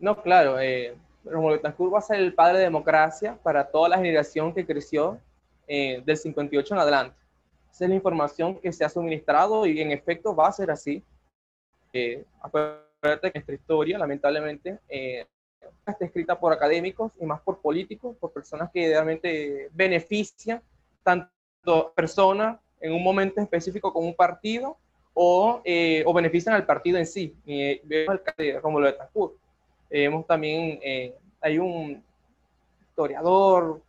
No, 0.00 0.20
claro, 0.22 0.58
eh, 0.60 0.94
Rómulo 1.24 1.54
Betancourt 1.54 1.94
va 1.94 1.98
a 1.98 2.02
ser 2.02 2.18
el 2.18 2.34
padre 2.34 2.58
de 2.58 2.64
democracia 2.64 3.38
para 3.42 3.70
toda 3.70 3.88
la 3.88 3.96
generación 3.96 4.52
que 4.52 4.66
creció 4.66 5.20
eh, 5.66 6.02
del 6.04 6.16
58 6.16 6.74
en 6.74 6.80
adelante. 6.80 7.16
Esa 7.70 7.84
es 7.84 7.90
la 7.90 7.96
información 7.96 8.58
que 8.58 8.72
se 8.72 8.84
ha 8.84 8.88
suministrado 8.88 9.66
y 9.66 9.80
en 9.80 9.92
efecto 9.92 10.34
va 10.34 10.48
a 10.48 10.52
ser 10.52 10.70
así. 10.70 11.04
Eh, 11.92 12.24
que 13.00 13.30
nuestra 13.34 13.54
historia, 13.54 13.98
lamentablemente, 13.98 14.78
eh, 14.88 15.26
está 15.86 16.04
escrita 16.04 16.38
por 16.38 16.52
académicos 16.52 17.12
y 17.20 17.24
más 17.24 17.40
por 17.40 17.60
políticos, 17.60 18.16
por 18.18 18.32
personas 18.32 18.70
que 18.72 18.88
realmente 18.88 19.68
benefician 19.72 20.60
tanto 21.02 21.92
personas 21.94 22.58
en 22.80 22.92
un 22.92 23.02
momento 23.02 23.40
específico 23.40 23.92
con 23.92 24.04
un 24.04 24.14
partido 24.14 24.76
o, 25.14 25.60
eh, 25.64 26.02
o 26.06 26.12
benefician 26.12 26.54
al 26.54 26.66
partido 26.66 26.98
en 26.98 27.06
sí. 27.06 27.34
Y 27.44 27.80
vemos 27.84 28.14
el 28.14 28.22
caso 28.22 28.42
de 28.42 28.60
Rómulo 28.60 28.86
Betancourt. 28.86 29.34
vemos 29.90 30.26
también, 30.26 30.78
eh, 30.82 31.14
hay 31.40 31.58
un 31.58 32.02
historiador, 32.88 33.80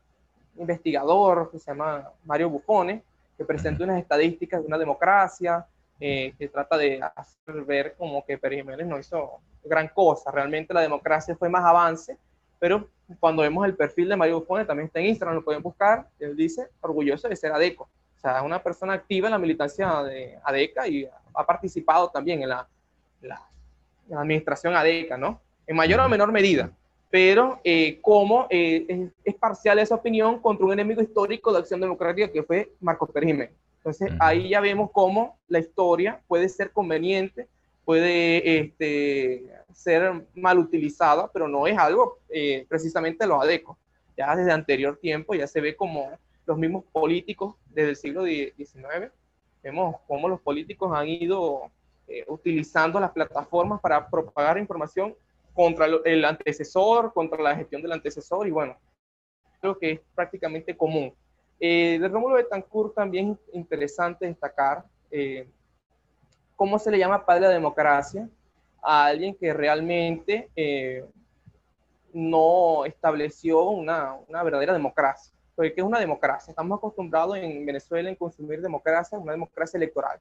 investigador 0.57 1.51
que 1.51 1.59
se 1.59 1.71
llama 1.71 2.09
Mario 2.25 2.49
Buffone, 2.49 3.03
que 3.37 3.45
presenta 3.45 3.83
unas 3.83 3.99
estadísticas 3.99 4.61
de 4.61 4.67
una 4.67 4.77
democracia, 4.77 5.65
eh, 5.99 6.33
que 6.37 6.47
trata 6.47 6.77
de 6.77 7.01
hacer 7.15 7.63
ver 7.65 7.95
como 7.97 8.25
que 8.25 8.37
Pérez 8.37 8.59
Jiménez 8.59 8.87
no 8.87 8.99
hizo 8.99 9.41
gran 9.63 9.89
cosa. 9.89 10.31
Realmente 10.31 10.73
la 10.73 10.81
democracia 10.81 11.35
fue 11.35 11.49
más 11.49 11.65
avance, 11.65 12.17
pero 12.57 12.87
cuando 13.19 13.41
vemos 13.41 13.65
el 13.65 13.75
perfil 13.75 14.09
de 14.09 14.15
Mario 14.15 14.39
Buffone, 14.39 14.65
también 14.65 14.87
está 14.87 14.99
en 14.99 15.07
Instagram, 15.07 15.35
lo 15.35 15.43
pueden 15.43 15.61
buscar, 15.61 16.07
él 16.19 16.35
dice, 16.35 16.67
orgulloso 16.81 17.27
de 17.27 17.35
ser 17.35 17.51
ADECO. 17.51 17.83
O 17.83 18.19
sea, 18.19 18.43
una 18.43 18.61
persona 18.61 18.93
activa 18.93 19.27
en 19.27 19.31
la 19.31 19.37
militancia 19.37 20.03
de 20.03 20.37
ADECA 20.43 20.87
y 20.87 21.09
ha 21.33 21.45
participado 21.45 22.09
también 22.09 22.43
en 22.43 22.49
la, 22.49 22.67
la, 23.21 23.41
administración 24.17 24.75
ADECA, 24.75 25.17
¿no? 25.17 25.41
En 25.65 25.75
mayor 25.75 25.99
o 26.01 26.09
menor 26.09 26.31
medida. 26.31 26.71
Pero 27.09 27.59
eh, 27.63 27.99
como 28.01 28.47
eh, 28.49 28.85
es, 28.87 29.11
es, 29.23 29.35
parcial 29.35 29.79
esa 29.79 29.95
opinión 29.95 30.39
contra 30.39 30.65
un 30.65 30.73
enemigo 30.73 31.01
histórico 31.01 31.51
de 31.51 31.59
Acción 31.59 31.79
Democrática 31.79 32.31
que 32.31 32.43
fue 32.43 32.71
Marcos 32.79 33.09
Pérez 33.11 33.27
Jiménez. 33.27 33.51
Entonces 33.79 34.11
ahí 34.19 34.49
ya 34.49 34.59
vemos 34.59 34.91
cómo 34.91 35.39
la 35.47 35.59
historia 35.59 36.21
puede 36.27 36.49
ser 36.49 36.71
conveniente, 36.71 37.47
puede 37.85 38.59
este, 38.59 39.51
ser 39.73 40.27
mal 40.35 40.59
utilizada, 40.59 41.31
pero 41.31 41.47
no 41.47 41.65
es 41.65 41.77
algo 41.77 42.19
eh, 42.29 42.65
precisamente 42.67 43.25
lo 43.25 43.41
adeco. 43.41 43.77
Ya 44.17 44.35
desde 44.35 44.51
anterior 44.51 44.97
tiempo 44.97 45.33
ya 45.33 45.47
se 45.47 45.61
ve 45.61 45.75
como 45.75 46.11
los 46.45 46.57
mismos 46.57 46.83
políticos 46.91 47.55
desde 47.67 47.89
el 47.91 47.95
siglo 47.95 48.25
XIX, 48.25 49.11
vemos 49.63 49.95
cómo 50.07 50.27
los 50.27 50.41
políticos 50.41 50.91
han 50.93 51.07
ido 51.07 51.71
eh, 52.07 52.25
utilizando 52.27 52.99
las 52.99 53.11
plataformas 53.11 53.79
para 53.79 54.09
propagar 54.09 54.57
información 54.57 55.15
contra 55.53 55.87
el 56.05 56.25
antecesor, 56.25 57.13
contra 57.13 57.41
la 57.41 57.55
gestión 57.55 57.81
del 57.81 57.91
antecesor 57.91 58.47
y 58.47 58.51
bueno, 58.51 58.77
creo 59.61 59.77
que 59.77 59.91
es 59.91 59.99
prácticamente 60.15 60.75
común. 60.75 61.13
Eh, 61.59 61.97
de 61.99 62.07
Rómulo 62.07 62.35
Betancourt 62.35 62.95
también 62.95 63.31
es 63.31 63.55
interesante 63.55 64.25
destacar 64.25 64.85
eh, 65.11 65.49
cómo 66.55 66.79
se 66.79 66.89
le 66.89 66.97
llama 66.97 67.25
padre 67.25 67.41
de 67.41 67.47
la 67.47 67.53
democracia 67.53 68.29
a 68.81 69.05
alguien 69.07 69.35
que 69.35 69.53
realmente 69.53 70.49
eh, 70.55 71.03
no 72.13 72.85
estableció 72.85 73.63
una, 73.63 74.13
una, 74.27 74.41
verdadera 74.41 74.71
democracia. 74.71 75.33
Porque 75.53 75.73
¿qué 75.73 75.81
es 75.81 75.87
una 75.87 75.99
democracia? 75.99 76.51
Estamos 76.51 76.77
acostumbrados 76.77 77.37
en 77.37 77.65
Venezuela 77.65 78.09
en 78.09 78.15
consumir 78.15 78.61
democracia, 78.61 79.17
una 79.19 79.33
democracia 79.33 79.77
electoral. 79.77 80.17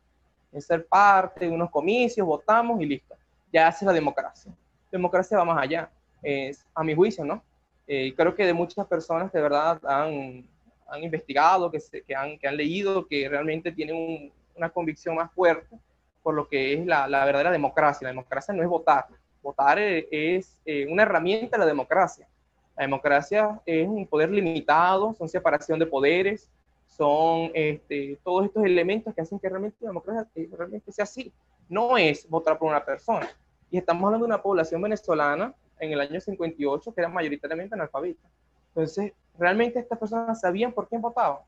En 0.51 0.61
ser 0.61 0.87
parte 0.87 1.44
de 1.44 1.53
unos 1.53 1.70
comicios, 1.70 2.27
votamos 2.27 2.81
y 2.81 2.87
listo. 2.87 3.14
Ya 3.53 3.68
hace 3.68 3.85
la 3.85 3.92
democracia. 3.92 4.53
democracia 4.90 5.38
va 5.38 5.44
más 5.44 5.62
allá, 5.62 5.88
es, 6.20 6.66
a 6.74 6.83
mi 6.83 6.94
juicio, 6.94 7.24
¿no? 7.24 7.42
Creo 7.87 8.35
que 8.35 8.44
de 8.44 8.53
muchas 8.53 8.87
personas 8.87 9.33
de 9.33 9.40
verdad 9.40 9.81
han 9.87 10.44
han 10.88 11.05
investigado, 11.05 11.70
que, 11.70 11.79
que, 12.07 12.14
han, 12.14 12.38
que 12.38 12.48
han 12.48 12.57
leído, 12.57 13.07
que 13.07 13.29
realmente 13.29 13.72
tienen 13.72 14.33
una 14.57 14.70
convicción 14.70 15.14
más 15.14 15.31
fuerte 15.33 15.79
por 16.22 16.35
lo 16.35 16.48
que 16.48 16.74
es 16.74 16.87
la, 16.87 17.07
la, 17.09 17.24
verdadera 17.24 17.51
democracia. 17.51 18.05
La 18.05 18.11
democracia 18.11 18.53
no 18.53 18.62
es 18.62 18.68
votar. 18.68 19.07
Votar 19.42 19.79
es, 19.79 20.61
eh, 20.66 20.87
una 20.87 21.05
herramienta 21.05 21.57
de 21.57 21.61
la 21.61 21.66
democracia. 21.66 22.29
La 22.77 22.83
democracia 22.83 23.61
es 23.64 23.88
un 23.88 24.07
poder 24.07 24.31
limitado, 24.31 25.14
son 25.14 25.29
separación 25.29 25.79
de 25.79 25.87
poderes, 25.87 26.51
son 26.87 27.51
este, 27.55 28.18
todos 28.22 28.44
estos 28.44 28.64
elementos 28.64 29.14
que 29.14 29.20
hacen 29.20 29.38
que 29.38 29.48
realmente 29.48 29.79
la 29.81 29.88
democracia 29.88 30.29
eh, 30.35 30.48
realmente 30.57 30.92
sea 30.92 31.05
así. 31.05 31.33
No 31.68 31.96
es 31.96 32.29
votar 32.29 32.59
por 32.59 32.68
una 32.68 32.85
persona. 32.85 33.29
Y 33.70 33.79
estamos 33.79 34.05
hablando 34.05 34.27
de 34.27 34.33
una 34.33 34.42
población 34.42 34.83
venezolana 34.83 35.55
en 35.81 35.92
el 35.92 36.01
año 36.01 36.20
58 36.20 36.92
que 36.92 37.01
era 37.01 37.09
mayoritariamente 37.09 37.74
analfabeta. 37.74 38.29
Entonces, 38.68 39.12
realmente 39.38 39.79
estas 39.79 39.98
personas 39.98 40.40
sabían 40.40 40.72
por 40.72 40.88
quién 40.88 41.01
votaban. 41.01 41.38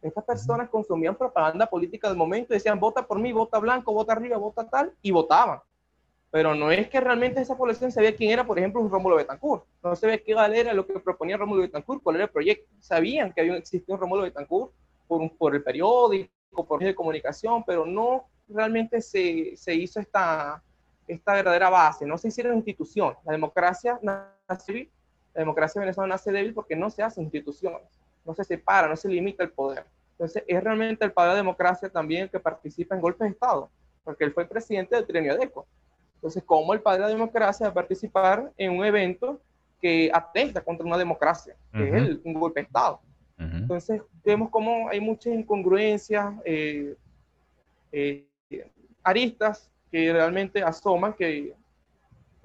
Estas 0.00 0.24
personas 0.24 0.68
consumían 0.68 1.16
propaganda 1.16 1.66
política 1.66 2.08
del 2.08 2.16
momento, 2.16 2.54
decían, 2.54 2.78
vota 2.78 3.04
por 3.04 3.18
mí, 3.18 3.32
vota 3.32 3.58
blanco, 3.58 3.92
vota 3.92 4.12
arriba, 4.12 4.36
vota 4.36 4.68
tal, 4.68 4.92
y 5.02 5.10
votaban. 5.10 5.60
Pero 6.30 6.54
no 6.54 6.70
es 6.70 6.88
que 6.88 7.00
realmente 7.00 7.40
esa 7.40 7.56
población 7.56 7.90
sabía 7.90 8.14
quién 8.14 8.30
era, 8.30 8.46
por 8.46 8.58
ejemplo, 8.58 8.80
un 8.80 8.90
Rómulo 8.90 9.16
Betancourt. 9.16 9.64
No 9.82 9.96
se 9.96 10.06
ve 10.06 10.22
qué 10.22 10.32
era 10.32 10.74
lo 10.74 10.86
que 10.86 11.00
proponía 11.00 11.36
Rómulo 11.36 11.62
Betancourt, 11.62 12.02
cuál 12.02 12.16
era 12.16 12.26
el 12.26 12.30
proyecto. 12.30 12.70
Sabían 12.80 13.32
que 13.32 13.40
había 13.40 13.56
existido 13.56 13.94
un 13.94 14.00
Rómulo 14.00 14.22
Betancourt 14.22 14.72
por, 15.08 15.36
por 15.36 15.54
el 15.54 15.62
periódico, 15.62 16.30
por 16.66 16.80
de 16.80 16.94
comunicación, 16.94 17.64
pero 17.64 17.86
no 17.86 18.26
realmente 18.48 19.00
se, 19.00 19.56
se 19.56 19.74
hizo 19.74 20.00
esta, 20.00 20.62
esta 21.06 21.32
verdadera 21.34 21.70
base, 21.70 22.06
no 22.06 22.18
se 22.18 22.28
hicieron 22.28 22.56
instituciones. 22.56 23.18
La 23.24 23.32
democracia 23.32 23.98
nació 24.02 24.86
la 25.38 25.42
democracia 25.42 25.80
venezolana 25.80 26.14
nace 26.14 26.32
débil 26.32 26.52
porque 26.52 26.74
no 26.74 26.90
se 26.90 27.00
hacen 27.00 27.22
instituciones, 27.22 27.86
no 28.24 28.34
se 28.34 28.42
separa, 28.42 28.88
no 28.88 28.96
se 28.96 29.08
limita 29.08 29.44
el 29.44 29.50
poder. 29.50 29.84
Entonces, 30.10 30.42
es 30.48 30.64
realmente 30.64 31.04
el 31.04 31.12
padre 31.12 31.28
de 31.28 31.34
la 31.34 31.42
democracia 31.42 31.88
también 31.88 32.24
el 32.24 32.30
que 32.30 32.40
participa 32.40 32.96
en 32.96 33.00
golpes 33.00 33.20
de 33.20 33.34
Estado, 33.34 33.70
porque 34.02 34.24
él 34.24 34.32
fue 34.32 34.46
presidente 34.46 34.96
del 34.96 35.06
trienio 35.06 35.34
ADECO. 35.34 35.64
Entonces, 36.16 36.42
¿cómo 36.44 36.74
el 36.74 36.80
padre 36.80 37.02
de 37.02 37.04
la 37.04 37.14
democracia 37.14 37.66
va 37.66 37.70
a 37.70 37.74
participar 37.74 38.50
en 38.56 38.72
un 38.72 38.84
evento 38.84 39.40
que 39.80 40.10
atenta 40.12 40.60
contra 40.60 40.84
una 40.84 40.98
democracia, 40.98 41.54
que 41.72 41.88
es 41.88 42.18
un 42.24 42.34
golpe 42.34 42.58
de 42.58 42.66
Estado? 42.66 43.00
Entonces, 43.38 44.02
vemos 44.24 44.50
cómo 44.50 44.88
hay 44.88 45.00
muchas 45.00 45.32
incongruencias, 45.34 46.34
eh, 46.44 46.96
eh, 47.92 48.26
aristas 49.04 49.70
que 49.92 50.12
realmente 50.12 50.64
asoman 50.64 51.12
que 51.12 51.54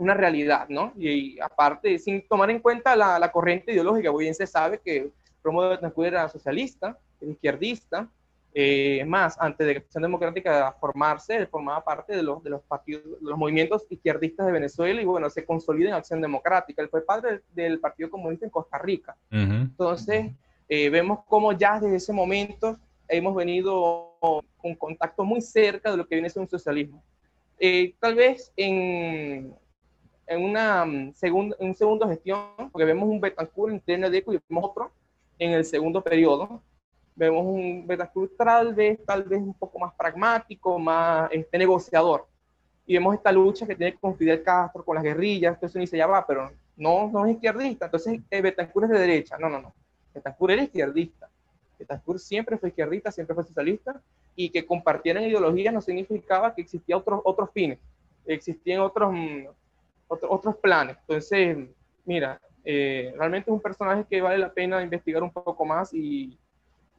una 0.03 0.13
realidad, 0.13 0.67
¿no? 0.69 0.93
Y, 0.97 1.39
aparte, 1.39 1.97
sin 1.99 2.27
tomar 2.27 2.49
en 2.51 2.59
cuenta 2.59 2.95
la, 2.95 3.31
corriente 3.31 3.73
ideológica, 3.73 4.11
muy 4.11 4.25
bien 4.25 4.35
se 4.35 4.47
sabe 4.47 4.79
que 4.79 5.09
Romo 5.43 5.63
de 5.63 5.69
Betancourt 5.69 6.07
era 6.07 6.29
socialista, 6.29 6.97
era 7.19 7.31
izquierdista, 7.31 8.09
eh, 8.55 9.03
más, 9.07 9.35
antes 9.39 9.65
de 9.65 9.73
que 9.73 9.79
la 9.79 9.85
Acción 9.85 10.03
Democrática 10.03 10.75
formarse, 10.79 11.35
él 11.35 11.47
formaba 11.47 11.83
parte 11.83 12.15
de 12.15 12.21
los, 12.21 12.43
de 12.43 12.51
los 12.51 12.61
partidos, 12.61 13.01
los 13.19 13.37
movimientos 13.37 13.85
izquierdistas 13.89 14.45
de 14.45 14.51
Venezuela 14.51 15.01
y 15.01 15.05
bueno, 15.05 15.29
se 15.29 15.43
consolida 15.43 15.89
en 15.89 15.95
Acción 15.95 16.21
Democrática. 16.21 16.81
Él 16.81 16.89
fue 16.89 17.01
padre 17.01 17.41
del, 17.53 17.79
Partido 17.79 18.11
Comunista 18.11 18.45
en 18.45 18.51
Costa 18.51 18.77
Rica. 18.77 19.15
Entonces, 19.31 20.31
eh, 20.69 20.89
vemos 20.89 21.19
cómo 21.27 21.53
ya 21.53 21.79
desde 21.79 21.95
ese 21.95 22.13
momento 22.13 22.77
hemos 23.07 23.35
venido 23.35 24.17
con 24.19 24.75
contacto 24.75 25.25
muy 25.25 25.41
cerca 25.41 25.89
de 25.91 25.97
lo 25.97 26.07
que 26.07 26.15
viene 26.15 26.27
a 26.27 26.31
ser 26.31 26.41
un 26.41 26.49
socialismo. 26.49 27.03
Eh, 27.59 27.93
tal 27.99 28.15
vez 28.15 28.51
en, 28.55 29.53
en 30.27 30.43
una 30.43 30.85
mm, 30.85 31.13
segunda, 31.13 31.55
en 31.59 31.75
segundo 31.75 32.07
gestión, 32.07 32.39
porque 32.71 32.85
vemos 32.85 33.09
un 33.09 33.19
Betancourt 33.19 33.73
en 33.73 33.79
TND 33.79 34.15
y 34.15 34.39
vemos 34.49 34.69
otro 34.69 34.91
en 35.39 35.51
el 35.51 35.65
segundo 35.65 36.01
periodo, 36.01 36.61
vemos 37.15 37.45
un 37.45 37.85
Betancourt 37.85 38.35
tal 38.37 38.73
vez, 38.73 38.99
tal 39.05 39.23
vez 39.23 39.41
un 39.41 39.53
poco 39.53 39.79
más 39.79 39.93
pragmático, 39.93 40.79
más 40.79 41.29
este, 41.31 41.57
negociador. 41.57 42.27
Y 42.85 42.93
vemos 42.93 43.15
esta 43.15 43.31
lucha 43.31 43.65
que 43.65 43.75
tiene 43.75 43.95
con 43.95 44.15
Fidel 44.17 44.43
Castro, 44.43 44.83
con 44.83 44.95
las 44.95 45.03
guerrillas, 45.03 45.53
entonces 45.53 45.75
uno 45.75 45.81
dice, 45.81 45.97
ya 45.97 46.07
va, 46.07 46.25
pero 46.25 46.51
no, 46.75 47.09
no 47.09 47.25
es 47.25 47.33
izquierdista, 47.33 47.85
entonces 47.85 48.19
eh, 48.29 48.41
Betancourt 48.41 48.85
es 48.85 48.91
de 48.91 48.99
derecha. 48.99 49.37
No, 49.37 49.49
no, 49.49 49.61
no. 49.61 49.73
Betancourt 50.13 50.53
era 50.53 50.63
izquierdista. 50.63 51.29
Betancourt 51.79 52.19
siempre 52.19 52.57
fue 52.57 52.69
izquierdista, 52.69 53.11
siempre 53.11 53.35
fue 53.35 53.43
socialista, 53.43 54.01
y 54.35 54.49
que 54.49 54.65
compartieran 54.65 55.23
ideologías 55.23 55.73
no 55.73 55.81
significaba 55.81 56.53
que 56.53 56.61
existían 56.61 56.99
otros, 56.99 57.21
otros 57.23 57.49
fines, 57.51 57.79
existían 58.25 58.81
otros, 58.81 59.11
mm, 59.13 59.45
otros, 60.07 60.31
otros 60.31 60.57
planes. 60.57 60.97
Entonces, 61.01 61.57
mira, 62.05 62.39
eh, 62.63 63.13
realmente 63.17 63.49
es 63.49 63.53
un 63.53 63.61
personaje 63.61 64.05
que 64.09 64.21
vale 64.21 64.37
la 64.37 64.53
pena 64.53 64.81
investigar 64.81 65.21
un 65.23 65.31
poco 65.31 65.65
más 65.65 65.93
y, 65.93 66.37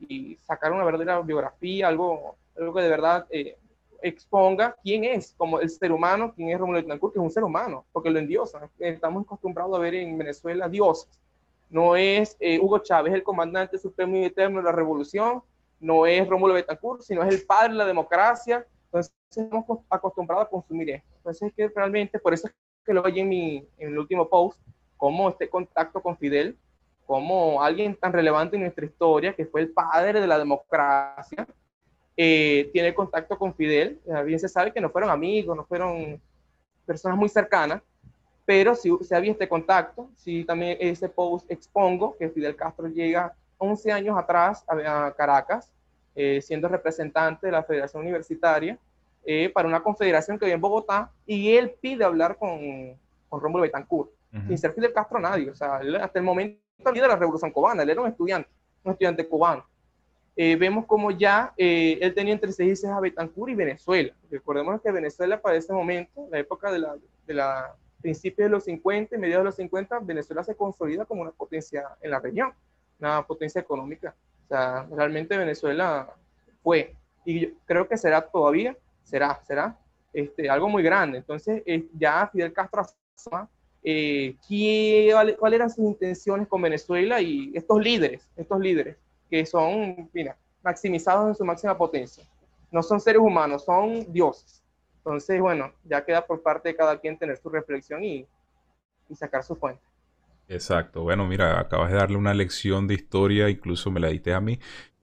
y 0.00 0.36
sacar 0.42 0.72
una 0.72 0.84
verdadera 0.84 1.20
biografía, 1.20 1.88
algo, 1.88 2.36
algo 2.56 2.74
que 2.74 2.82
de 2.82 2.88
verdad 2.88 3.26
eh, 3.30 3.56
exponga 4.02 4.76
quién 4.82 5.04
es 5.04 5.34
como 5.36 5.60
el 5.60 5.70
ser 5.70 5.90
humano, 5.90 6.32
quién 6.34 6.50
es 6.50 6.58
Rómulo 6.58 6.82
Betancourt, 6.82 7.14
que 7.14 7.18
es 7.18 7.24
un 7.24 7.30
ser 7.30 7.44
humano, 7.44 7.86
porque 7.92 8.10
lo 8.10 8.18
endiosan. 8.18 8.68
Estamos 8.78 9.24
acostumbrados 9.24 9.74
a 9.76 9.80
ver 9.80 9.94
en 9.94 10.18
Venezuela 10.18 10.68
dioses. 10.68 11.08
No 11.70 11.96
es 11.96 12.36
eh, 12.38 12.58
Hugo 12.60 12.78
Chávez, 12.80 13.14
el 13.14 13.22
comandante 13.22 13.78
supremo 13.78 14.16
y 14.16 14.24
eterno 14.24 14.58
de 14.58 14.64
la 14.64 14.72
revolución, 14.72 15.42
no 15.80 16.06
es 16.06 16.28
Rómulo 16.28 16.54
Betancourt, 16.54 17.02
sino 17.02 17.22
es 17.22 17.34
el 17.34 17.46
padre 17.46 17.72
de 17.72 17.78
la 17.78 17.86
democracia. 17.86 18.66
Entonces, 18.86 19.12
estamos 19.30 19.80
acostumbrados 19.90 20.46
a 20.46 20.50
consumir 20.50 20.90
esto. 20.90 21.08
Entonces, 21.16 21.48
es 21.48 21.54
que 21.54 21.68
realmente, 21.68 22.18
por 22.18 22.32
eso 22.34 22.46
es 22.46 22.54
que 22.84 22.94
lo 22.94 23.02
oí 23.02 23.20
en, 23.20 23.28
mi, 23.28 23.56
en 23.78 23.88
el 23.88 23.98
último 23.98 24.28
post, 24.28 24.60
como 24.96 25.28
este 25.28 25.48
contacto 25.48 26.00
con 26.00 26.16
Fidel 26.16 26.56
como 27.06 27.62
alguien 27.62 27.94
tan 27.94 28.12
relevante 28.12 28.56
en 28.56 28.62
nuestra 28.62 28.84
historia, 28.84 29.34
que 29.34 29.46
fue 29.46 29.60
el 29.60 29.70
padre 29.70 30.20
de 30.20 30.26
la 30.26 30.38
democracia, 30.38 31.46
eh, 32.16 32.70
tiene 32.72 32.94
contacto 32.94 33.38
con 33.38 33.54
Fidel. 33.54 34.00
Bien 34.24 34.38
se 34.38 34.48
sabe 34.48 34.72
que 34.72 34.80
no 34.80 34.90
fueron 34.90 35.10
amigos, 35.10 35.56
no 35.56 35.64
fueron 35.64 36.20
personas 36.86 37.18
muy 37.18 37.28
cercanas, 37.28 37.82
pero 38.46 38.74
si 38.74 38.90
se 39.02 39.14
había 39.14 39.32
este 39.32 39.48
contacto. 39.48 40.08
Sí, 40.16 40.44
también 40.44 40.78
ese 40.80 41.08
post 41.08 41.50
expongo 41.50 42.16
que 42.16 42.30
Fidel 42.30 42.56
Castro 42.56 42.88
llega 42.88 43.34
11 43.58 43.92
años 43.92 44.18
atrás 44.18 44.64
a, 44.66 45.12
Caracas, 45.16 45.70
eh, 46.14 46.40
siendo 46.40 46.68
representante 46.68 47.46
de 47.46 47.52
la 47.52 47.62
Federación 47.62 48.02
Universitaria, 48.02 48.78
eh, 49.26 49.50
para 49.50 49.68
una 49.68 49.82
confederación 49.82 50.38
que 50.38 50.44
había 50.44 50.54
en 50.54 50.60
Bogotá, 50.60 51.10
y 51.26 51.56
él 51.56 51.74
pide 51.80 52.04
hablar 52.04 52.37
con, 52.37 52.98
con 53.28 53.40
Rómulo 53.40 53.62
Betancourt, 53.62 54.10
sin 54.48 54.58
ser 54.58 54.72
Fidel 54.72 54.92
Castro 54.92 55.20
nadie. 55.20 55.50
O 55.50 55.54
sea, 55.54 55.80
hasta 56.00 56.18
el 56.18 56.24
momento 56.24 56.60
de 56.82 57.00
la 57.00 57.16
Revolución 57.16 57.52
Cubana, 57.52 57.82
él 57.84 57.90
era 57.90 58.00
un 58.00 58.08
estudiante, 58.08 58.48
un 58.82 58.92
estudiante 58.92 59.26
cubano. 59.28 59.64
Eh, 60.37 60.56
vemos 60.56 60.87
como 60.87 61.12
ya 61.12 61.54
eh, 61.56 61.96
él 62.00 62.12
tenía 62.12 62.32
entre 62.32 62.50
seis 62.50 62.82
y 62.82 62.87
a 62.87 62.98
Betancourt 62.98 63.52
y 63.52 63.54
Venezuela. 63.54 64.12
Recordemos 64.30 64.80
que 64.82 64.90
Venezuela 64.90 65.40
para 65.40 65.56
ese 65.56 65.72
momento, 65.72 66.26
la 66.30 66.40
época 66.40 66.72
de 66.72 66.80
la, 66.80 66.96
de 67.26 67.34
la 67.34 67.76
principios 68.04 68.46
de 68.46 68.50
los 68.50 68.64
50 68.64 69.16
y 69.16 69.18
mediados 69.18 69.42
de 69.42 69.46
los 69.46 69.56
50, 69.56 70.00
Venezuela 70.00 70.44
se 70.44 70.54
consolida 70.54 71.06
como 71.06 71.22
una 71.22 71.30
potencia 71.30 71.84
en 72.02 72.10
la 72.10 72.20
región, 72.20 72.52
una 73.00 73.26
potencia 73.26 73.62
económica. 73.62 74.14
O 74.44 74.48
sea, 74.48 74.87
realmente 74.90 75.38
Venezuela 75.38 76.12
fue, 76.62 76.94
y 77.24 77.46
creo 77.64 77.88
que 77.88 77.96
será 77.96 78.20
todavía, 78.20 78.76
será, 79.04 79.40
será 79.46 79.78
este, 80.12 80.50
algo 80.50 80.68
muy 80.68 80.82
grande. 80.82 81.18
Entonces, 81.18 81.62
eh, 81.66 81.86
ya 81.92 82.28
Fidel 82.32 82.52
Castro 82.52 82.82
eh, 83.82 84.36
cuáles 85.38 85.56
eran 85.56 85.70
sus 85.70 85.84
intenciones 85.84 86.48
con 86.48 86.62
Venezuela 86.62 87.20
y 87.20 87.52
estos 87.54 87.80
líderes, 87.80 88.28
estos 88.36 88.58
líderes 88.58 88.96
que 89.30 89.44
son, 89.46 90.08
mira, 90.12 90.36
maximizados 90.62 91.28
en 91.28 91.34
su 91.34 91.44
máxima 91.44 91.76
potencia. 91.76 92.24
No 92.70 92.82
son 92.82 93.00
seres 93.00 93.20
humanos, 93.20 93.64
son 93.64 94.12
dioses. 94.12 94.62
Entonces, 94.98 95.40
bueno, 95.40 95.72
ya 95.84 96.04
queda 96.04 96.26
por 96.26 96.42
parte 96.42 96.70
de 96.70 96.76
cada 96.76 96.98
quien 96.98 97.18
tener 97.18 97.36
su 97.36 97.50
reflexión 97.50 98.02
y, 98.02 98.26
y 99.08 99.14
sacar 99.14 99.44
su 99.44 99.54
fuente. 99.54 99.82
Exacto. 100.48 101.02
Bueno, 101.02 101.26
mira, 101.26 101.60
acabas 101.60 101.90
de 101.90 101.96
darle 101.96 102.16
una 102.16 102.34
lección 102.34 102.86
de 102.86 102.94
historia, 102.94 103.48
incluso 103.48 103.90
me 103.90 104.00
la 104.00 104.08
diste 104.08 104.34
a 104.34 104.40
mí, 104.40 104.58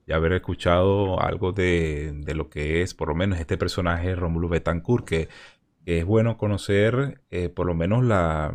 y 0.07 0.13
haber 0.13 0.33
escuchado 0.33 1.21
algo 1.21 1.51
de, 1.51 2.11
de, 2.13 2.35
lo 2.35 2.49
que 2.49 2.81
es, 2.81 2.93
por 2.93 3.09
lo 3.09 3.15
menos, 3.15 3.39
este 3.39 3.57
personaje 3.57 4.15
Rómulo 4.15 4.49
Betancourt, 4.49 5.05
que 5.05 5.29
es 5.85 6.05
bueno 6.05 6.37
conocer 6.37 7.21
eh, 7.31 7.49
por 7.49 7.65
lo 7.65 7.73
menos 7.73 8.03
la 8.03 8.53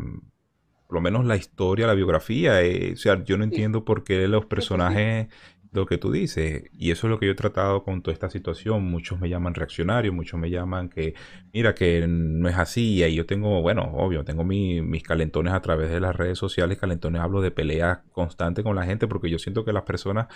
por 0.86 0.94
lo 0.94 1.00
menos 1.00 1.24
la 1.24 1.36
historia, 1.36 1.86
la 1.86 1.94
biografía. 1.94 2.62
Eh, 2.62 2.92
o 2.92 2.96
sea, 2.96 3.24
yo 3.24 3.36
no 3.36 3.44
entiendo 3.44 3.84
por 3.84 4.04
qué 4.04 4.28
los 4.28 4.46
personajes, 4.46 5.28
lo 5.72 5.84
que 5.84 5.98
tú 5.98 6.12
dices, 6.12 6.64
y 6.72 6.90
eso 6.90 7.06
es 7.06 7.10
lo 7.10 7.18
que 7.18 7.26
yo 7.26 7.32
he 7.32 7.34
tratado 7.34 7.82
con 7.82 8.02
toda 8.02 8.14
esta 8.14 8.30
situación. 8.30 8.84
Muchos 8.84 9.20
me 9.20 9.28
llaman 9.28 9.54
reaccionario, 9.54 10.12
muchos 10.12 10.38
me 10.40 10.48
llaman 10.48 10.88
que, 10.88 11.14
mira, 11.52 11.74
que 11.74 12.06
no 12.08 12.48
es 12.48 12.56
así. 12.56 12.94
Y 12.94 13.02
ahí 13.02 13.14
yo 13.16 13.26
tengo, 13.26 13.60
bueno, 13.62 13.82
obvio, 13.94 14.24
tengo 14.24 14.44
mis 14.44 15.02
calentones 15.02 15.52
a 15.52 15.60
través 15.60 15.90
de 15.90 16.00
las 16.00 16.14
redes 16.16 16.38
sociales. 16.38 16.78
Calentones 16.78 17.20
hablo 17.20 17.40
de 17.42 17.50
peleas 17.50 17.98
constantes 18.12 18.64
con 18.64 18.76
la 18.76 18.84
gente 18.84 19.08
porque 19.08 19.28
yo 19.28 19.38
siento 19.38 19.64
que 19.64 19.72
las 19.72 19.82
personas 19.82 20.28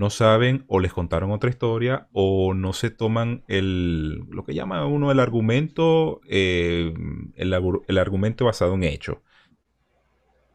no 0.00 0.08
saben 0.08 0.64
o 0.66 0.80
les 0.80 0.94
contaron 0.94 1.30
otra 1.30 1.50
historia 1.50 2.08
o 2.12 2.54
no 2.54 2.72
se 2.72 2.88
toman 2.88 3.44
el, 3.48 4.20
lo 4.30 4.46
que 4.46 4.54
llama 4.54 4.86
uno 4.86 5.12
el 5.12 5.20
argumento, 5.20 6.22
eh, 6.26 6.94
el, 7.36 7.98
argumento 7.98 8.46
basado 8.46 8.72
en 8.76 8.84
hechos. 8.84 9.18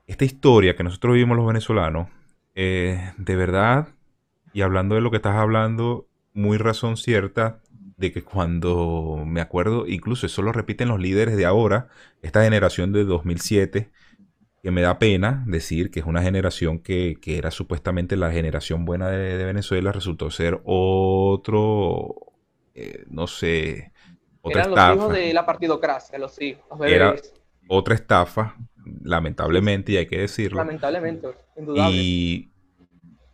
Esta 0.08 0.26
historia 0.26 0.76
que 0.76 0.84
nosotros 0.84 1.14
vivimos 1.14 1.38
los 1.38 1.46
venezolanos, 1.46 2.10
eh, 2.56 3.14
de 3.18 3.36
verdad, 3.36 3.90
y 4.52 4.62
hablando 4.62 4.96
de 4.96 5.02
lo 5.02 5.12
que 5.12 5.18
estás 5.18 5.36
hablando, 5.36 6.08
muy 6.34 6.58
razón 6.58 6.98
cierta 6.98 7.62
de 7.98 8.12
que 8.12 8.24
cuando 8.24 9.26
me 9.28 9.42
acuerdo, 9.42 9.86
incluso 9.86 10.26
eso 10.26 10.42
lo 10.42 10.54
repiten 10.54 10.88
los 10.88 11.00
líderes 11.00 11.38
de 11.38 11.46
ahora, 11.46 11.90
esta 12.24 12.44
generación 12.44 12.94
de 12.94 13.04
2007, 13.04 13.92
que 14.66 14.72
me 14.72 14.82
da 14.82 14.98
pena 14.98 15.44
decir 15.46 15.92
que 15.92 16.00
es 16.00 16.08
una 16.08 16.24
generación 16.24 16.80
que, 16.80 17.20
era 17.24 17.52
supuestamente 17.52 18.18
la 18.18 18.32
generación 18.32 18.84
buena 18.84 19.12
de, 19.12 19.46
Venezuela, 19.46 19.92
resultó 19.92 20.32
ser 20.32 20.60
otro, 20.66 22.16
eh, 22.74 23.06
no 23.08 23.28
sé, 23.28 23.92
otra 24.42 24.62
Eran 24.62 24.72
estafa. 24.72 24.88
los 24.88 24.98
hijos 24.98 25.14
de 25.14 25.34
la 25.36 25.46
partidocracia, 25.46 26.18
los 26.18 26.42
hijos. 26.42 26.64
Era 26.84 27.14
otra 27.68 27.94
estafa, 27.94 28.56
lamentablemente, 29.04 29.92
y 29.92 29.98
hay 29.98 30.08
que 30.08 30.22
decirlo. 30.22 30.58
Lamentablemente, 30.58 31.28
indudable. 31.56 31.96
Y 31.96 32.52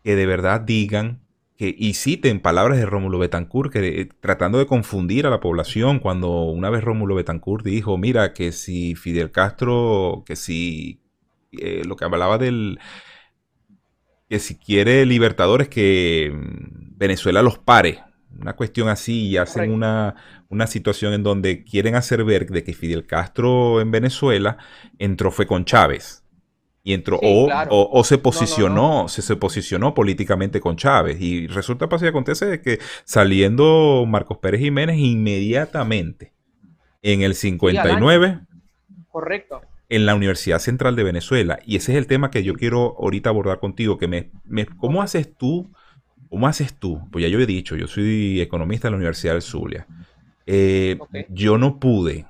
que 0.04 0.18
de 0.18 0.26
verdad 0.26 0.60
digan 0.60 1.22
que, 1.56 1.74
y 1.78 1.94
citen 1.94 2.42
palabras 2.42 2.78
de 2.78 2.86
Rómulo 2.86 3.20
Betancourt, 3.20 3.72
que 3.72 4.10
tratando 4.20 4.58
de 4.58 4.66
confundir 4.66 5.26
a 5.28 5.30
la 5.30 5.40
población, 5.40 6.00
cuando 6.00 6.42
una 6.42 6.70
vez 6.70 6.84
Rómulo 6.84 7.16
Betancourt 7.16 7.64
dijo, 7.64 7.98
mira, 7.98 8.34
que 8.34 8.52
si 8.52 8.96
Fidel 8.96 9.32
Castro, 9.32 10.24
que 10.26 10.36
si 10.36 11.01
eh, 11.52 11.84
lo 11.86 11.96
que 11.96 12.06
hablaba 12.06 12.38
del 12.38 12.80
que 14.32 14.40
si 14.40 14.58
quiere 14.58 15.06
libertadores 15.06 15.68
que 15.68 16.32
mm, 16.34 16.98
Venezuela 16.98 17.42
los 17.42 17.58
pare. 17.58 18.00
Una 18.40 18.56
cuestión 18.56 18.88
así 18.88 19.28
y 19.28 19.38
hacen 19.38 19.72
una, 19.74 20.16
situación 20.68 21.14
en 21.14 21.22
donde 21.22 21.66
quieren 21.66 21.96
hacer 21.96 22.24
ver 22.24 22.48
de 22.48 22.64
que 22.64 22.74
Fidel 22.74 23.06
Castro 23.06 23.82
en 23.82 23.92
Venezuela 23.92 24.58
entró 24.98 25.32
fue 25.32 25.46
con 25.46 25.66
Chávez. 25.66 26.24
Y 26.82 26.94
entró, 26.94 27.20
o, 27.22 28.04
se 28.06 28.18
posicionó, 28.18 29.10
Se, 29.10 29.22
se 29.22 29.36
posicionó 29.36 29.94
políticamente 29.94 30.62
con 30.62 30.78
Chávez. 30.78 31.20
Y 31.20 31.48
resulta, 31.48 31.90
pasa 31.90 32.06
y 32.06 32.08
acontece 32.08 32.46
de 32.46 32.62
que 32.62 32.80
saliendo 33.04 34.06
Marcos 34.08 34.38
Pérez 34.38 34.62
Jiménez 34.62 34.98
inmediatamente 34.98 36.32
en 37.02 37.22
el 37.22 37.36
59. 37.36 38.40
Correcto. 39.10 39.62
En 39.92 40.06
la 40.06 40.16
Universidad 40.16 40.60
Central 40.60 40.96
de 40.96 41.04
Venezuela. 41.04 41.60
Y 41.66 41.76
ese 41.76 41.92
es 41.92 41.98
el 41.98 42.08
tema 42.08 42.32
que 42.32 42.44
yo 42.44 42.54
quiero 42.56 42.96
ahorita 42.98 43.30
abordar 43.30 43.60
contigo. 43.60 43.98
Que 43.98 44.08
me, 44.08 44.32
¿Cómo 44.78 45.02
haces 45.02 45.36
tú? 45.38 45.70
¿Cómo 46.30 46.48
haces 46.48 46.74
tú? 46.80 47.02
Pues 47.12 47.24
ya 47.24 47.28
yo 47.28 47.40
he 47.40 47.46
dicho, 47.46 47.76
yo 47.76 47.88
soy 47.88 48.40
economista 48.40 48.88
de 48.88 48.92
la 48.92 48.98
Universidad 48.98 49.34
del 49.34 49.42
Zulia. 49.42 49.86
Eh, 50.46 50.98
yo 51.30 51.58
no 51.58 51.80
pude, 51.80 52.26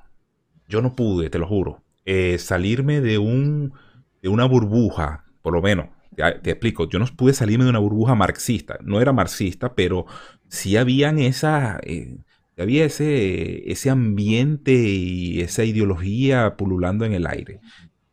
yo 0.68 0.82
no 0.82 0.96
pude, 0.96 1.30
te 1.30 1.40
lo 1.40 1.48
juro, 1.48 1.84
eh, 2.06 2.38
salirme 2.40 3.00
de, 3.00 3.18
un, 3.18 3.74
de 4.22 4.30
una 4.30 4.46
burbuja, 4.46 5.26
por 5.42 5.54
lo 5.54 5.62
menos, 5.62 5.88
te, 6.16 6.52
explico, 6.52 6.90
yo 6.90 7.00
no 7.00 7.06
pude 7.16 7.34
salirme 7.34 7.64
de 7.64 7.70
una 7.70 7.80
burbuja 7.80 8.16
marxista, 8.16 8.78
no 8.84 9.02
era 9.02 9.14
marxista, 9.14 9.76
pero 9.76 10.06
sí 10.50 10.78
habían 10.78 11.20
esa, 11.20 11.80
eh, 11.84 12.18
había 12.62 12.86
ese, 12.86 13.70
ese 13.72 13.90
ambiente 13.90 14.74
y 14.74 15.42
esa 15.42 15.64
ideología 15.64 16.56
pululando 16.58 17.06
en 17.06 17.14
el 17.14 17.28
aire. 17.28 17.60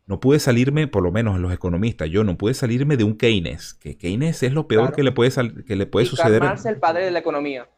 No 0.05 0.19
pude 0.19 0.39
salirme, 0.39 0.87
por 0.87 1.03
lo 1.03 1.11
menos 1.11 1.35
en 1.35 1.43
los 1.43 1.53
economistas, 1.53 2.09
yo 2.09 2.23
no 2.23 2.35
pude 2.37 2.55
salirme 2.55 2.97
de 2.97 3.03
un 3.03 3.15
Keynes, 3.15 3.75
que 3.75 3.95
Keynes 3.95 4.41
es 4.41 4.53
lo 4.53 4.67
peor 4.67 4.91
que 4.93 5.03
le 5.03 5.11
puede, 5.11 5.31
que 5.65 5.75
le 5.75 5.85
puede 5.85 6.07
y 6.07 6.09
suceder. 6.09 6.41
Marx 6.41 6.65
el 6.65 6.77
padre 6.77 7.05
de 7.05 7.11
la 7.11 7.19
economía. 7.19 7.69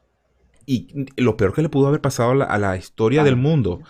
Y 0.65 1.07
lo 1.17 1.35
peor 1.35 1.53
que 1.53 1.61
le 1.61 1.67
pudo 1.67 1.87
haber 1.87 1.99
pasado 1.99 2.31
a 2.31 2.57
la, 2.57 2.77
historia 2.77 3.25
del 3.25 3.35
mundo. 3.35 3.81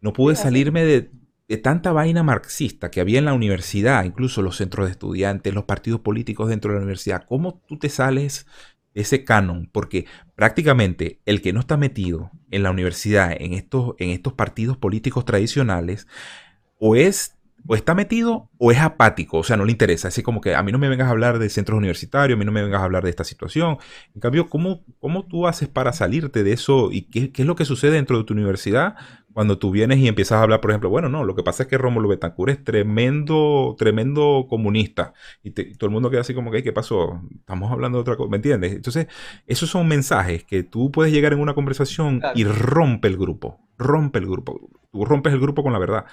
No 0.00 0.12
pude 0.12 0.34
salirme 0.34 0.84
de, 0.84 1.12
de 1.46 1.56
tanta 1.58 1.92
vaina 1.92 2.24
marxista 2.24 2.90
que 2.90 3.00
había 3.00 3.20
en 3.20 3.24
la 3.24 3.34
universidad, 3.34 4.04
incluso 4.04 4.42
los 4.42 4.56
centros 4.56 4.86
de 4.86 4.92
estudiantes, 4.92 5.54
los 5.54 5.64
partidos 5.64 6.00
políticos 6.00 6.48
dentro 6.48 6.72
de 6.72 6.78
la 6.78 6.82
universidad. 6.82 7.24
¿Cómo 7.28 7.62
tú 7.68 7.78
te 7.78 7.88
sales 7.88 8.46
ese 8.96 9.24
canon, 9.24 9.68
porque 9.70 10.06
prácticamente 10.34 11.20
el 11.26 11.42
que 11.42 11.52
no 11.52 11.60
está 11.60 11.76
metido 11.76 12.30
en 12.50 12.62
la 12.62 12.70
universidad, 12.70 13.36
en 13.38 13.52
estos, 13.52 13.94
en 13.98 14.10
estos 14.10 14.32
partidos 14.32 14.76
políticos 14.76 15.24
tradicionales, 15.24 16.08
o 16.78 16.96
es 16.96 17.36
o 17.68 17.74
está 17.74 17.94
metido 17.94 18.48
o 18.58 18.70
es 18.70 18.78
apático, 18.78 19.38
o 19.38 19.42
sea, 19.42 19.56
no 19.56 19.64
le 19.64 19.72
interesa. 19.72 20.08
Así 20.08 20.22
como 20.22 20.40
que 20.40 20.54
a 20.54 20.62
mí 20.62 20.72
no 20.72 20.78
me 20.78 20.88
vengas 20.88 21.08
a 21.08 21.10
hablar 21.10 21.38
de 21.38 21.48
centros 21.48 21.76
universitarios, 21.76 22.36
a 22.36 22.38
mí 22.38 22.44
no 22.44 22.52
me 22.52 22.62
vengas 22.62 22.80
a 22.80 22.84
hablar 22.84 23.02
de 23.02 23.10
esta 23.10 23.24
situación. 23.24 23.78
En 24.14 24.20
cambio, 24.20 24.48
¿cómo, 24.48 24.84
cómo 25.00 25.26
tú 25.26 25.46
haces 25.46 25.68
para 25.68 25.92
salirte 25.92 26.44
de 26.44 26.52
eso 26.52 26.90
y 26.92 27.02
qué, 27.02 27.32
qué, 27.32 27.42
es 27.42 27.46
lo 27.46 27.56
que 27.56 27.64
sucede 27.64 27.92
dentro 27.92 28.18
de 28.18 28.24
tu 28.24 28.34
universidad 28.34 28.94
cuando 29.36 29.58
tú 29.58 29.70
vienes 29.70 29.98
y 29.98 30.08
empiezas 30.08 30.38
a 30.38 30.44
hablar, 30.44 30.62
por 30.62 30.70
ejemplo, 30.70 30.88
bueno, 30.88 31.10
no, 31.10 31.22
lo 31.22 31.34
que 31.34 31.42
pasa 31.42 31.64
es 31.64 31.68
que 31.68 31.76
Rómulo 31.76 32.08
Betancourt 32.08 32.52
es 32.52 32.64
tremendo, 32.64 33.76
tremendo 33.76 34.46
comunista 34.48 35.12
y, 35.42 35.50
todo 35.50 35.88
el 35.88 35.90
mundo 35.90 36.08
queda 36.08 36.22
así 36.22 36.32
como 36.32 36.50
que, 36.50 36.62
¿qué 36.62 36.72
pasó? 36.72 37.20
Estamos 37.34 37.70
hablando 37.70 37.98
de 37.98 38.00
otra 38.00 38.16
cosa, 38.16 38.30
¿me 38.30 38.36
entiendes? 38.36 38.72
Entonces, 38.72 39.08
esos 39.46 39.68
son 39.68 39.88
mensajes 39.88 40.42
que 40.44 40.62
tú 40.62 40.90
puedes 40.90 41.12
llegar 41.12 41.34
en 41.34 41.40
una 41.40 41.52
conversación 41.52 42.22
y 42.34 42.44
rompe 42.44 43.08
el 43.08 43.18
grupo, 43.18 43.60
rompe 43.76 44.20
el 44.20 44.24
grupo. 44.24 44.70
Tú 44.90 45.04
rompes 45.04 45.34
el 45.34 45.40
grupo 45.40 45.62
con 45.62 45.74
la 45.74 45.78
verdad. 45.78 46.06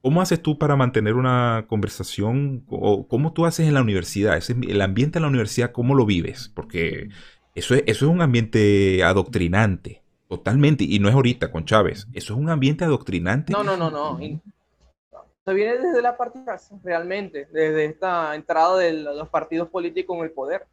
¿Cómo 0.00 0.22
haces 0.22 0.40
tú 0.40 0.56
para 0.56 0.76
mantener 0.76 1.12
una 1.12 1.66
conversación? 1.68 2.64
¿O 2.70 3.06
cómo 3.06 3.34
tú 3.34 3.44
haces 3.44 3.68
en 3.68 3.74
la 3.74 3.82
universidad? 3.82 4.42
el 4.48 4.80
ambiente 4.80 5.18
en 5.18 5.24
la 5.24 5.28
universidad, 5.28 5.72
¿cómo 5.72 5.94
lo 5.94 6.06
vives? 6.06 6.50
Porque 6.54 7.10
eso 7.54 7.74
es, 7.74 7.82
eso 7.86 8.06
es 8.06 8.10
un 8.10 8.22
ambiente 8.22 9.04
adoctrinante, 9.04 10.05
totalmente. 10.28 10.84
Y 10.84 10.98
no 10.98 11.08
es 11.08 11.14
ahorita 11.14 11.50
con 11.50 11.64
Chávez. 11.64 12.06
Eso 12.12 12.34
es 12.34 12.38
un 12.38 12.50
ambiente 12.50 12.84
adoctrinante. 12.84 13.52
No, 13.52 13.62
no, 13.62 13.76
no, 13.76 13.90
no. 13.90 14.18
Se 14.18 15.54
viene 15.54 15.78
desde 15.78 16.02
la 16.02 16.16
partida, 16.16 16.58
realmente, 16.82 17.46
desde 17.52 17.84
esta 17.84 18.34
entrada 18.34 18.78
de 18.78 18.92
los 18.92 19.28
partidos 19.28 19.68
políticos 19.68 20.16
en 20.18 20.24
el 20.24 20.30
poder. 20.32 20.66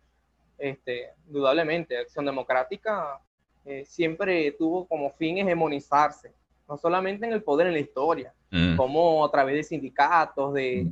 Este, 0.58 1.10
indudablemente, 1.28 1.98
Acción 1.98 2.26
Democrática 2.26 3.20
eh, 3.66 3.86
siempre 3.86 4.52
tuvo 4.54 4.88
como 4.88 5.12
fin 5.12 5.38
hegemonizarse 5.38 6.34
no 6.68 6.78
solamente 6.78 7.26
en 7.26 7.34
el 7.34 7.44
poder, 7.44 7.68
en 7.68 7.74
la 7.74 7.80
historia, 7.80 8.34
mm. 8.52 8.76
como 8.76 9.26
a 9.26 9.32
través 9.32 9.56
de 9.56 9.64
sindicatos, 9.64 10.54
de, 10.54 10.88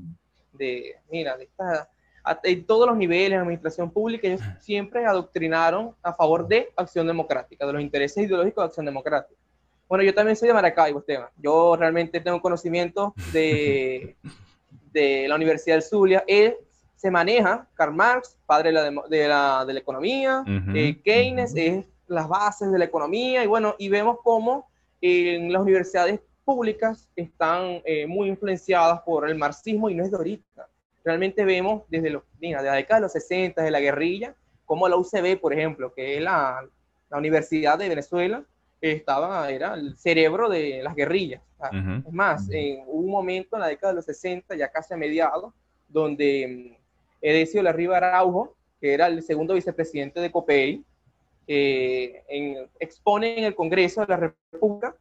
de 0.54 0.96
mira, 1.10 1.38
de 1.38 1.46
esta, 1.46 1.90
en 2.44 2.66
todos 2.66 2.88
los 2.88 2.98
niveles 2.98 3.32
de 3.32 3.38
administración 3.38 3.92
pública, 3.92 4.28
ellos 4.28 4.42
siempre 4.60 5.06
adoctrinaron 5.06 5.96
a 6.04 6.14
favor 6.14 6.48
de 6.48 6.70
acción 6.76 7.08
democrática, 7.08 7.66
de 7.66 7.74
los 7.74 7.82
intereses 7.82 8.26
ideológicos 8.26 8.64
de 8.64 8.66
acción 8.68 8.86
democrática. 8.86 9.40
Bueno, 9.88 10.04
yo 10.04 10.14
también 10.14 10.38
soy 10.38 10.48
de 10.48 10.54
Maracaibo, 10.54 11.00
Esteban. 11.00 11.30
Yo 11.38 11.76
realmente 11.76 12.22
tengo 12.22 12.42
conocimiento 12.42 13.14
de, 13.34 14.16
de 14.94 15.28
la 15.28 15.36
Universidad 15.36 15.76
del 15.76 15.84
Zulia. 15.84 16.24
Él 16.28 16.56
se 16.96 17.12
maneja, 17.12 17.68
Karl 17.74 17.94
Marx, 17.94 18.38
padre 18.46 18.70
de 18.70 18.74
la, 18.74 19.04
de 19.10 19.28
la, 19.28 19.66
de 19.66 19.74
la 19.74 19.80
economía, 19.80 20.44
eh, 20.76 21.02
Keynes 21.04 21.54
es 21.56 21.84
las 22.08 22.28
bases 22.28 22.72
de 22.72 22.78
la 22.78 22.86
economía, 22.86 23.44
y 23.44 23.48
bueno, 23.48 23.76
y 23.80 23.90
vemos 23.90 24.18
cómo 24.24 24.70
en 25.02 25.52
las 25.52 25.64
universidades 25.64 26.20
públicas 26.46 27.10
están 27.16 27.82
eh, 27.86 28.06
muy 28.06 28.30
influenciadas 28.30 29.02
por 29.02 29.28
el 29.28 29.36
marxismo 29.36 29.90
y 29.90 29.96
no 29.96 30.04
es 30.04 30.12
de 30.12 30.18
ahorita. 30.18 30.68
Realmente 31.04 31.44
vemos 31.46 31.84
desde 31.90 32.10
los, 32.10 32.24
mira, 32.40 32.62
de 32.62 32.70
la 32.70 32.76
década 32.76 33.00
de 33.00 33.04
los 33.04 33.12
60, 33.12 33.62
de 33.62 33.72
la 33.72 33.80
guerrilla, 33.80 34.36
como 34.66 34.88
la 34.88 34.98
UCB, 34.98 35.40
por 35.40 35.54
ejemplo, 35.54 35.94
que 35.94 36.18
es 36.18 36.22
la, 36.22 36.66
la 37.10 37.18
Universidad 37.18 37.78
de 37.78 37.90
Venezuela, 37.90 38.44
estaba, 38.82 39.50
era 39.52 39.76
el 39.76 39.98
cerebro 39.98 40.50
de 40.50 40.82
las 40.84 40.96
guerrillas. 40.96 41.42
Es 41.72 42.12
más, 42.12 42.50
en, 42.50 42.84
un 42.88 43.10
momento 43.12 43.56
en 43.56 43.62
la 43.62 43.68
década 43.68 43.94
de 43.94 43.98
los 43.98 44.06
60, 44.06 44.56
ya 44.56 44.72
casi 44.72 44.94
a 44.94 44.98
mediados, 44.98 45.54
donde 45.88 46.76
mm, 46.76 46.84
Edesio 47.22 47.62
Larriba 47.62 47.98
Araujo, 47.98 48.56
que 48.80 48.94
era 48.94 49.08
el 49.08 49.22
segundo 49.22 49.54
vicepresidente 49.54 50.20
de 50.20 50.32
COPEI, 50.32 50.84
eh, 51.48 52.24
en, 52.30 52.68
expone 52.80 53.38
en 53.38 53.44
el 53.44 53.56
Congreso 53.56 54.02
de 54.02 54.08
la 54.08 54.18
República 54.18 54.96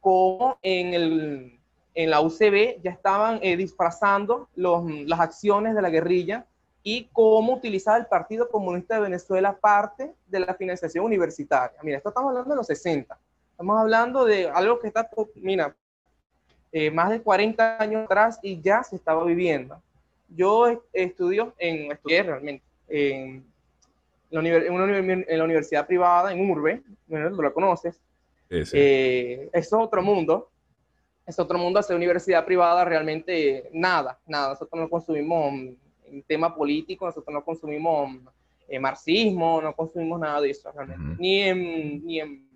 como 0.00 0.58
en, 0.60 0.92
el, 0.92 1.60
en 1.94 2.10
la 2.10 2.20
UCB 2.20 2.82
ya 2.82 2.90
estaban 2.90 3.38
eh, 3.42 3.56
disfrazando 3.56 4.48
los, 4.56 4.84
las 5.06 5.20
acciones 5.20 5.74
de 5.74 5.82
la 5.82 5.90
guerrilla 5.90 6.46
y 6.82 7.08
cómo 7.12 7.54
utilizaba 7.54 7.96
el 7.96 8.06
Partido 8.06 8.48
Comunista 8.48 8.96
de 8.96 9.02
Venezuela 9.02 9.56
parte 9.56 10.12
de 10.26 10.40
la 10.40 10.54
financiación 10.54 11.04
universitaria. 11.04 11.78
Mira, 11.82 11.98
esto 11.98 12.10
estamos 12.10 12.30
hablando 12.30 12.50
de 12.50 12.56
los 12.56 12.66
60. 12.66 13.18
Estamos 13.50 13.80
hablando 13.80 14.24
de 14.24 14.48
algo 14.48 14.80
que 14.80 14.88
está, 14.88 15.08
mira, 15.36 15.74
eh, 16.72 16.90
más 16.90 17.10
de 17.10 17.22
40 17.22 17.80
años 17.80 18.04
atrás 18.04 18.38
y 18.42 18.60
ya 18.60 18.82
se 18.82 18.96
estaba 18.96 19.24
viviendo. 19.24 19.80
Yo 20.28 20.82
estudio 20.92 21.54
en, 21.58 21.92
estudié 21.92 22.22
realmente 22.24 22.64
en 22.88 23.44
en, 24.42 25.38
la 25.38 25.44
universidad 25.44 25.86
privada, 25.86 26.32
en 26.32 26.50
Urbe, 26.50 26.82
tú 27.08 27.42
la 27.42 27.50
conoces, 27.52 28.00
eh, 28.50 29.48
es 29.52 29.72
otro 29.72 30.02
mundo, 30.02 30.50
es 31.26 31.38
otro 31.38 31.58
mundo 31.58 31.80
hacer 31.80 31.96
universidad 31.96 32.44
privada, 32.44 32.84
realmente 32.84 33.70
nada, 33.72 34.18
nada, 34.26 34.50
nosotros 34.50 34.80
no 34.80 34.88
consumimos 34.88 35.52
en 36.06 36.22
tema 36.26 36.54
político, 36.54 37.06
nosotros 37.06 37.32
no 37.32 37.44
consumimos 37.44 38.18
eh, 38.68 38.78
marxismo, 38.78 39.60
no 39.60 39.74
consumimos 39.74 40.20
nada 40.20 40.40
de 40.40 40.50
eso, 40.50 40.70
realmente, 40.72 41.16
ni 41.18 41.40
en, 41.42 42.06
ni 42.06 42.20
en 42.20 42.54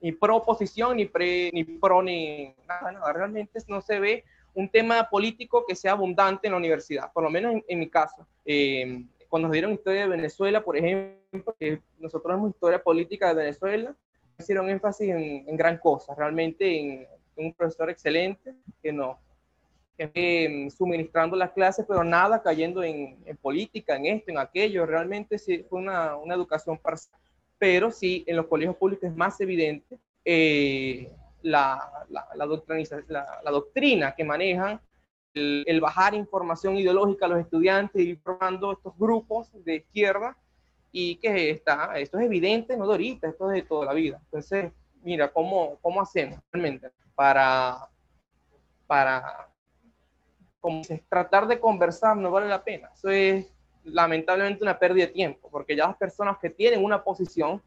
ni 0.00 0.12
pro 0.12 0.36
oposición, 0.36 0.96
ni, 0.96 1.04
pre, 1.04 1.50
ni 1.52 1.64
pro, 1.64 2.02
ni 2.02 2.54
nada, 2.66 2.92
nada, 2.92 3.12
realmente 3.12 3.60
no 3.68 3.80
se 3.80 4.00
ve 4.00 4.24
un 4.54 4.68
tema 4.68 5.08
político 5.08 5.64
que 5.66 5.76
sea 5.76 5.92
abundante 5.92 6.46
en 6.46 6.52
la 6.52 6.58
universidad, 6.58 7.12
por 7.12 7.22
lo 7.22 7.30
menos 7.30 7.62
en, 7.68 7.78
mi 7.78 7.88
caso. 7.88 8.26
Eh, 8.44 9.04
cuando 9.28 9.48
nos 9.48 9.52
dieron 9.52 9.72
historia 9.72 10.02
de 10.02 10.08
Venezuela, 10.08 10.64
por 10.64 10.76
ejemplo, 10.76 11.54
nosotros 11.98 12.34
vemos 12.34 12.50
historia 12.50 12.82
política 12.82 13.28
de 13.28 13.42
Venezuela, 13.42 13.94
hicieron 14.38 14.68
énfasis 14.70 15.10
en, 15.10 15.56
gran 15.56 15.78
cosa, 15.78 16.14
realmente 16.14 16.78
en, 16.78 17.06
un 17.36 17.52
profesor 17.52 17.90
excelente 17.90 18.54
que 18.82 18.92
nos 18.92 19.16
eh, 19.98 20.68
suministrando 20.74 21.36
las 21.36 21.50
clases, 21.50 21.84
pero 21.86 22.02
nada 22.02 22.42
cayendo 22.42 22.82
en, 22.82 23.18
política, 23.42 23.96
en 23.96 24.06
esto, 24.06 24.30
en 24.30 24.38
aquello. 24.38 24.86
Realmente 24.86 25.38
sí 25.38 25.62
fue 25.68 25.78
una, 25.78 26.16
una 26.16 26.34
educación 26.34 26.78
parcial. 26.78 27.18
Pero 27.58 27.90
sí, 27.90 28.24
en 28.26 28.36
los 28.36 28.46
colegios 28.46 28.76
públicos 28.76 29.10
es 29.10 29.14
más 29.14 29.38
evidente 29.42 29.98
eh, 30.24 31.12
la, 31.42 32.06
la, 32.08 32.26
la, 32.34 32.46
la, 32.46 33.50
doctrina 33.50 34.14
que 34.14 34.24
manejan 34.24 34.80
el, 35.34 35.80
bajar 35.80 36.14
información 36.14 36.76
ideológica 36.76 37.26
a 37.26 37.28
los 37.28 37.40
estudiantes 37.40 38.00
y 38.02 38.16
formando 38.16 38.72
estos 38.72 38.96
grupos 38.98 39.50
de 39.64 39.76
izquierda 39.76 40.36
y 40.92 41.16
que 41.16 41.50
está, 41.50 41.98
esto 41.98 42.18
es 42.18 42.24
evidente, 42.24 42.76
no 42.76 42.86
de 42.86 42.92
ahorita, 42.92 43.28
esto 43.28 43.50
es 43.50 43.62
de 43.62 43.68
toda 43.68 43.86
la 43.86 43.92
vida. 43.92 44.20
Entonces, 44.24 44.72
mira, 45.02 45.32
¿cómo, 45.32 45.78
cómo 45.80 46.00
hacemos 46.00 46.38
realmente 46.52 46.90
para, 47.20 47.86
para 48.86 49.46
como 50.58 50.80
tratar 51.06 51.46
de 51.46 51.60
conversar 51.60 52.16
no 52.16 52.30
vale 52.30 52.48
la 52.48 52.64
pena? 52.64 52.90
Eso 52.94 53.10
es 53.10 53.46
lamentablemente 53.84 54.62
una 54.62 54.78
pérdida 54.78 55.04
de 55.04 55.12
tiempo, 55.12 55.50
porque 55.50 55.76
ya 55.76 55.86
las 55.86 55.98
personas 55.98 56.38
que 56.38 56.48
tienen 56.48 56.82
una 56.82 57.04
posición, 57.04 57.60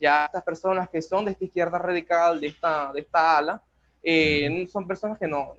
ya 0.00 0.24
estas 0.24 0.42
personas 0.42 0.88
que 0.88 1.02
son 1.02 1.26
de 1.26 1.32
esta 1.32 1.44
izquierda 1.44 1.76
radical, 1.76 2.40
de 2.40 2.46
esta, 2.46 2.94
de 2.94 3.00
esta 3.00 3.36
ala, 3.36 3.62
eh, 4.02 4.66
son 4.72 4.88
personas 4.88 5.18
que 5.18 5.28
no, 5.28 5.52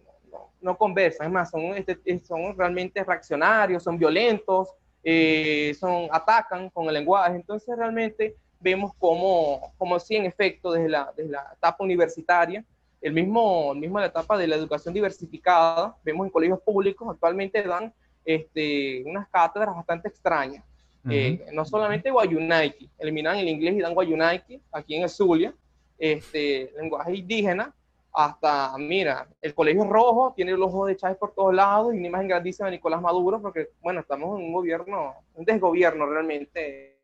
no 0.60 0.76
conversan, 0.76 1.28
es 1.28 1.34
más, 1.34 1.52
son, 1.52 1.66
este, 1.76 2.00
son 2.26 2.58
realmente 2.58 3.04
reaccionarios, 3.04 3.84
son 3.84 4.00
violentos, 4.00 4.70
eh, 5.04 5.76
son, 5.80 6.08
atacan 6.12 6.72
con 6.72 6.88
el 6.88 6.96
lenguaje, 6.96 7.36
entonces 7.36 7.78
realmente 7.78 8.38
vemos 8.60 8.92
como, 8.98 9.72
como 9.78 10.00
si 10.00 10.16
en 10.16 10.26
efecto 10.26 10.72
desde 10.72 10.90
la, 10.90 11.14
desde 11.16 11.30
la 11.30 11.54
etapa 11.56 11.84
universitaria 11.84 12.66
el 13.06 13.14
mismo, 13.14 13.72
el 13.72 13.80
mismo 13.80 14.00
la 14.00 14.08
etapa 14.08 14.36
de 14.36 14.48
la 14.48 14.56
educación 14.56 14.92
diversificada, 14.92 15.96
vemos 16.04 16.26
en 16.26 16.32
colegios 16.32 16.60
públicos 16.62 17.08
actualmente 17.08 17.62
dan 17.62 17.94
este, 18.26 19.04
unas 19.06 19.30
cátedras 19.30 19.76
bastante 19.76 20.08
extrañas. 20.08 20.64
Eh, 21.08 21.46
no 21.54 21.64
solamente 21.66 22.10
Guayunaiki, 22.10 22.90
eliminan 22.98 23.38
el 23.38 23.48
inglés 23.48 23.76
y 23.76 23.82
dan 23.82 23.94
Guayunaiki 23.94 24.60
aquí 24.72 24.96
en 24.96 25.04
el 25.04 25.10
Zulia, 25.10 25.54
este, 26.00 26.74
lenguaje 26.76 27.18
indígena, 27.18 27.72
hasta, 28.12 28.76
mira, 28.80 29.28
el 29.40 29.54
colegio 29.54 29.84
rojo, 29.84 30.34
tiene 30.36 30.54
el 30.54 30.64
ojo 30.64 30.88
de 30.88 30.98
Chávez 30.98 31.18
por 31.18 31.36
todos 31.36 31.54
lados 31.54 31.94
y 31.94 32.00
una 32.00 32.08
imagen 32.08 32.30
grandísima 32.30 32.70
de 32.70 32.78
Nicolás 32.78 33.04
Maduro, 33.04 33.40
porque, 33.40 33.70
bueno, 33.84 34.00
estamos 34.00 34.40
en 34.40 34.48
un 34.48 34.54
gobierno, 34.54 35.14
un 35.36 35.46
desgobierno 35.46 36.08
realmente 36.08 36.98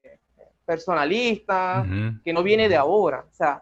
personalista, 0.65 1.85
que 2.23 2.33
no 2.33 2.41
viene 2.41 2.67
de 2.67 2.77
ahora. 2.77 3.23
O 3.29 3.33
sea, 3.35 3.61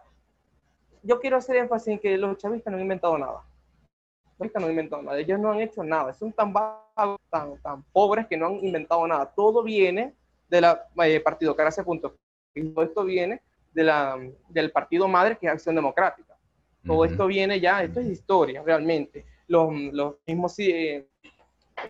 yo 1.02 1.20
quiero 1.20 1.36
hacer 1.36 1.56
énfasis 1.56 1.88
en 1.88 1.98
que 1.98 2.16
los 2.16 2.36
chavistas 2.38 2.70
no 2.70 2.76
han 2.76 2.82
inventado 2.82 3.16
nada. 3.18 3.42
Los 4.24 4.38
chavistas 4.38 4.60
no 4.60 4.66
han 4.66 4.72
inventado 4.72 5.02
nada. 5.02 5.18
Ellos 5.18 5.38
no 5.38 5.52
han 5.52 5.60
hecho 5.60 5.82
nada. 5.82 6.12
Son 6.14 6.32
tan 6.32 6.52
vagos, 6.52 7.20
tan, 7.30 7.58
tan 7.62 7.82
pobres 7.84 8.26
que 8.26 8.36
no 8.36 8.46
han 8.46 8.64
inventado 8.64 9.06
nada. 9.06 9.26
Todo 9.26 9.62
viene 9.62 10.14
de 10.48 10.60
la 10.60 10.86
eh, 11.04 11.20
partidocracia.com. 11.20 12.12
Todo 12.74 12.84
esto 12.84 13.04
viene 13.04 13.40
de 13.72 13.84
la, 13.84 14.18
del 14.48 14.72
partido 14.72 15.08
madre, 15.08 15.38
que 15.38 15.46
es 15.46 15.52
Acción 15.52 15.74
Democrática. 15.74 16.36
Todo 16.84 17.04
esto 17.04 17.26
viene 17.26 17.60
ya, 17.60 17.82
esto 17.82 18.00
es 18.00 18.06
historia 18.06 18.62
realmente. 18.64 19.24
Los, 19.46 19.72
los 19.92 20.16
mismos, 20.26 20.58
eh, 20.58 21.06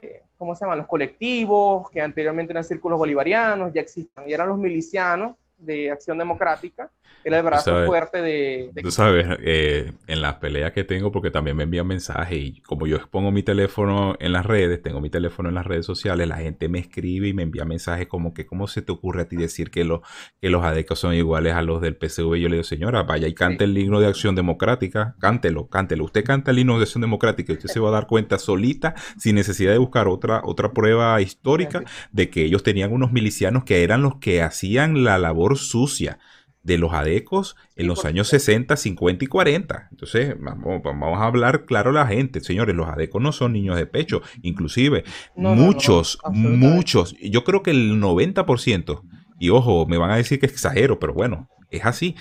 eh, 0.02 0.22
¿cómo 0.36 0.54
se 0.54 0.64
llaman? 0.64 0.78
Los 0.78 0.86
colectivos 0.86 1.88
que 1.90 2.00
anteriormente 2.00 2.52
eran 2.52 2.64
círculos 2.64 2.98
bolivarianos, 2.98 3.72
ya 3.72 3.80
existen, 3.80 4.28
y 4.28 4.32
eran 4.32 4.48
los 4.48 4.58
milicianos 4.58 5.36
de 5.60 5.90
Acción 5.90 6.18
Democrática, 6.18 6.90
era 7.22 7.38
el 7.38 7.44
brazo 7.44 7.84
fuerte 7.84 8.22
de, 8.22 8.70
Tú 8.82 8.90
sabes, 8.90 9.26
eh, 9.40 9.92
en 10.06 10.22
las 10.22 10.36
peleas 10.36 10.72
que 10.72 10.84
tengo, 10.84 11.12
porque 11.12 11.30
también 11.30 11.56
me 11.56 11.64
envían 11.64 11.86
mensajes 11.86 12.38
y 12.38 12.60
como 12.62 12.86
yo 12.86 12.96
expongo 12.96 13.30
mi 13.30 13.42
teléfono 13.42 14.16
en 14.20 14.32
las 14.32 14.46
redes, 14.46 14.80
tengo 14.80 15.00
mi 15.00 15.10
teléfono 15.10 15.50
en 15.50 15.54
las 15.54 15.66
redes 15.66 15.84
sociales, 15.84 16.26
la 16.28 16.38
gente 16.38 16.68
me 16.68 16.78
escribe 16.78 17.28
y 17.28 17.34
me 17.34 17.42
envía 17.42 17.64
mensajes 17.64 18.08
como 18.08 18.32
que, 18.32 18.46
¿cómo 18.46 18.66
se 18.68 18.80
te 18.80 18.92
ocurre 18.92 19.22
a 19.22 19.28
ti 19.28 19.36
decir 19.36 19.70
que, 19.70 19.84
lo, 19.84 20.02
que 20.40 20.48
los 20.48 20.64
adecos 20.64 20.98
son 20.98 21.14
iguales 21.14 21.54
a 21.54 21.62
los 21.62 21.82
del 21.82 21.96
PCV? 21.96 22.36
Yo 22.36 22.48
le 22.48 22.56
digo, 22.56 22.64
señora, 22.64 23.02
vaya 23.02 23.28
y 23.28 23.34
cante 23.34 23.64
el 23.64 23.76
himno 23.76 24.00
de 24.00 24.06
Acción 24.06 24.34
Democrática, 24.34 25.14
cántelo, 25.20 25.68
cántelo. 25.68 26.04
Usted 26.04 26.24
canta 26.24 26.52
el 26.52 26.58
himno 26.58 26.78
de 26.78 26.84
Acción 26.84 27.02
Democrática 27.02 27.52
y 27.52 27.56
usted 27.56 27.68
se 27.68 27.80
va 27.80 27.90
a 27.90 27.92
dar 27.92 28.06
cuenta 28.06 28.38
solita, 28.38 28.94
sin 29.18 29.34
necesidad 29.34 29.72
de 29.72 29.78
buscar 29.78 30.08
otra, 30.08 30.40
otra 30.44 30.72
prueba 30.72 31.20
histórica, 31.20 31.82
de 32.12 32.30
que 32.30 32.44
ellos 32.44 32.62
tenían 32.62 32.92
unos 32.92 33.12
milicianos 33.12 33.64
que 33.64 33.84
eran 33.84 34.02
los 34.02 34.16
que 34.16 34.40
hacían 34.40 35.04
la 35.04 35.18
labor 35.18 35.49
sucia 35.56 36.18
de 36.62 36.78
los 36.78 36.92
adecos 36.92 37.56
en 37.76 37.86
los 37.86 38.04
años 38.04 38.28
60, 38.28 38.76
50 38.76 39.24
y 39.24 39.28
40. 39.28 39.88
Entonces, 39.90 40.36
vamos, 40.38 40.82
vamos, 40.82 41.18
a 41.18 41.24
hablar 41.24 41.64
claro 41.64 41.90
a 41.90 41.94
la 41.94 42.06
gente. 42.06 42.40
Señores, 42.40 42.76
los 42.76 42.88
adecos 42.88 43.22
no 43.22 43.32
son 43.32 43.52
niños 43.52 43.76
de 43.76 43.86
pecho. 43.86 44.22
Inclusive, 44.42 45.04
muchos, 45.34 46.18
muchos, 46.30 47.16
yo 47.20 47.44
creo 47.44 47.62
que 47.62 47.70
el 47.70 48.00
90%, 48.00 49.02
y 49.38 49.50
ojo, 49.50 49.86
me 49.86 49.96
van 49.96 50.10
a 50.10 50.16
decir 50.16 50.38
que 50.38 50.46
exagero, 50.46 50.98
pero 50.98 51.14
bueno, 51.14 51.48
es 51.70 51.84
así 51.84 52.14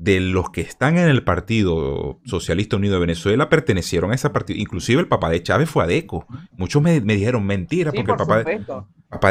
de 0.00 0.18
los 0.18 0.48
que 0.48 0.62
están 0.62 0.96
en 0.96 1.10
el 1.10 1.22
Partido 1.24 2.20
Socialista 2.24 2.76
Unido 2.76 2.94
de 2.94 3.00
Venezuela 3.00 3.50
pertenecieron 3.50 4.12
a 4.12 4.14
ese 4.14 4.30
partido. 4.30 4.58
Inclusive 4.58 4.98
el 4.98 5.08
papá 5.08 5.28
de 5.28 5.42
Chávez 5.42 5.68
fue 5.68 5.84
ADECO. 5.84 6.26
Muchos 6.56 6.80
me, 6.80 7.00
dijeron 7.00 7.44
mentira 7.44 7.92
porque 7.92 8.10
el, 8.10 8.16
papá 8.16 8.42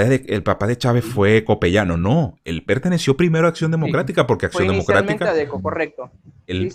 de, 0.03 0.25
el 0.27 0.43
papá 0.43 0.67
de 0.67 0.77
Chávez 0.77 1.03
fue 1.03 1.43
copellano. 1.43 1.97
No, 1.97 2.35
él 2.45 2.63
perteneció 2.63 3.17
primero 3.17 3.47
a 3.47 3.49
Acción 3.49 3.71
Democrática 3.71 4.27
porque 4.27 4.45
Acción 4.45 4.67
fue 4.67 4.73
Democrática... 4.73 5.31
ADECO, 5.31 5.59
correcto. 5.59 6.11
Él, 6.45 6.71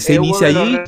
se 0.00 0.14
inicia 0.14 0.46
allí... 0.46 0.78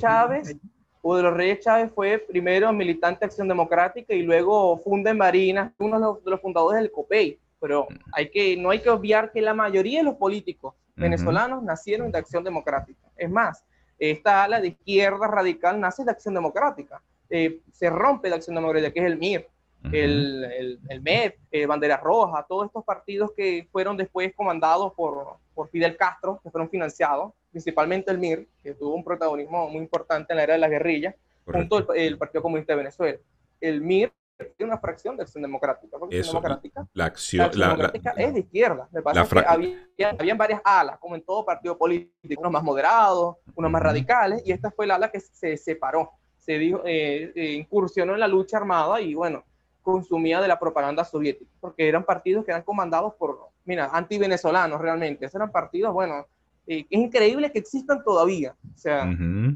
Hugo 1.02 1.16
de 1.18 1.22
los 1.22 1.34
Reyes 1.34 1.60
Chávez 1.60 1.92
fue 1.94 2.18
primero 2.18 2.72
militante 2.72 3.20
de 3.20 3.26
Acción 3.26 3.46
Democrática 3.46 4.14
y 4.14 4.22
luego 4.22 4.78
funda 4.78 5.10
en 5.10 5.18
Marina, 5.18 5.72
uno 5.78 6.18
de 6.24 6.30
los, 6.30 6.40
fundadores 6.40 6.80
del 6.80 6.90
COPEI. 6.90 7.38
Pero 7.60 7.88
hay 8.12 8.30
que, 8.30 8.56
no 8.56 8.70
hay 8.70 8.80
que 8.80 8.88
obviar 8.88 9.30
que 9.32 9.42
la 9.42 9.52
mayoría 9.52 9.98
de 9.98 10.04
los 10.04 10.14
políticos 10.14 10.74
venezolanos 10.98 11.62
nacieron 11.62 12.10
de 12.10 12.18
Acción 12.18 12.44
Democrática. 12.44 13.08
Es 13.16 13.30
más, 13.30 13.64
esta 13.98 14.44
ala 14.44 14.60
de 14.60 14.68
izquierda 14.68 15.26
radical 15.26 15.80
nace 15.80 16.04
de 16.04 16.10
Acción 16.10 16.34
Democrática. 16.34 17.02
Eh, 17.30 17.60
se 17.72 17.90
rompe 17.90 18.28
de 18.28 18.36
Acción 18.36 18.56
Democrática, 18.56 18.92
que 18.92 19.00
es 19.00 19.06
el 19.06 19.18
MIR, 19.18 19.48
el, 19.92 20.44
el, 20.44 20.80
el, 20.88 21.00
MEP, 21.02 21.38
eh, 21.50 21.66
Bandera 21.66 21.98
Roja, 21.98 22.44
todos 22.48 22.66
estos 22.66 22.84
partidos 22.84 23.32
que 23.36 23.68
fueron 23.70 23.96
después 23.96 24.32
comandados 24.34 24.92
por, 24.94 25.36
por 25.54 25.68
Fidel 25.68 25.96
Castro, 25.96 26.40
que 26.42 26.50
fueron 26.50 26.68
financiados, 26.68 27.32
principalmente 27.50 28.10
el 28.10 28.18
MIR, 28.18 28.46
que 28.62 28.74
tuvo 28.74 28.94
un 28.94 29.04
protagonismo 29.04 29.68
muy 29.68 29.80
importante 29.80 30.32
en 30.32 30.38
la 30.38 30.42
era 30.42 30.54
de 30.54 30.60
la 30.60 30.68
guerrilla, 30.68 31.14
junto 31.44 31.76
al 31.76 31.96
el 31.96 32.18
Partido 32.18 32.42
Comunista 32.42 32.72
de 32.72 32.78
Venezuela. 32.78 33.18
El 33.60 33.80
MIR 33.80 34.12
una 34.60 34.78
fracción 34.78 35.16
de 35.16 35.22
Acción 35.22 35.42
Democrática. 35.42 35.98
Porque 35.98 36.18
Eso, 36.18 36.32
Democrática, 36.32 36.86
la 36.92 37.06
acción, 37.06 37.50
democrática 37.50 38.10
es 38.16 38.34
de 38.34 38.40
izquierda. 38.40 38.88
Me 38.92 39.02
parece 39.02 39.28
que 39.28 39.44
había, 39.46 40.10
habían 40.18 40.38
varias 40.38 40.60
alas, 40.64 40.98
como 40.98 41.14
en 41.14 41.22
todo 41.22 41.44
partido 41.44 41.76
político, 41.76 42.40
unos 42.40 42.52
más 42.52 42.62
moderados, 42.62 43.36
unos 43.54 43.70
más 43.70 43.82
radicales, 43.82 44.42
y 44.44 44.52
esta 44.52 44.70
fue 44.70 44.86
la 44.86 44.96
ala 44.96 45.10
que 45.10 45.20
se 45.20 45.56
separó, 45.56 46.12
se 46.36 46.58
dijo, 46.58 46.82
eh, 46.84 47.32
eh, 47.34 47.52
incursionó 47.52 48.14
en 48.14 48.20
la 48.20 48.28
lucha 48.28 48.56
armada 48.56 49.00
y 49.00 49.14
bueno, 49.14 49.44
consumía 49.82 50.40
de 50.40 50.48
la 50.48 50.58
propaganda 50.58 51.04
soviética, 51.04 51.50
porque 51.60 51.88
eran 51.88 52.04
partidos 52.04 52.44
que 52.44 52.50
eran 52.50 52.62
comandados 52.62 53.14
por, 53.14 53.50
mira, 53.64 53.90
anti-venezolanos 53.92 54.80
realmente. 54.80 55.24
Esos 55.24 55.36
eran 55.36 55.50
partidos, 55.50 55.92
bueno, 55.92 56.26
eh, 56.66 56.86
es 56.88 56.98
increíble 57.00 57.50
que 57.50 57.58
existan 57.58 58.04
todavía, 58.04 58.54
o 58.74 58.78
sea, 58.78 59.04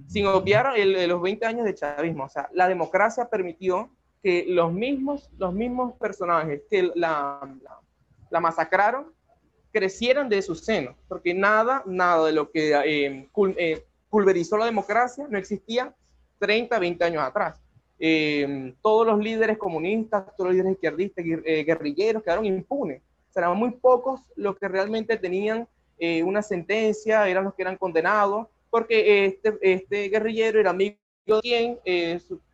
sin 0.06 0.26
obviar 0.26 0.74
los 0.78 1.20
20 1.20 1.46
años 1.46 1.64
de 1.64 1.74
chavismo. 1.74 2.24
O 2.24 2.28
sea, 2.28 2.48
la 2.52 2.66
democracia 2.66 3.28
permitió 3.28 3.90
que 4.22 4.44
los 4.48 4.72
mismos, 4.72 5.28
los 5.37 5.52
mismos 5.52 5.94
personajes 5.94 6.62
que 6.70 6.90
la, 6.94 7.40
la, 8.30 8.40
masacraron 8.40 9.12
crecieran 9.72 10.28
de 10.28 10.40
su 10.42 10.54
seno, 10.54 10.94
porque 11.08 11.35
nada, 11.35 11.82
nada 11.87 12.26
de 12.26 12.32
lo 12.32 12.50
que 12.50 12.72
eh, 12.72 13.28
eh, 13.56 13.85
pulverizó 14.08 14.56
la 14.56 14.66
democracia 14.66 15.26
no 15.28 15.38
existía 15.38 15.94
30, 16.38 16.78
20 16.78 17.04
años 17.04 17.22
atrás. 17.22 17.61
Eh, 17.98 18.74
todos 18.82 19.06
los 19.06 19.18
líderes 19.18 19.58
comunistas, 19.58 20.24
todos 20.37 20.48
los 20.48 20.54
líderes 20.54 20.72
izquierdistas, 20.72 21.24
guerrilleros 21.24 22.22
quedaron 22.22 22.44
impunes. 22.44 23.02
O 23.35 23.38
eran 23.38 23.56
muy 23.56 23.70
pocos 23.70 24.20
los 24.37 24.56
que 24.58 24.68
realmente 24.68 25.16
tenían 25.16 25.66
una 26.24 26.42
sentencia, 26.42 27.28
eran 27.28 27.44
los 27.44 27.54
que 27.54 27.62
eran 27.62 27.76
condenados, 27.76 28.48
porque 28.70 29.24
este, 29.24 29.56
este 29.61 30.08
guerrillero 30.08 30.58
era 30.58 30.70
amigo 30.70 30.96
de 31.26 31.40
quien, 31.40 31.78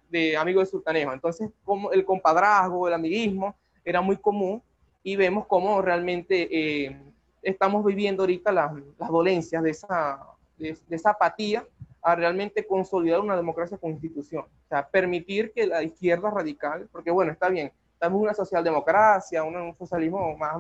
de 0.09 0.37
amigos 0.37 0.64
de 0.64 0.71
sultanejo. 0.71 1.12
Entonces, 1.12 1.51
como 1.64 1.92
el 1.92 2.05
compadrazgo, 2.05 2.88
el 2.88 2.94
amiguismo 2.94 3.55
era 3.85 4.01
muy 4.01 4.16
común 4.16 4.62
y 5.03 5.16
vemos 5.16 5.47
cómo 5.47 5.81
realmente 5.81 6.49
eh, 6.51 7.01
estamos 7.42 7.85
viviendo 7.85 8.23
ahorita 8.23 8.53
las, 8.53 8.73
las 8.99 9.09
dolencias 9.09 9.62
de 9.62 9.71
esa, 9.71 10.21
de, 10.59 10.77
esa 10.90 11.11
apatía 11.11 11.66
a 12.03 12.14
realmente 12.14 12.66
consolidar 12.66 13.21
una 13.21 13.37
democracia 13.37 13.79
con 13.79 13.90
institución. 13.90 14.44
O 14.44 14.68
sea, 14.68 14.87
permitir 14.88 15.53
que 15.53 15.66
la 15.66 15.83
izquierda 15.83 16.31
radical, 16.31 16.88
porque 16.92 17.11
bueno, 17.11 17.33
está 17.33 17.49
bien, 17.49 17.73
estamos 17.92 18.18
en 18.18 18.23
una 18.23 18.35
socialdemocracia, 18.35 19.42
un 19.44 19.75
socialismo 19.77 20.37
más, 20.37 20.57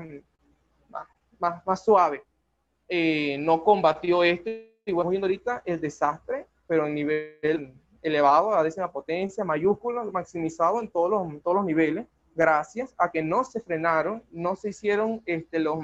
más, 1.38 1.66
más, 1.66 1.84
suave, 1.84 2.22
eh, 2.88 3.36
no 3.38 3.62
combatió 3.62 4.24
esto 4.24 4.50
y 4.84 4.92
vamos 4.92 5.10
viendo 5.10 5.26
ahorita 5.26 5.62
el 5.64 5.80
desastre, 5.80 6.46
pero 6.66 6.84
a 6.84 6.88
nivel 6.88 7.74
elevado 8.02 8.54
a 8.54 8.62
décima 8.62 8.90
potencia, 8.90 9.44
mayúsculo, 9.44 10.04
maximizado 10.12 10.80
en 10.80 10.88
todos 10.88 11.10
los, 11.10 11.42
todos 11.42 11.56
los 11.56 11.64
niveles, 11.64 12.06
gracias 12.34 12.94
a 12.98 13.10
que 13.10 13.22
no 13.22 13.44
se 13.44 13.60
frenaron, 13.60 14.22
no 14.30 14.54
se 14.56 14.70
hicieron 14.70 15.22
este, 15.26 15.58
los, 15.58 15.78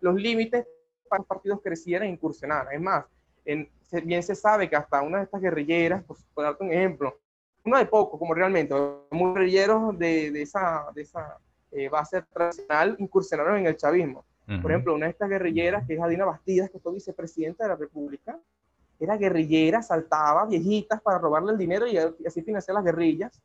los 0.00 0.14
límites 0.14 0.66
para 1.08 1.18
que 1.18 1.22
los 1.22 1.26
partidos 1.26 1.60
crecieran 1.62 2.08
e 2.08 2.12
incursionaran. 2.12 2.72
Es 2.72 2.80
más, 2.80 3.04
en, 3.44 3.68
bien 4.04 4.22
se 4.22 4.34
sabe 4.34 4.68
que 4.68 4.76
hasta 4.76 5.02
una 5.02 5.18
de 5.18 5.24
estas 5.24 5.40
guerrilleras, 5.40 6.04
pues, 6.04 6.24
por 6.32 6.44
darte 6.44 6.62
un 6.62 6.72
ejemplo, 6.72 7.18
uno 7.64 7.76
de 7.76 7.86
pocos, 7.86 8.18
como 8.18 8.32
realmente, 8.32 8.74
muy 9.10 9.34
guerrilleros 9.34 9.98
de, 9.98 10.30
de 10.30 10.42
esa, 10.42 10.86
de 10.94 11.02
esa 11.02 11.38
eh, 11.72 11.88
base 11.88 12.22
tradicional 12.22 12.96
incursionaron 12.98 13.58
en 13.58 13.66
el 13.66 13.76
chavismo. 13.76 14.24
Por 14.62 14.72
ejemplo, 14.72 14.96
una 14.96 15.06
de 15.06 15.12
estas 15.12 15.28
guerrilleras, 15.28 15.86
que 15.86 15.94
es 15.94 16.00
Adina 16.00 16.24
Bastidas, 16.24 16.70
que 16.70 16.80
fue 16.80 16.94
vicepresidenta 16.94 17.62
de 17.62 17.70
la 17.70 17.76
República, 17.76 18.36
era 19.00 19.16
guerrillera, 19.16 19.82
saltaba 19.82 20.44
viejitas 20.44 21.00
para 21.00 21.18
robarle 21.18 21.52
el 21.52 21.58
dinero 21.58 21.86
y, 21.86 21.96
así 21.96 22.42
financiar 22.42 22.74
las 22.74 22.84
guerrillas. 22.84 23.40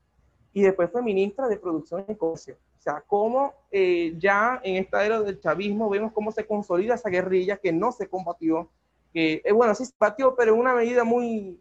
Y 0.54 0.62
después 0.62 0.90
fue 0.92 1.02
ministra 1.02 1.48
de 1.48 1.58
Producción 1.58 2.06
y 2.08 2.16
Comercio. 2.16 2.56
O 2.78 2.82
sea, 2.82 3.04
cómo 3.08 3.54
eh, 3.72 4.14
ya 4.18 4.60
en 4.64 4.76
esta 4.76 5.06
era 5.06 5.22
del 5.22 5.40
chavismo 5.40 5.90
vemos 5.90 6.12
cómo 6.14 6.32
se 6.32 6.46
consolida 6.46 6.96
esa 6.96 7.10
guerrilla 7.10 7.58
que 7.58 7.72
no 7.72 7.92
se 7.92 8.08
combatió, 8.08 8.70
que, 9.14 9.42
eh, 9.44 9.52
bueno, 9.52 9.74
sí 9.74 9.86
se 9.86 9.94
combatió, 9.98 10.36
pero 10.36 10.54
en 10.54 10.60
una 10.60 10.76
medida 10.76 11.04
muy, 11.04 11.60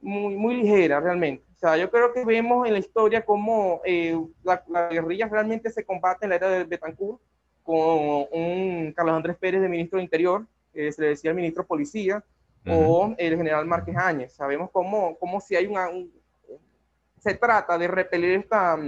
muy, 0.00 0.34
muy 0.34 0.56
ligera 0.56 0.98
realmente. 1.00 1.44
O 1.54 1.58
sea, 1.58 1.76
yo 1.76 1.90
creo 1.90 2.12
que 2.12 2.24
vemos 2.24 2.66
en 2.66 2.72
la 2.72 2.78
historia 2.78 3.24
cómo 3.24 3.80
eh, 3.84 4.18
la, 4.42 4.88
guerrilla 4.90 5.28
realmente 5.28 5.70
se 5.70 5.84
combate 5.84 6.26
en 6.26 6.30
la 6.30 6.36
era 6.36 6.48
de 6.50 6.64
Betancourt, 6.64 7.20
con 7.62 8.26
un 8.32 8.92
Carlos 8.94 9.16
Andrés 9.16 9.36
Pérez 9.36 9.60
de 9.60 9.68
ministro 9.68 9.98
de 9.98 10.04
Interior, 10.04 10.46
se 10.72 10.94
le 10.98 11.08
decía 11.08 11.30
el 11.30 11.36
ministro 11.36 11.66
policía, 11.66 12.22
o 12.66 13.14
el 13.16 13.36
general 13.36 13.66
Márquez 13.66 13.96
Áñez. 13.96 14.32
Sabemos 14.32 14.70
cómo, 14.72 15.18
cómo 15.18 15.40
si 15.40 15.56
hay 15.56 15.66
una... 15.66 15.88
se 17.18 17.34
trata 17.34 17.78
de 17.78 17.88
repeler 17.88 18.40
esta, 18.40 18.78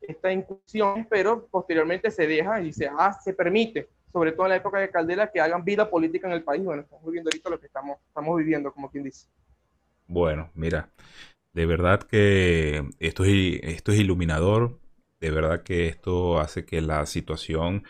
esta 0.00 0.32
incursión, 0.32 1.06
pero 1.08 1.46
posteriormente 1.46 2.10
se 2.10 2.26
deja 2.26 2.60
y 2.60 2.72
se, 2.72 2.88
ah, 2.88 3.12
se 3.12 3.34
permite, 3.34 3.88
sobre 4.12 4.32
todo 4.32 4.46
en 4.46 4.50
la 4.50 4.56
época 4.56 4.78
de 4.78 4.90
Caldera, 4.90 5.30
que 5.30 5.40
hagan 5.40 5.64
vida 5.64 5.88
política 5.88 6.26
en 6.26 6.34
el 6.34 6.44
país. 6.44 6.64
Bueno, 6.64 6.82
estamos 6.82 7.04
viviendo 7.04 7.28
ahorita 7.28 7.50
lo 7.50 7.60
que 7.60 7.66
estamos, 7.66 7.98
estamos 8.06 8.36
viviendo, 8.36 8.72
como 8.72 8.90
quien 8.90 9.04
dice. 9.04 9.28
Bueno, 10.06 10.50
mira, 10.54 10.90
de 11.52 11.66
verdad 11.66 12.02
que 12.02 12.84
esto 13.00 13.24
es, 13.24 13.60
esto 13.62 13.92
es 13.92 13.98
iluminador, 13.98 14.78
de 15.20 15.30
verdad 15.30 15.62
que 15.62 15.86
esto 15.86 16.38
hace 16.38 16.64
que 16.64 16.80
la 16.80 17.06
situación 17.06 17.84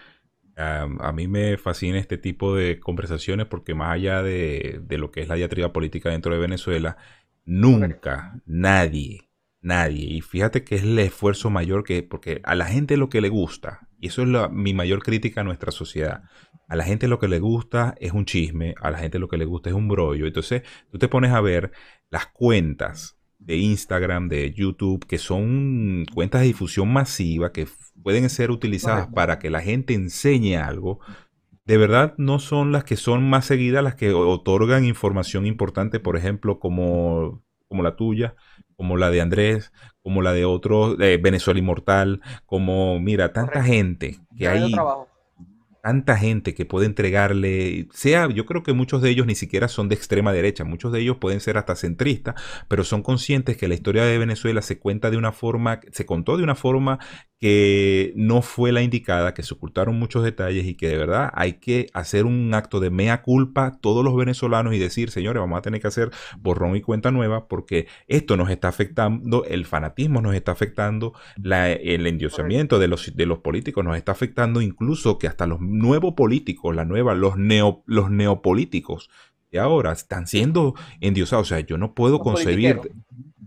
a 0.56 1.12
mí 1.12 1.28
me 1.28 1.58
fascina 1.58 1.98
este 1.98 2.16
tipo 2.16 2.54
de 2.54 2.80
conversaciones 2.80 3.46
porque 3.46 3.74
más 3.74 3.94
allá 3.94 4.22
de, 4.22 4.82
lo 4.90 5.10
que 5.10 5.20
es 5.20 5.28
la 5.28 5.34
diatriba 5.34 5.72
política 5.72 6.10
dentro 6.10 6.32
de 6.32 6.40
Venezuela, 6.40 6.96
nunca 7.44 8.40
nadie, 8.46 9.30
nadie, 9.60 10.06
y 10.06 10.20
fíjate 10.22 10.64
que 10.64 10.76
es 10.76 10.82
el 10.82 10.98
esfuerzo 10.98 11.50
mayor 11.50 11.84
que, 11.84 12.02
porque 12.02 12.40
a 12.44 12.54
la 12.54 12.66
gente 12.66 12.96
lo 12.96 13.10
que 13.10 13.20
le 13.20 13.28
gusta, 13.28 13.88
y 14.00 14.08
eso 14.08 14.22
es 14.22 14.50
mi 14.50 14.72
mayor 14.72 15.02
crítica 15.02 15.42
a 15.42 15.44
nuestra 15.44 15.72
sociedad, 15.72 16.22
a 16.68 16.76
la 16.76 16.84
gente 16.84 17.06
lo 17.06 17.18
que 17.18 17.28
le 17.28 17.38
gusta 17.38 17.94
es 18.00 18.12
un 18.12 18.24
chisme, 18.24 18.74
a 18.80 18.90
la 18.90 18.98
gente 18.98 19.18
lo 19.18 19.28
que 19.28 19.36
le 19.36 19.44
gusta 19.44 19.68
es 19.68 19.76
un 19.76 19.88
brollo, 19.88 20.26
entonces 20.26 20.62
tú 20.90 20.98
te 20.98 21.08
pones 21.08 21.32
a 21.32 21.40
ver 21.40 21.70
las 22.10 22.26
cuentas 22.26 23.18
de 23.38 23.56
Instagram, 23.56 24.28
de 24.28 24.52
YouTube, 24.52 25.06
que 25.06 25.18
son 25.18 26.06
cuentas 26.14 26.40
de 26.40 26.48
difusión 26.48 26.92
masiva 26.92 27.52
que 27.52 27.68
pueden 28.06 28.30
ser 28.30 28.52
utilizadas 28.52 29.08
para 29.08 29.40
que 29.40 29.50
la 29.50 29.60
gente 29.60 29.92
enseñe 29.92 30.54
algo, 30.54 31.00
de 31.64 31.76
verdad 31.76 32.14
no 32.18 32.38
son 32.38 32.70
las 32.70 32.84
que 32.84 32.94
son 32.94 33.28
más 33.28 33.46
seguidas 33.46 33.82
las 33.82 33.96
que 33.96 34.12
otorgan 34.12 34.84
información 34.84 35.44
importante, 35.44 35.98
por 35.98 36.16
ejemplo, 36.16 36.60
como, 36.60 37.42
como 37.66 37.82
la 37.82 37.96
tuya, 37.96 38.36
como 38.76 38.96
la 38.96 39.10
de 39.10 39.22
Andrés, 39.22 39.72
como 40.02 40.22
la 40.22 40.32
de 40.32 40.44
otros, 40.44 40.96
de 40.96 41.16
Venezuela 41.16 41.58
Inmortal, 41.58 42.20
como, 42.44 43.00
mira, 43.00 43.32
tanta 43.32 43.64
gente 43.64 44.20
que 44.36 44.46
hay 44.46 44.72
tanta 45.86 46.16
gente 46.16 46.52
que 46.52 46.64
puede 46.64 46.86
entregarle, 46.86 47.86
sea, 47.92 48.28
yo 48.28 48.44
creo 48.44 48.64
que 48.64 48.72
muchos 48.72 49.02
de 49.02 49.10
ellos 49.10 49.24
ni 49.24 49.36
siquiera 49.36 49.68
son 49.68 49.88
de 49.88 49.94
extrema 49.94 50.32
derecha, 50.32 50.64
muchos 50.64 50.90
de 50.90 50.98
ellos 50.98 51.18
pueden 51.18 51.38
ser 51.38 51.58
hasta 51.58 51.76
centristas, 51.76 52.34
pero 52.66 52.82
son 52.82 53.04
conscientes 53.04 53.56
que 53.56 53.68
la 53.68 53.74
historia 53.74 54.04
de 54.04 54.18
Venezuela 54.18 54.62
se 54.62 54.80
cuenta 54.80 55.12
de 55.12 55.16
una 55.16 55.30
forma, 55.30 55.78
se 55.92 56.04
contó 56.04 56.36
de 56.36 56.42
una 56.42 56.56
forma 56.56 56.98
que 57.38 58.14
no 58.16 58.40
fue 58.40 58.72
la 58.72 58.82
indicada, 58.82 59.34
que 59.34 59.42
se 59.42 59.54
ocultaron 59.54 59.98
muchos 59.98 60.24
detalles 60.24 60.64
y 60.66 60.74
que 60.74 60.88
de 60.88 60.96
verdad 60.96 61.30
hay 61.34 61.54
que 61.54 61.86
hacer 61.92 62.24
un 62.24 62.52
acto 62.54 62.80
de 62.80 62.90
mea 62.90 63.22
culpa 63.22 63.78
todos 63.80 64.02
los 64.02 64.16
venezolanos 64.16 64.74
y 64.74 64.78
decir, 64.78 65.10
señores, 65.10 65.40
vamos 65.40 65.58
a 65.58 65.62
tener 65.62 65.80
que 65.80 65.88
hacer 65.88 66.10
borrón 66.38 66.76
y 66.76 66.80
cuenta 66.80 67.10
nueva 67.10 67.46
porque 67.46 67.88
esto 68.08 68.36
nos 68.36 68.50
está 68.50 68.68
afectando, 68.68 69.44
el 69.44 69.66
fanatismo 69.66 70.22
nos 70.22 70.34
está 70.34 70.52
afectando, 70.52 71.12
el 71.44 72.06
endiosamiento 72.06 72.78
de 72.78 72.88
los, 72.88 73.14
de 73.14 73.26
los 73.26 73.38
políticos 73.40 73.84
nos 73.84 73.96
está 73.96 74.12
afectando, 74.12 74.62
incluso 74.62 75.18
que 75.18 75.26
hasta 75.26 75.46
los 75.46 75.60
nuevos 75.78 76.14
políticos, 76.14 76.74
la 76.74 76.84
nueva, 76.84 77.14
los, 77.14 77.36
neo, 77.36 77.82
los 77.86 78.10
neopolíticos 78.10 79.10
de 79.50 79.58
ahora 79.58 79.92
están 79.92 80.26
siendo 80.26 80.74
endiosados. 81.00 81.46
O 81.46 81.54
sea, 81.54 81.60
yo 81.60 81.78
no 81.78 81.94
puedo 81.94 82.18
concebir 82.20 82.80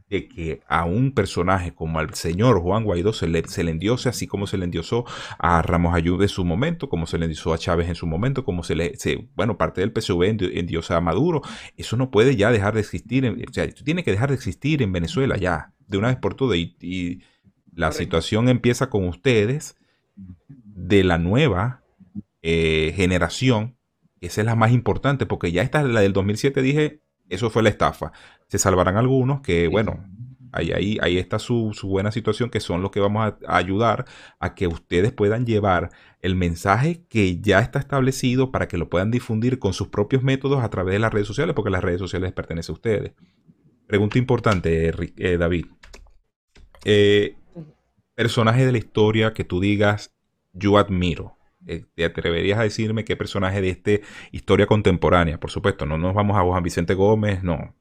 de 0.09 0.27
que 0.27 0.61
a 0.67 0.85
un 0.85 1.11
personaje 1.11 1.73
como 1.73 1.99
al 1.99 2.15
señor 2.15 2.61
Juan 2.61 2.83
Guaidó 2.83 3.13
se 3.13 3.27
le, 3.27 3.47
se 3.47 3.63
le 3.63 3.71
endiose 3.71 4.09
así 4.09 4.25
como 4.25 4.47
se 4.47 4.57
le 4.57 4.65
endiosó 4.65 5.05
a 5.37 5.61
Ramos 5.61 5.93
Ayud 5.93 6.21
en 6.21 6.29
su 6.29 6.43
momento, 6.43 6.89
como 6.89 7.05
se 7.05 7.19
le 7.19 7.25
endiosó 7.25 7.53
a 7.53 7.59
Chávez 7.59 7.89
en 7.89 7.95
su 7.95 8.07
momento, 8.07 8.43
como 8.43 8.63
se 8.63 8.75
le, 8.75 8.93
bueno, 9.35 9.57
parte 9.57 9.81
del 9.81 9.93
PSV 9.93 10.23
endiosa 10.57 10.97
a 10.97 11.01
Maduro. 11.01 11.41
Eso 11.77 11.95
no 11.95 12.09
puede 12.09 12.35
ya 12.35 12.51
dejar 12.51 12.73
de 12.73 12.79
existir, 12.79 13.25
o 13.25 13.53
sea, 13.53 13.69
tiene 13.69 14.03
que 14.03 14.11
dejar 14.11 14.29
de 14.29 14.35
existir 14.35 14.81
en 14.81 14.91
Venezuela 14.91 15.37
ya, 15.37 15.73
de 15.87 15.97
una 15.97 16.07
vez 16.07 16.17
por 16.17 16.33
todas. 16.33 16.57
Y, 16.57 17.21
la 17.75 17.93
situación 17.93 18.49
empieza 18.49 18.89
con 18.89 19.07
ustedes 19.07 19.77
de 20.17 21.03
la 21.05 21.17
nueva 21.17 21.78
eh, 22.41 22.93
generación, 22.95 23.77
esa 24.21 24.41
es 24.41 24.45
la 24.45 24.55
más 24.55 24.71
importante, 24.71 25.25
porque 25.25 25.51
ya 25.51 25.61
esta, 25.61 25.83
la 25.83 26.01
del 26.01 26.13
2007, 26.13 26.61
dije, 26.61 27.01
eso 27.29 27.49
fue 27.49 27.63
la 27.63 27.69
estafa. 27.69 28.11
Se 28.47 28.57
salvarán 28.57 28.97
algunos 28.97 29.41
que, 29.41 29.67
bueno, 29.67 30.05
ahí, 30.51 30.71
ahí, 30.71 30.97
ahí 31.01 31.17
está 31.17 31.39
su, 31.39 31.73
buena 31.83 32.11
situación, 32.11 32.49
que 32.49 32.59
son 32.59 32.81
los 32.81 32.91
que 32.91 32.99
vamos 32.99 33.33
a, 33.47 33.55
ayudar 33.55 34.05
a 34.39 34.55
que 34.55 34.67
ustedes 34.67 35.11
puedan 35.11 35.45
llevar 35.45 35.91
el 36.21 36.35
mensaje 36.35 37.05
que 37.07 37.39
ya 37.39 37.59
está 37.59 37.79
establecido 37.79 38.51
para 38.51 38.67
que 38.67 38.77
lo 38.77 38.89
puedan 38.89 39.11
difundir 39.11 39.59
con 39.59 39.73
sus 39.73 39.87
propios 39.87 40.23
métodos 40.23 40.63
a 40.63 40.69
través 40.69 40.93
de 40.93 40.99
las 40.99 41.13
redes 41.13 41.27
sociales, 41.27 41.55
porque 41.55 41.69
las 41.71 41.83
redes 41.83 41.99
sociales 41.99 42.33
pertenecen 42.33 42.73
a 42.73 42.75
ustedes. 42.75 43.11
Pregunta 43.87 44.17
importante, 44.17 44.91
eh, 45.17 45.37
David. 45.37 45.65
Eh, 46.85 47.35
personaje 48.15 48.65
de 48.65 48.71
la 48.71 48.77
historia 48.77 49.33
que 49.33 49.43
tú 49.43 49.59
digas, 49.59 50.13
yo 50.53 50.77
admiro. 50.77 51.38
Eh, 51.67 51.85
¿Te 51.93 52.05
atreverías 52.05 52.57
a 52.57 52.63
decirme 52.63 53.03
qué 53.03 53.17
personaje 53.17 53.61
de 53.61 53.69
esta 53.69 53.91
historia 54.31 54.65
contemporánea? 54.65 55.39
Por 55.39 55.51
supuesto, 55.51 55.85
no 55.85 55.97
nos 55.97 56.13
vamos 56.13 56.37
a 56.37 56.41
Juan 56.41 56.63
Vicente 56.63 56.93
Gómez, 56.93 57.43
no, 57.43 57.75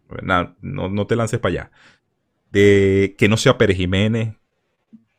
no, 0.61 0.89
no 0.89 1.07
te 1.07 1.17
lances 1.17 1.39
para 1.39 1.53
allá. 1.53 1.71
De 2.51 3.15
que 3.17 3.29
no 3.29 3.37
sea 3.37 3.57
Pérez 3.57 3.77
Jiménez, 3.77 4.35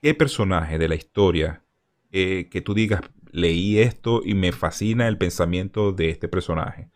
¿qué 0.01 0.13
personaje 0.13 0.77
de 0.77 0.89
la 0.89 0.95
historia 0.95 1.63
eh, 2.11 2.49
que 2.51 2.61
tú 2.61 2.73
digas, 2.73 3.01
leí 3.31 3.79
esto 3.79 4.21
y 4.25 4.33
me 4.33 4.51
fascina 4.51 5.07
el 5.07 5.17
pensamiento 5.17 5.93
de 5.93 6.09
este 6.09 6.27
personaje? 6.27 6.89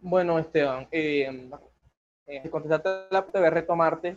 Bueno, 0.00 0.38
Esteban, 0.38 0.86
eh, 0.92 1.50
eh 2.28 2.48
contestarte 2.48 2.90
la 3.10 3.18
a 3.18 3.50
retomarte 3.50 4.16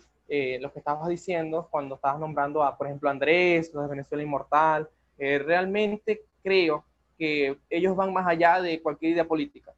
lo 0.62 0.72
que 0.72 0.78
estabas 0.78 1.10
diciendo 1.10 1.68
cuando 1.72 1.95
estabas 1.95 2.20
nombrando 2.20 2.62
a, 2.62 2.78
por 2.78 2.86
ejemplo, 2.86 3.10
Andrés, 3.10 3.72
los 3.74 3.84
de 3.84 3.89
Venezuela 3.89 4.24
Inmortal, 4.24 4.88
eh, 5.20 5.38
realmente 5.38 6.22
creo 6.41 6.86
que 7.17 7.57
ellos 7.70 7.95
van 7.95 8.13
más 8.13 8.26
allá 8.26 8.61
de 8.61 8.82
cualquier 8.82 9.11
idea 9.11 9.28
política. 9.28 9.74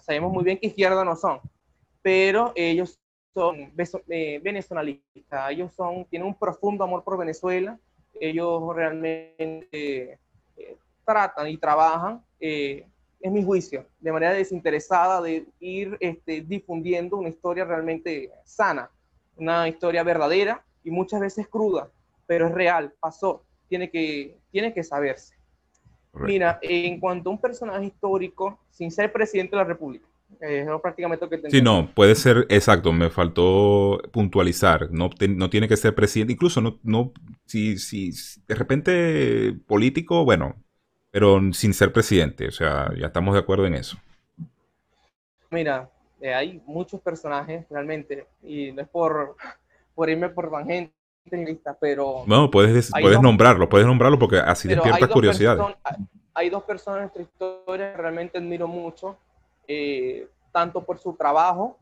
sabemos 0.00 0.32
muy 0.32 0.42
bien 0.42 0.58
que 0.58 0.66
izquierda 0.66 1.04
no 1.04 1.14
son, 1.14 1.40
pero 2.02 2.52
ellos 2.56 2.98
son 3.32 3.72
eh, 4.08 4.40
venezolanistas, 4.42 5.52
ellos 5.52 5.72
son, 5.72 6.04
tienen 6.06 6.26
un 6.26 6.34
profundo 6.34 6.82
amor 6.82 7.04
por 7.04 7.16
Venezuela, 7.16 7.78
ellos 8.20 8.74
realmente 8.74 10.18
eh, 10.56 10.76
tratan 11.04 11.48
y 11.48 11.56
trabajan, 11.56 12.20
es 12.40 13.30
mi 13.30 13.44
juicio, 13.44 13.86
de 14.00 14.12
manera 14.12 14.32
desinteresada 14.32 15.20
de 15.20 15.46
ir 15.60 15.96
este, 16.00 16.40
difundiendo 16.40 17.18
una 17.18 17.28
historia 17.28 17.64
realmente 17.64 18.32
sana, 18.44 18.90
una 19.36 19.68
historia 19.68 20.02
verdadera 20.02 20.64
y 20.82 20.90
muchas 20.90 21.20
veces 21.20 21.46
cruda, 21.46 21.88
pero 22.26 22.48
es 22.48 22.52
real, 22.52 22.92
pasó 22.98 23.44
tiene 23.70 23.88
que, 23.88 24.36
tiene 24.50 24.74
que 24.74 24.82
saberse. 24.82 25.36
Mira, 26.12 26.58
en 26.60 26.98
cuanto 26.98 27.30
a 27.30 27.32
un 27.32 27.40
personaje 27.40 27.86
histórico, 27.86 28.58
sin 28.68 28.90
ser 28.90 29.12
presidente 29.12 29.52
de 29.52 29.62
la 29.62 29.68
República, 29.68 30.06
es 30.40 30.66
prácticamente 30.82 31.24
lo 31.24 31.30
que 31.30 31.50
Sí, 31.50 31.62
no, 31.62 31.88
puede 31.94 32.16
ser, 32.16 32.46
exacto, 32.48 32.92
me 32.92 33.10
faltó 33.10 34.00
puntualizar, 34.12 34.90
no, 34.90 35.08
no 35.28 35.50
tiene 35.50 35.68
que 35.68 35.76
ser 35.76 35.94
presidente, 35.94 36.32
incluso 36.32 36.60
no, 36.60 36.80
no 36.82 37.12
si, 37.46 37.78
si 37.78 38.10
de 38.48 38.54
repente 38.56 39.54
político, 39.68 40.24
bueno, 40.24 40.56
pero 41.12 41.40
sin 41.52 41.72
ser 41.72 41.92
presidente, 41.92 42.48
o 42.48 42.52
sea, 42.52 42.90
ya 42.98 43.06
estamos 43.06 43.34
de 43.34 43.40
acuerdo 43.40 43.66
en 43.66 43.74
eso. 43.74 43.96
Mira, 45.50 45.88
eh, 46.20 46.34
hay 46.34 46.60
muchos 46.66 47.00
personajes 47.00 47.66
realmente, 47.70 48.26
y 48.42 48.72
no 48.72 48.82
es 48.82 48.88
por, 48.88 49.36
por 49.94 50.10
irme 50.10 50.28
por 50.28 50.50
tangente, 50.50 50.92
pero... 51.80 52.24
No, 52.26 52.50
puedes, 52.50 52.90
puedes 53.00 53.20
nombrarlo, 53.20 53.68
puedes 53.68 53.86
nombrarlo 53.86 54.18
porque 54.18 54.38
así 54.38 54.68
despierta 54.68 55.08
curiosidad. 55.08 55.58
Hay 56.34 56.50
dos 56.50 56.62
personas 56.64 56.98
en 56.98 57.02
nuestra 57.02 57.22
historia 57.22 57.92
que 57.92 57.98
realmente 57.98 58.38
admiro 58.38 58.66
mucho, 58.68 59.16
eh, 59.66 60.28
tanto 60.52 60.82
por 60.84 60.98
su 60.98 61.14
trabajo 61.14 61.76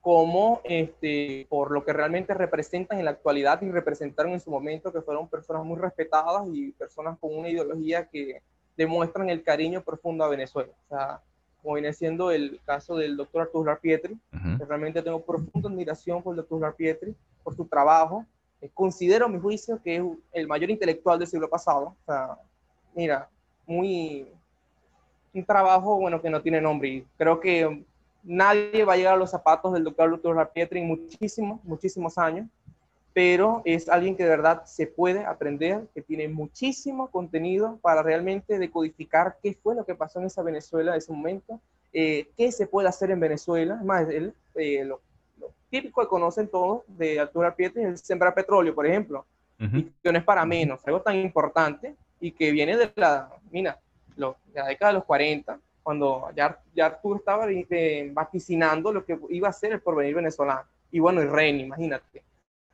como 0.00 0.60
este, 0.64 1.46
por 1.48 1.70
lo 1.70 1.84
que 1.84 1.92
realmente 1.92 2.34
representan 2.34 2.98
en 2.98 3.04
la 3.04 3.12
actualidad 3.12 3.62
y 3.62 3.70
representaron 3.70 4.32
en 4.32 4.40
su 4.40 4.50
momento, 4.50 4.92
que 4.92 5.00
fueron 5.00 5.28
personas 5.28 5.64
muy 5.64 5.78
respetadas 5.78 6.42
y 6.52 6.72
personas 6.72 7.16
con 7.20 7.36
una 7.36 7.48
ideología 7.48 8.08
que 8.08 8.42
demuestran 8.76 9.30
el 9.30 9.44
cariño 9.44 9.82
profundo 9.82 10.24
a 10.24 10.28
Venezuela. 10.28 10.72
O 10.86 10.88
sea, 10.88 11.20
como 11.62 11.74
viene 11.74 11.92
siendo 11.92 12.32
el 12.32 12.60
caso 12.64 12.96
del 12.96 13.16
doctor 13.16 13.42
Arturo 13.42 13.78
Pietri, 13.80 14.18
que 14.58 14.64
realmente 14.64 15.02
tengo 15.02 15.22
profunda 15.22 15.68
admiración 15.68 16.20
por 16.20 16.32
el 16.32 16.44
doctor 16.44 16.74
Pietri, 16.74 17.14
por 17.44 17.54
su 17.54 17.66
trabajo, 17.66 18.26
considero, 18.70 19.28
mi 19.28 19.38
juicio, 19.38 19.80
que 19.82 19.96
es 19.96 20.02
el 20.32 20.46
mayor 20.46 20.70
intelectual 20.70 21.18
del 21.18 21.28
siglo 21.28 21.48
pasado. 21.48 21.96
Mira, 22.94 23.28
muy. 23.66 24.26
Un 25.34 25.44
trabajo, 25.44 25.96
bueno, 25.96 26.20
que 26.20 26.28
no 26.28 26.42
tiene 26.42 26.60
nombre. 26.60 26.88
Y 26.88 27.06
creo 27.16 27.40
que 27.40 27.84
nadie 28.22 28.84
va 28.84 28.92
a 28.92 28.96
llegar 28.96 29.14
a 29.14 29.16
los 29.16 29.30
zapatos 29.30 29.72
del 29.72 29.84
doctor 29.84 30.08
Luther 30.08 30.48
Pietri 30.52 30.80
en 30.80 30.88
muchísimos, 30.88 31.64
muchísimos 31.64 32.18
años, 32.18 32.46
pero 33.14 33.62
es 33.64 33.88
alguien 33.88 34.14
que 34.14 34.24
de 34.24 34.28
verdad 34.28 34.64
se 34.66 34.86
puede 34.86 35.24
aprender, 35.24 35.88
que 35.94 36.02
tiene 36.02 36.28
muchísimo 36.28 37.10
contenido 37.10 37.78
para 37.80 38.02
realmente 38.02 38.58
decodificar 38.58 39.38
qué 39.42 39.54
fue 39.54 39.74
lo 39.74 39.86
que 39.86 39.94
pasó 39.94 40.20
en 40.20 40.26
esa 40.26 40.42
Venezuela 40.42 40.92
de 40.92 40.98
ese 40.98 41.12
momento 41.12 41.60
eh, 41.92 42.30
qué 42.36 42.50
se 42.52 42.66
puede 42.66 42.88
hacer 42.88 43.10
en 43.10 43.20
Venezuela. 43.20 43.76
Más, 43.84 44.08
el, 44.08 44.34
eh, 44.54 44.84
lo, 44.84 45.00
típico 45.72 46.02
que 46.02 46.06
conocen 46.06 46.48
todos 46.48 46.82
de 46.86 47.18
Altura 47.18 47.56
Pietri 47.56 47.82
es 47.84 48.02
sembrar 48.02 48.34
petróleo, 48.34 48.74
por 48.74 48.86
ejemplo, 48.86 49.24
y 49.58 49.84
que 49.84 50.12
no 50.12 50.18
es 50.18 50.24
para 50.24 50.44
menos, 50.44 50.86
algo 50.86 51.00
tan 51.00 51.16
importante 51.16 51.94
y 52.20 52.32
que 52.32 52.50
viene 52.50 52.76
de 52.76 52.92
la, 52.96 53.30
mira, 53.50 53.80
de 54.14 54.34
la 54.54 54.66
década 54.66 54.92
de 54.92 54.98
los 54.98 55.04
40, 55.04 55.58
cuando 55.82 56.28
ya, 56.36 56.60
ya 56.74 56.86
Arturo 56.86 57.16
estaba 57.16 57.46
eh, 57.50 58.10
vaticinando 58.12 58.92
lo 58.92 59.04
que 59.04 59.18
iba 59.30 59.48
a 59.48 59.52
ser 59.52 59.72
el 59.72 59.80
porvenir 59.80 60.14
venezolano. 60.14 60.64
Y 60.90 60.98
bueno, 60.98 61.22
y 61.22 61.26
Ren, 61.26 61.60
imagínate, 61.60 62.22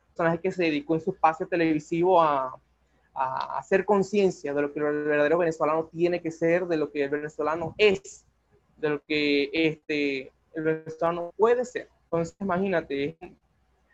personaje 0.09 0.39
que 0.39 0.51
se 0.51 0.63
dedicó 0.63 0.95
en 0.95 1.01
su 1.01 1.11
espacio 1.11 1.47
televisivo 1.47 2.21
a, 2.21 2.53
a 3.13 3.59
hacer 3.59 3.85
conciencia 3.85 4.53
de 4.53 4.61
lo 4.61 4.73
que 4.73 4.79
el 4.79 4.85
verdadero 5.05 5.37
venezolano 5.37 5.85
tiene 5.85 6.21
que 6.21 6.31
ser, 6.31 6.65
de 6.65 6.75
lo 6.75 6.91
que 6.91 7.05
el 7.05 7.09
venezolano 7.09 7.75
es, 7.77 8.25
de 8.75 8.89
lo 8.89 9.01
que 9.03 9.49
este, 9.53 10.33
el 10.53 10.63
venezolano 10.63 11.31
puede 11.37 11.63
ser. 11.63 11.87
Entonces, 12.11 12.35
imagínate, 12.39 13.15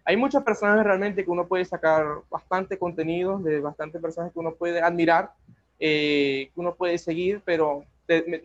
hay 0.06 0.16
muchas 0.16 0.44
personas 0.44 0.86
realmente 0.86 1.26
que 1.26 1.32
uno 1.32 1.48
puede 1.48 1.66
sacar 1.66 2.06
bastante 2.30 2.78
contenido, 2.78 3.40
de 3.40 3.60
bastantes 3.60 4.02
personas 4.02 4.32
que 4.32 4.40
uno 4.40 4.54
puede 4.54 4.82
admirar, 4.82 5.34
eh, 5.80 6.50
que 6.54 6.60
uno 6.60 6.76
puede 6.76 6.98
seguir, 6.98 7.42
pero 7.44 7.84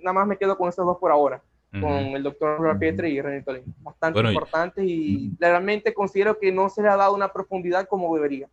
nada 0.02 0.12
más 0.12 0.26
me 0.26 0.36
quedo 0.36 0.58
con 0.58 0.68
esos 0.68 0.84
dos 0.84 0.98
por 0.98 1.12
ahora, 1.12 1.40
con 1.70 1.92
el 1.92 2.22
doctor 2.24 2.76
Pietri 2.80 3.10
y 3.10 3.20
René 3.20 3.42
Tolín. 3.42 3.62
Bastante 3.78 4.18
importantes 4.20 4.84
y 4.84 5.30
realmente 5.38 5.94
considero 5.94 6.36
que 6.36 6.50
no 6.50 6.68
se 6.68 6.82
le 6.82 6.88
ha 6.88 6.96
dado 6.96 7.14
una 7.14 7.32
profundidad 7.32 7.86
como 7.86 8.12
debería. 8.14 8.48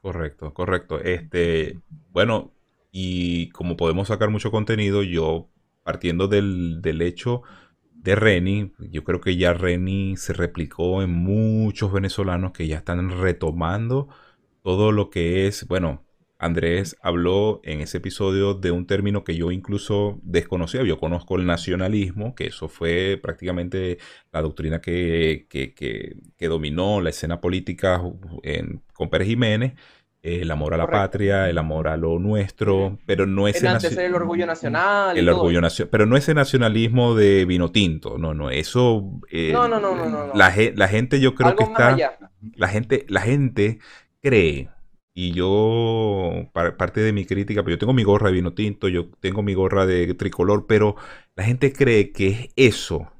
Correcto, 0.00 0.54
correcto. 0.54 0.98
Este, 1.00 1.78
bueno, 2.12 2.52
y 2.90 3.50
como 3.50 3.76
podemos 3.76 4.08
sacar 4.08 4.30
mucho 4.30 4.50
contenido, 4.50 5.02
yo 5.02 5.48
partiendo 5.82 6.28
del, 6.28 6.80
del 6.80 7.02
hecho 7.02 7.42
de 8.06 8.14
Reni, 8.14 8.72
yo 8.78 9.02
creo 9.02 9.20
que 9.20 9.36
ya 9.36 9.52
Reni 9.52 10.16
se 10.16 10.32
replicó 10.32 11.02
en 11.02 11.10
muchos 11.10 11.92
venezolanos 11.92 12.52
que 12.52 12.68
ya 12.68 12.76
están 12.78 13.10
retomando 13.20 14.08
todo 14.62 14.92
lo 14.92 15.10
que 15.10 15.48
es, 15.48 15.66
bueno, 15.66 16.04
Andrés 16.38 16.96
habló 17.02 17.60
en 17.64 17.80
ese 17.80 17.98
episodio 17.98 18.54
de 18.54 18.70
un 18.70 18.86
término 18.86 19.24
que 19.24 19.36
yo 19.36 19.50
incluso 19.50 20.20
desconocía. 20.22 20.84
Yo 20.84 20.98
conozco 20.98 21.36
el 21.36 21.46
nacionalismo, 21.46 22.34
que 22.34 22.46
eso 22.46 22.68
fue 22.68 23.18
prácticamente 23.20 23.98
la 24.32 24.42
doctrina 24.42 24.80
que, 24.80 25.46
que, 25.48 26.46
dominó 26.46 27.00
la 27.00 27.10
escena 27.10 27.40
política 27.40 28.02
en, 28.42 28.82
con 28.92 29.08
Pérez 29.10 29.28
Jiménez 29.28 29.74
el 30.26 30.50
amor 30.50 30.74
a 30.74 30.76
la 30.76 30.88
patria, 30.88 31.48
el 31.48 31.56
amor 31.56 31.86
a 31.86 31.96
lo 31.96 32.18
nuestro, 32.18 32.98
pero 33.06 33.26
no 33.26 33.46
es 33.46 33.62
el, 33.62 33.98
el 33.98 34.14
orgullo 34.14 34.44
nacional. 34.44 35.16
El 35.16 35.28
orgullo 35.28 35.60
nacional, 35.60 35.88
pero 35.90 36.04
no 36.04 36.16
ese 36.16 36.34
nacionalismo 36.34 37.14
de 37.14 37.44
vino 37.44 37.70
tinto, 37.70 38.18
no, 38.18 38.34
no, 38.34 38.50
eso. 38.50 39.20
Eh, 39.30 39.50
no, 39.52 39.68
no, 39.68 39.78
no, 39.78 39.94
no, 39.94 40.34
La, 40.34 40.52
la, 40.74 40.88
gente, 40.88 41.20
yo 41.20 41.34
creo 41.34 41.54
que 41.54 41.64
está. 41.64 41.96
La 42.56 42.68
gente, 42.68 43.06
la 43.08 43.20
gente 43.20 43.78
cree, 44.20 44.68
y 45.14 45.32
yo, 45.32 46.50
parte 46.52 47.00
de 47.00 47.12
mi 47.12 47.24
crítica, 47.24 47.62
pero 47.62 47.76
yo 47.76 47.78
tengo 47.78 47.92
mi 47.92 48.02
gorra 48.02 48.28
de 48.28 48.34
vino 48.34 48.52
tinto, 48.52 48.88
yo 48.88 49.08
tengo 49.20 49.42
mi 49.42 49.54
gorra 49.54 49.86
de 49.86 50.12
tricolor, 50.14 50.66
pero 50.66 50.96
la 51.36 51.44
gente 51.44 51.72
cree 51.72 52.10
que 52.10 52.28
es 52.28 52.48
eso 52.56 53.12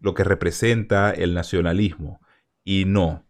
lo 0.00 0.14
que 0.14 0.24
representa 0.24 1.10
el 1.10 1.34
nacionalismo, 1.34 2.20
y 2.64 2.86
no. 2.86 3.23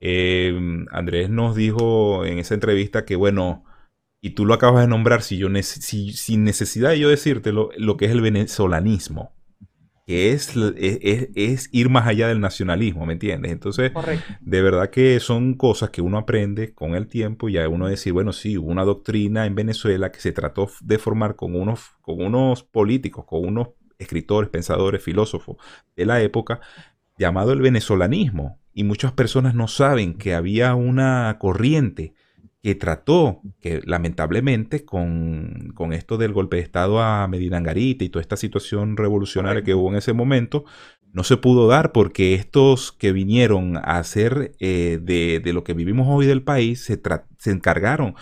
Em, 0.00 0.86
Andrés 0.90 1.28
nos 1.28 1.54
dijo 1.54 2.24
en 2.24 2.38
esa 2.38 2.54
entrevista 2.54 3.04
que, 3.04 3.16
bueno, 3.16 3.64
y 4.22 4.30
tú 4.30 4.46
lo 4.46 4.54
acabas 4.54 4.82
de 4.82 4.88
nombrar, 4.88 5.22
si 5.22 5.38
yo 5.38 5.48
sin 5.62 6.44
necesidad 6.44 6.90
de 6.90 6.98
yo 6.98 7.08
decírtelo, 7.08 7.70
lo 7.76 7.96
que 7.96 8.06
es 8.06 8.10
el 8.10 8.20
venezolanismo, 8.20 9.34
que 10.06 10.32
es, 10.32 10.54
es, 10.56 11.68
ir 11.72 11.88
más 11.88 12.06
allá 12.06 12.28
del 12.28 12.40
nacionalismo, 12.40 13.06
¿me 13.06 13.12
entiendes? 13.12 13.52
Entonces, 13.52 13.92
de 14.40 14.62
verdad 14.62 14.90
que 14.90 15.20
son 15.20 15.54
cosas 15.54 15.90
que 15.90 16.02
uno 16.02 16.18
aprende 16.18 16.74
con 16.74 16.94
el 16.94 17.06
tiempo 17.06 17.48
y 17.48 17.52
ya 17.52 17.68
uno 17.68 17.86
decir, 17.86 18.12
bueno, 18.12 18.32
sí, 18.32 18.58
hubo 18.58 18.68
una 18.68 18.84
doctrina 18.84 19.46
en 19.46 19.54
Venezuela 19.54 20.10
que 20.10 20.20
se 20.20 20.32
trató 20.32 20.68
de 20.82 20.98
formar 20.98 21.36
con 21.36 21.54
unos, 21.54 21.92
con 22.00 22.22
unos 22.22 22.62
políticos, 22.62 23.24
con 23.26 23.46
unos 23.46 23.68
escritores, 23.98 24.50
pensadores, 24.50 25.02
filósofos 25.02 25.56
de 25.94 26.06
la 26.06 26.20
época, 26.20 26.60
llamado 27.16 27.52
el 27.52 27.60
venezolanismo 27.60 28.59
y 28.72 28.84
muchas 28.84 29.12
personas 29.12 29.54
no 29.54 29.68
saben 29.68 30.14
que 30.14 30.34
había 30.34 30.74
una 30.74 31.36
corriente 31.38 32.14
que 32.62 32.74
trató, 32.74 33.40
que 33.60 33.80
lamentablemente 33.84 34.84
con, 34.84 35.74
esto 35.92 36.18
del 36.18 36.32
golpe 36.32 36.56
de 36.56 36.62
Estado 36.62 37.00
a 37.00 37.26
Medina 37.26 37.56
Angarita 37.56 38.04
y 38.04 38.10
toda 38.10 38.20
esta 38.20 38.36
situación 38.36 38.96
revolucionaria 38.96 39.62
que 39.62 39.74
hubo 39.74 39.90
en 39.90 39.96
ese 39.96 40.12
momento, 40.12 40.64
no 41.12 41.24
se 41.24 41.38
pudo 41.38 41.66
dar 41.66 41.92
porque 41.92 42.34
estos 42.34 42.92
que 42.92 43.12
vinieron 43.12 43.76
a 43.76 43.98
hacer 43.98 44.52
eh, 44.60 45.00
de, 45.02 45.52
lo 45.52 45.64
que 45.64 45.74
vivimos 45.74 46.06
hoy 46.08 46.26
del 46.26 46.42
país 46.42 46.84
se, 46.84 47.00
se 47.38 47.50
encargaron 47.50 48.14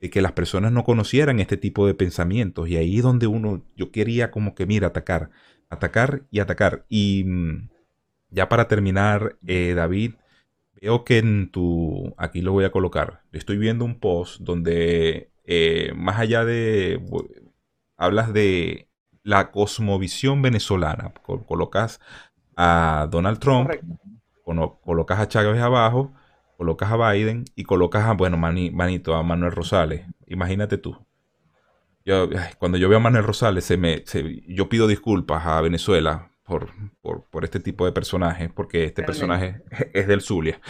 de 0.00 0.10
que 0.10 0.20
las 0.20 0.32
personas 0.32 0.72
no 0.72 0.84
conocieran 0.84 1.40
este 1.40 1.56
tipo 1.56 1.86
de 1.86 1.94
pensamientos. 1.94 2.68
Y 2.68 2.76
ahí 2.76 2.98
es 2.98 3.02
donde 3.02 3.26
uno, 3.26 3.64
yo 3.76 3.90
quería 3.90 4.30
como 4.30 4.54
que, 4.54 4.66
mira, 4.66 4.88
atacar, 4.88 5.30
atacar 5.70 6.22
y 6.30 6.40
atacar. 6.40 6.84
Y 6.88 7.24
mm, 7.24 7.68
ya 8.36 8.50
para 8.50 8.68
terminar, 8.68 9.38
eh, 9.46 9.72
David, 9.74 10.16
veo 10.80 11.04
que 11.04 11.16
en 11.18 11.50
tu, 11.50 12.14
aquí 12.18 12.42
lo 12.42 12.52
voy 12.52 12.66
a 12.66 12.70
colocar, 12.70 13.22
estoy 13.32 13.56
viendo 13.56 13.86
un 13.86 13.98
post 13.98 14.42
donde 14.42 15.30
eh, 15.44 15.92
más 15.96 16.18
allá 16.18 16.44
de, 16.44 17.02
hablas 17.96 18.34
de 18.34 18.88
la 19.22 19.50
cosmovisión 19.50 20.42
venezolana, 20.42 21.14
colocas 21.46 21.98
a 22.56 23.08
Donald 23.10 23.38
Trump, 23.38 23.70
colocas 24.44 25.18
a 25.18 25.28
Chávez 25.28 25.62
abajo, 25.62 26.12
colocas 26.58 26.92
a 26.92 27.12
Biden 27.12 27.46
y 27.54 27.64
colocas 27.64 28.04
a, 28.04 28.12
bueno, 28.12 28.36
manito, 28.36 29.14
a 29.14 29.22
Manuel 29.22 29.52
Rosales. 29.52 30.04
Imagínate 30.26 30.76
tú. 30.76 30.98
Yo, 32.04 32.28
cuando 32.58 32.76
yo 32.76 32.90
veo 32.90 32.98
a 32.98 33.02
Manuel 33.02 33.24
Rosales, 33.24 33.64
se 33.64 33.78
me, 33.78 34.04
yo 34.46 34.68
pido 34.68 34.86
disculpas 34.86 35.46
a 35.46 35.60
Venezuela 35.62 36.30
por, 36.46 36.70
por, 37.30 37.44
este 37.44 37.60
tipo 37.60 37.84
de 37.84 37.92
personajes, 37.92 38.50
porque 38.54 38.84
este 38.84 39.02
personaje 39.02 39.62
es 39.92 40.06
del 40.06 40.20
Zulia. 40.20 40.60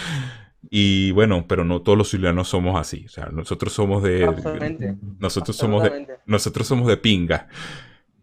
Y 0.69 1.13
bueno, 1.13 1.47
pero 1.47 1.65
no 1.65 1.83
todos 1.83 1.97
los 1.97 2.11
zulianos 2.11 2.49
somos 2.49 2.81
así. 2.81 3.05
O 3.07 3.09
sea, 3.09 3.27
nosotros 3.27 3.73
somos 3.73 4.03
de. 4.03 4.97
Nosotros 5.19 5.57
somos 5.57 5.83
de. 5.85 6.09
Nosotros 6.27 6.67
somos 6.67 6.89
de 6.89 6.97
pinga. 6.97 7.49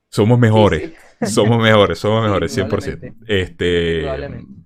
Somos 0.09 0.37
mejores. 0.37 0.93
Somos 1.25 1.61
mejores, 1.61 1.99
somos 1.99 2.23
mejores, 2.23 2.57
100%. 2.57 3.15
Este, 3.27 4.05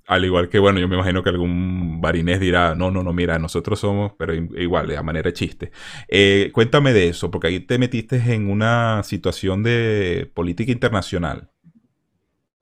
al 0.08 0.26
igual 0.26 0.50
que, 0.50 0.58
bueno, 0.58 0.80
yo 0.80 0.88
me 0.88 0.96
imagino 0.96 1.22
que 1.22 1.30
algún 1.30 2.02
barinés 2.02 2.40
dirá, 2.40 2.74
no, 2.74 2.90
no, 2.90 3.04
no, 3.04 3.14
mira, 3.14 3.38
nosotros 3.38 3.80
somos, 3.80 4.14
pero 4.18 4.34
igual, 4.34 4.88
de 4.88 5.02
manera 5.04 5.30
de 5.30 5.34
chiste. 5.34 5.72
Eh, 6.08 6.50
cuéntame 6.54 6.94
de 6.94 7.10
eso, 7.10 7.30
porque 7.30 7.48
ahí 7.48 7.60
te 7.60 7.78
metiste 7.78 8.16
en 8.34 8.50
una 8.50 9.04
situación 9.04 9.62
de 9.62 10.32
política 10.34 10.72
internacional. 10.72 11.52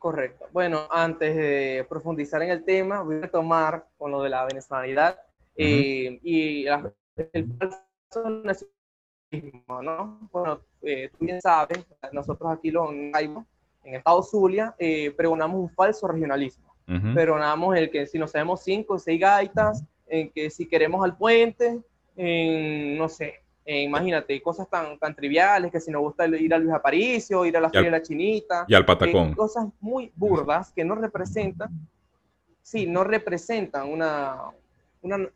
Correcto. 0.06 0.46
Bueno, 0.54 0.82
antes 0.92 1.36
de 1.36 1.84
profundizar 1.90 2.40
en 2.44 2.52
el 2.52 2.64
tema, 2.64 3.02
voy 3.02 3.24
a 3.24 3.28
tomar 3.28 3.88
con 3.98 4.12
lo 4.12 4.22
de 4.22 4.30
la 4.30 4.46
venezolanidad 4.46 5.20
eh, 5.58 6.20
y 6.22 6.68
el 6.68 6.94
falso 7.58 8.30
nacionalismo, 8.44 9.82
¿no? 9.82 10.30
Bueno, 10.32 10.62
eh, 10.84 11.10
tú 11.10 11.26
bien 11.26 11.42
sabes, 11.42 11.84
nosotros 12.12 12.54
aquí 12.54 12.70
lo 12.70 12.92
en 12.92 13.12
el 13.16 13.96
estado 13.96 14.22
Zulia, 14.22 14.76
eh, 14.78 15.10
pregonamos 15.10 15.60
un 15.60 15.70
falso 15.72 16.08
regionalismo. 16.08 16.76
Pregonamos 17.16 17.76
el 17.76 17.90
que 17.90 18.06
si 18.06 18.20
nos 18.20 18.30
sabemos 18.30 18.62
cinco 18.62 18.94
o 18.94 19.00
seis 19.00 19.20
gaitas, 19.20 19.84
en 20.06 20.30
que 20.30 20.52
si 20.52 20.68
queremos 20.68 21.04
al 21.04 21.18
puente, 21.18 21.82
en, 22.16 22.96
no 22.96 23.10
sé, 23.10 23.42
eh, 23.68 23.82
imagínate, 23.82 24.40
cosas 24.44 24.70
tan, 24.70 25.00
tan 25.00 25.16
triviales 25.16 25.72
que 25.72 25.80
si 25.80 25.90
nos 25.90 26.04
gusta 26.04 26.28
ir 26.28 26.54
a 26.54 26.60
Luis 26.60 26.72
Aparicio, 26.72 27.46
ir 27.46 27.58
a 27.58 27.62
la 27.62 27.72
Feria 27.72 27.90
de 27.90 27.98
la 27.98 28.02
Chinita. 28.04 28.66
Y 28.68 28.76
al 28.76 28.86
Patacón. 28.86 29.30
Eh, 29.30 29.36
cosas 29.36 29.66
muy 29.82 30.12
burdas 30.16 30.72
que 30.72 30.86
no 30.86 30.94
representan, 30.94 31.70
sí, 32.62 32.86
no 32.86 33.04
representan 33.04 33.92
una, 33.92 34.52
una, 35.02 35.28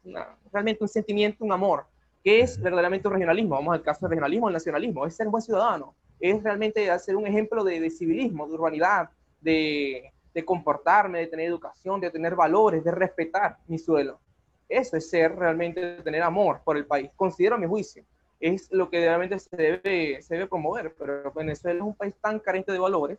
realmente 0.53 0.83
un 0.83 0.87
sentimiento, 0.87 1.43
un 1.43 1.51
amor, 1.51 1.85
que 2.23 2.41
es 2.41 2.61
verdaderamente 2.61 3.07
un 3.07 3.15
regionalismo. 3.15 3.55
Vamos 3.55 3.73
al 3.73 3.81
caso 3.81 4.01
del 4.01 4.11
regionalismo, 4.11 4.47
el 4.47 4.53
nacionalismo, 4.53 5.07
es 5.07 5.15
ser 5.15 5.27
buen 5.27 5.41
ciudadano, 5.41 5.95
es 6.19 6.43
realmente 6.43 6.91
hacer 6.91 7.15
un 7.15 7.25
ejemplo 7.25 7.63
de, 7.63 7.79
de 7.79 7.89
civilismo, 7.89 8.47
de 8.47 8.53
urbanidad, 8.53 9.09
de, 9.41 10.11
de 10.35 10.45
comportarme, 10.45 11.17
de 11.17 11.27
tener 11.27 11.47
educación, 11.47 11.99
de 11.99 12.11
tener 12.11 12.35
valores, 12.35 12.83
de 12.83 12.91
respetar 12.91 13.57
mi 13.65 13.79
suelo. 13.79 14.19
Eso 14.67 14.97
es 14.97 15.09
ser 15.09 15.35
realmente, 15.35 16.03
tener 16.03 16.21
amor 16.21 16.61
por 16.63 16.77
el 16.77 16.85
país, 16.85 17.09
considero 17.15 17.55
a 17.55 17.57
mi 17.57 17.65
juicio 17.65 18.03
es 18.39 18.71
lo 18.71 18.89
que 18.89 18.99
realmente 18.99 19.39
se 19.39 19.55
debe, 19.55 20.21
se 20.21 20.35
debe 20.35 20.47
promover, 20.47 20.93
pero 20.97 21.31
Venezuela 21.33 21.79
es 21.79 21.85
un 21.85 21.95
país 21.95 22.13
tan 22.21 22.39
carente 22.39 22.71
de 22.71 22.79
valores 22.79 23.17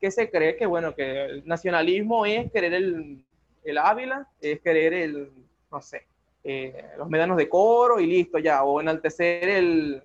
que 0.00 0.10
se 0.10 0.30
cree 0.30 0.56
que, 0.56 0.66
bueno, 0.66 0.94
que 0.94 1.24
el 1.24 1.46
nacionalismo 1.46 2.24
es 2.24 2.50
querer 2.50 2.74
el, 2.74 3.24
el 3.64 3.78
Ávila, 3.78 4.28
es 4.40 4.60
querer 4.60 4.94
el, 4.94 5.30
no 5.70 5.82
sé, 5.82 6.06
eh, 6.42 6.86
los 6.96 7.08
medanos 7.08 7.36
de 7.36 7.48
coro 7.48 8.00
y 8.00 8.06
listo 8.06 8.38
ya, 8.38 8.64
o 8.64 8.80
enaltecer 8.80 9.48
el, 9.48 10.02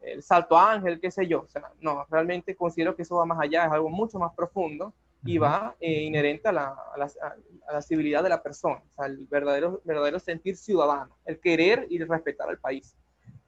el 0.00 0.22
Salto 0.22 0.56
Ángel, 0.56 1.00
qué 1.00 1.10
sé 1.10 1.26
yo. 1.26 1.42
O 1.42 1.48
sea, 1.48 1.70
no, 1.80 2.06
realmente 2.10 2.56
considero 2.56 2.96
que 2.96 3.02
eso 3.02 3.16
va 3.16 3.26
más 3.26 3.40
allá, 3.40 3.66
es 3.66 3.72
algo 3.72 3.90
mucho 3.90 4.18
más 4.18 4.32
profundo 4.34 4.94
y 5.26 5.38
va 5.38 5.74
eh, 5.80 6.02
inherente 6.02 6.48
a 6.48 6.52
la, 6.52 6.68
a, 6.68 7.72
la, 7.72 7.82
civilidad 7.82 8.22
de 8.22 8.28
la 8.28 8.42
persona, 8.42 8.76
o 8.76 8.94
sea, 8.94 9.06
el 9.06 9.26
verdadero, 9.26 9.80
verdadero 9.84 10.18
sentir 10.18 10.54
ciudadano, 10.54 11.16
el 11.24 11.40
querer 11.40 11.86
y 11.88 11.98
respetar 11.98 12.48
al 12.48 12.58
país. 12.58 12.94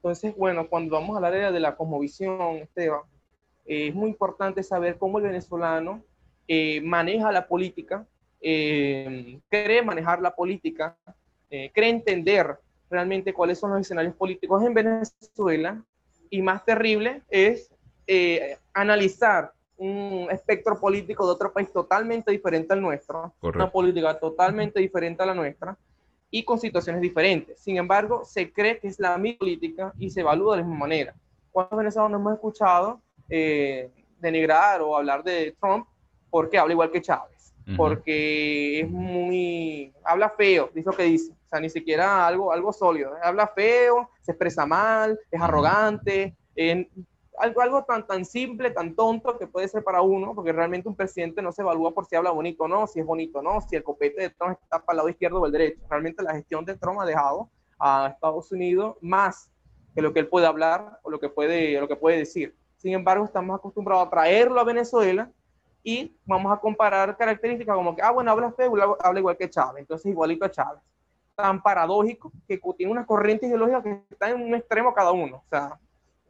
Entonces, 0.06 0.36
bueno, 0.36 0.68
cuando 0.68 0.94
vamos 0.94 1.16
a 1.16 1.20
la 1.20 1.26
área 1.26 1.50
de 1.50 1.58
la 1.58 1.74
cosmovisión, 1.74 2.58
Esteban, 2.58 3.00
eh, 3.64 3.88
es 3.88 3.94
muy 3.96 4.08
importante 4.08 4.62
saber 4.62 4.98
cómo 4.98 5.18
el 5.18 5.24
venezolano 5.24 6.00
eh, 6.46 6.80
maneja 6.80 7.32
la 7.32 7.48
política, 7.48 8.06
cree 8.40 9.82
manejar 9.84 10.22
la 10.22 10.32
política, 10.32 10.96
cree 11.48 11.88
entender 11.88 12.56
realmente 12.88 13.34
cuáles 13.34 13.58
son 13.58 13.72
los 13.72 13.80
escenarios 13.80 14.14
políticos 14.14 14.62
en 14.62 14.74
Venezuela 14.74 15.82
y 16.30 16.40
más 16.40 16.64
terrible 16.64 17.22
es 17.28 17.68
analizar 18.72 19.52
un 19.76 20.28
espectro 20.30 20.78
político 20.78 21.26
de 21.26 21.32
otro 21.32 21.52
país 21.52 21.72
totalmente 21.72 22.30
diferente 22.30 22.74
al 22.74 22.80
nuestro, 22.80 23.34
una 23.42 23.72
política 23.72 24.16
totalmente 24.16 24.78
diferente 24.78 25.24
a 25.24 25.26
la 25.26 25.34
nuestra 25.34 25.76
y 26.36 26.44
con 26.44 26.60
situaciones 26.60 27.00
diferentes. 27.00 27.58
Sin 27.60 27.78
embargo, 27.78 28.22
se 28.26 28.52
cree 28.52 28.78
que 28.78 28.88
es 28.88 29.00
la 29.00 29.16
misma 29.16 29.38
política 29.38 29.94
y 29.98 30.10
se 30.10 30.20
evalúa 30.20 30.54
de 30.54 30.60
la 30.60 30.66
misma 30.68 30.80
manera. 30.80 31.14
¿Cuántos 31.50 31.78
venezolanos 31.78 32.20
hemos 32.20 32.34
escuchado 32.34 33.00
eh, 33.30 33.90
denigrar 34.20 34.82
o 34.82 34.94
hablar 34.94 35.24
de 35.24 35.56
Trump 35.58 35.86
porque 36.28 36.58
habla 36.58 36.74
igual 36.74 36.90
que 36.90 37.00
Chávez? 37.00 37.54
Porque 37.74 38.80
es 38.80 38.90
muy... 38.90 39.94
habla 40.04 40.28
feo, 40.28 40.70
dice 40.74 40.90
lo 40.90 40.96
que 40.96 41.04
dice. 41.04 41.32
O 41.32 41.48
sea, 41.48 41.58
ni 41.58 41.70
siquiera 41.70 42.26
algo, 42.26 42.52
algo 42.52 42.70
sólido. 42.70 43.14
Habla 43.22 43.48
feo, 43.48 44.10
se 44.20 44.32
expresa 44.32 44.66
mal, 44.66 45.18
es 45.30 45.40
arrogante 45.40 46.36
algo, 47.38 47.60
algo 47.60 47.84
tan, 47.84 48.06
tan 48.06 48.24
simple, 48.24 48.70
tan 48.70 48.94
tonto 48.94 49.38
que 49.38 49.46
puede 49.46 49.68
ser 49.68 49.84
para 49.84 50.02
uno, 50.02 50.34
porque 50.34 50.52
realmente 50.52 50.88
un 50.88 50.96
presidente 50.96 51.42
no 51.42 51.52
se 51.52 51.62
evalúa 51.62 51.92
por 51.92 52.06
si 52.06 52.16
habla 52.16 52.30
bonito 52.30 52.64
o 52.64 52.68
no, 52.68 52.86
si 52.86 53.00
es 53.00 53.06
bonito 53.06 53.38
o 53.38 53.42
no, 53.42 53.60
si 53.60 53.76
el 53.76 53.82
copete 53.82 54.22
de 54.22 54.30
Trump 54.30 54.58
está 54.62 54.78
para 54.80 54.94
el 54.94 54.96
lado 54.98 55.08
izquierdo 55.08 55.40
o 55.40 55.46
el 55.46 55.52
derecho. 55.52 55.80
Realmente 55.88 56.22
la 56.22 56.34
gestión 56.34 56.64
de 56.64 56.76
Trump 56.76 57.00
ha 57.00 57.06
dejado 57.06 57.50
a 57.78 58.08
Estados 58.14 58.50
Unidos 58.52 58.96
más 59.00 59.50
que 59.94 60.02
lo 60.02 60.12
que 60.12 60.20
él 60.20 60.28
puede 60.28 60.46
hablar 60.46 61.00
o 61.02 61.10
lo 61.10 61.18
que 61.18 61.28
puede, 61.28 61.80
lo 61.80 61.88
que 61.88 61.96
puede 61.96 62.18
decir. 62.18 62.54
Sin 62.76 62.92
embargo, 62.92 63.24
estamos 63.24 63.58
acostumbrados 63.58 64.06
a 64.06 64.10
traerlo 64.10 64.60
a 64.60 64.64
Venezuela 64.64 65.30
y 65.82 66.16
vamos 66.24 66.52
a 66.52 66.58
comparar 66.58 67.16
características 67.16 67.74
como 67.74 67.94
que, 67.94 68.02
ah, 68.02 68.10
bueno, 68.10 68.30
habla 68.30 68.52
feo, 68.52 68.74
habla 69.00 69.20
igual 69.20 69.36
que 69.36 69.48
Chávez, 69.48 69.80
entonces 69.80 70.10
igualito 70.10 70.44
a 70.44 70.50
Chávez. 70.50 70.82
Tan 71.34 71.62
paradójico 71.62 72.32
que 72.48 72.60
tiene 72.76 72.92
una 72.92 73.06
corriente 73.06 73.46
ideológica 73.46 73.82
que 73.82 74.02
está 74.10 74.30
en 74.30 74.42
un 74.42 74.54
extremo 74.54 74.92
cada 74.92 75.12
uno. 75.12 75.36
O 75.36 75.48
sea, 75.48 75.78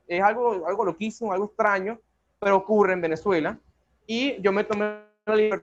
es 0.07 0.23
algo, 0.23 0.67
algo 0.67 0.85
loquísimo, 0.85 1.33
algo 1.33 1.47
extraño, 1.47 2.01
pero 2.39 2.57
ocurre 2.57 2.93
en 2.93 3.01
Venezuela. 3.01 3.59
Y 4.07 4.41
yo 4.41 4.53
me 4.53 4.65
tomé 4.65 5.01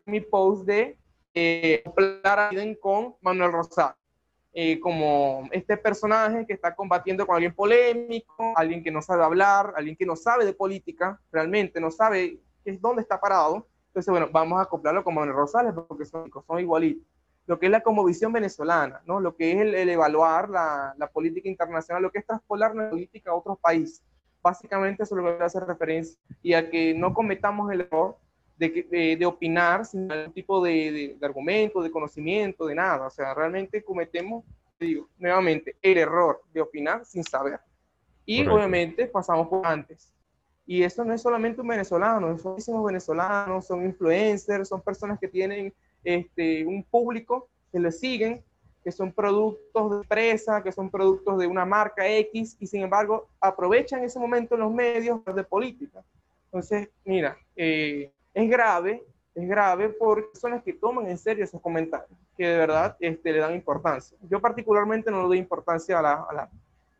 mi 0.05 0.19
post 0.21 0.65
de 0.65 0.97
eh, 1.33 1.83
con 2.81 3.15
Manuel 3.21 3.51
Rosario. 3.51 3.95
Eh, 4.55 4.79
como 4.79 5.49
este 5.51 5.77
personaje 5.77 6.45
que 6.45 6.53
está 6.53 6.75
combatiendo 6.75 7.25
con 7.25 7.35
alguien 7.35 7.55
polémico, 7.55 8.53
alguien 8.55 8.83
que 8.83 8.91
no 8.91 9.01
sabe 9.01 9.23
hablar, 9.23 9.73
alguien 9.75 9.95
que 9.95 10.05
no 10.05 10.15
sabe 10.15 10.45
de 10.45 10.53
política, 10.53 11.19
realmente 11.31 11.81
no 11.81 11.89
sabe 11.89 12.39
es 12.63 12.79
dónde 12.81 13.01
está 13.01 13.19
parado. 13.19 13.67
Entonces, 13.87 14.11
bueno, 14.11 14.29
vamos 14.31 14.59
a 14.59 14.63
acoplarlo 14.63 15.03
con 15.03 15.15
Manuel 15.15 15.35
Rosales 15.35 15.73
porque 15.87 16.05
son, 16.05 16.29
son 16.45 16.59
igualitos. 16.59 17.07
Lo 17.45 17.59
que 17.59 17.65
es 17.65 17.71
la 17.71 17.81
como 17.81 18.05
visión 18.05 18.31
venezolana, 18.31 19.01
¿no? 19.05 19.19
lo 19.19 19.35
que 19.35 19.51
es 19.51 19.59
el, 19.59 19.89
evaluar 19.89 20.49
la, 20.49 20.93
la, 20.97 21.07
política 21.07 21.49
internacional, 21.49 22.01
lo 22.01 22.11
que 22.11 22.19
es 22.19 22.25
traspolar 22.25 22.75
la 22.75 22.89
política 22.89 23.31
a 23.31 23.35
otros 23.35 23.57
países. 23.59 24.01
Básicamente 24.43 25.03
eso 25.03 25.15
es 25.15 25.23
lo 25.23 25.37
que 25.37 25.43
hacer 25.43 25.63
referencia 25.63 26.19
y 26.41 26.53
a 26.53 26.69
que 26.69 26.93
no 26.93 27.13
cometamos 27.13 27.71
el 27.71 27.81
error 27.81 28.17
de, 28.57 29.15
de, 29.17 29.25
opinar 29.25 29.85
sin 29.85 30.11
algún 30.11 30.33
tipo 30.33 30.63
de, 30.63 31.17
de, 31.19 31.25
argumento, 31.25 31.81
de 31.81 31.89
conocimiento, 31.89 32.65
de 32.65 32.75
nada. 32.75 33.07
O 33.07 33.09
sea, 33.09 33.33
realmente 33.33 33.83
cometemos, 33.83 34.43
digo, 34.79 35.09
nuevamente, 35.17 35.75
el 35.81 35.97
error 35.97 36.41
de 36.53 36.61
opinar 36.61 37.05
sin 37.05 37.23
saber. 37.23 37.59
Y 38.25 38.45
obviamente 38.45 39.05
pasamos 39.07 39.47
por 39.47 39.65
antes. 39.65 40.13
Y 40.65 40.83
eso 40.83 41.03
no 41.03 41.13
es 41.13 41.21
solamente 41.21 41.61
un 41.61 41.67
venezolano, 41.67 42.37
son 42.37 42.51
muchísimos 42.51 42.85
venezolanos, 42.85 43.65
son 43.65 43.83
influencers, 43.83 44.69
son 44.69 44.81
personas 44.81 45.19
que 45.19 45.27
tienen 45.27 45.73
este, 46.03 46.65
un 46.65 46.83
público 46.83 47.49
que 47.71 47.79
le 47.79 47.91
siguen 47.91 48.43
que 48.83 48.91
son 48.91 49.11
productos 49.11 49.91
de 49.91 49.97
empresa, 49.97 50.61
que 50.61 50.71
son 50.71 50.89
productos 50.89 51.37
de 51.39 51.47
una 51.47 51.65
marca 51.65 52.07
X, 52.07 52.57
y 52.59 52.67
sin 52.67 52.81
embargo 52.81 53.29
aprovechan 53.39 54.03
ese 54.03 54.19
momento 54.19 54.55
en 54.55 54.61
los 54.61 54.71
medios 54.71 55.21
de 55.25 55.43
política. 55.43 56.03
Entonces, 56.45 56.89
mira, 57.05 57.37
eh, 57.55 58.11
es 58.33 58.49
grave, 58.49 59.03
es 59.33 59.47
grave 59.47 59.89
por 59.89 60.29
personas 60.31 60.63
que 60.63 60.73
toman 60.73 61.07
en 61.07 61.17
serio 61.17 61.43
esos 61.43 61.61
comentarios, 61.61 62.17
que 62.37 62.45
de 62.45 62.57
verdad 62.57 62.95
este, 62.99 63.31
le 63.31 63.39
dan 63.39 63.55
importancia. 63.55 64.17
Yo 64.29 64.39
particularmente 64.39 65.09
no 65.09 65.21
le 65.21 65.27
doy 65.27 65.37
importancia 65.39 65.99
a, 65.99 66.49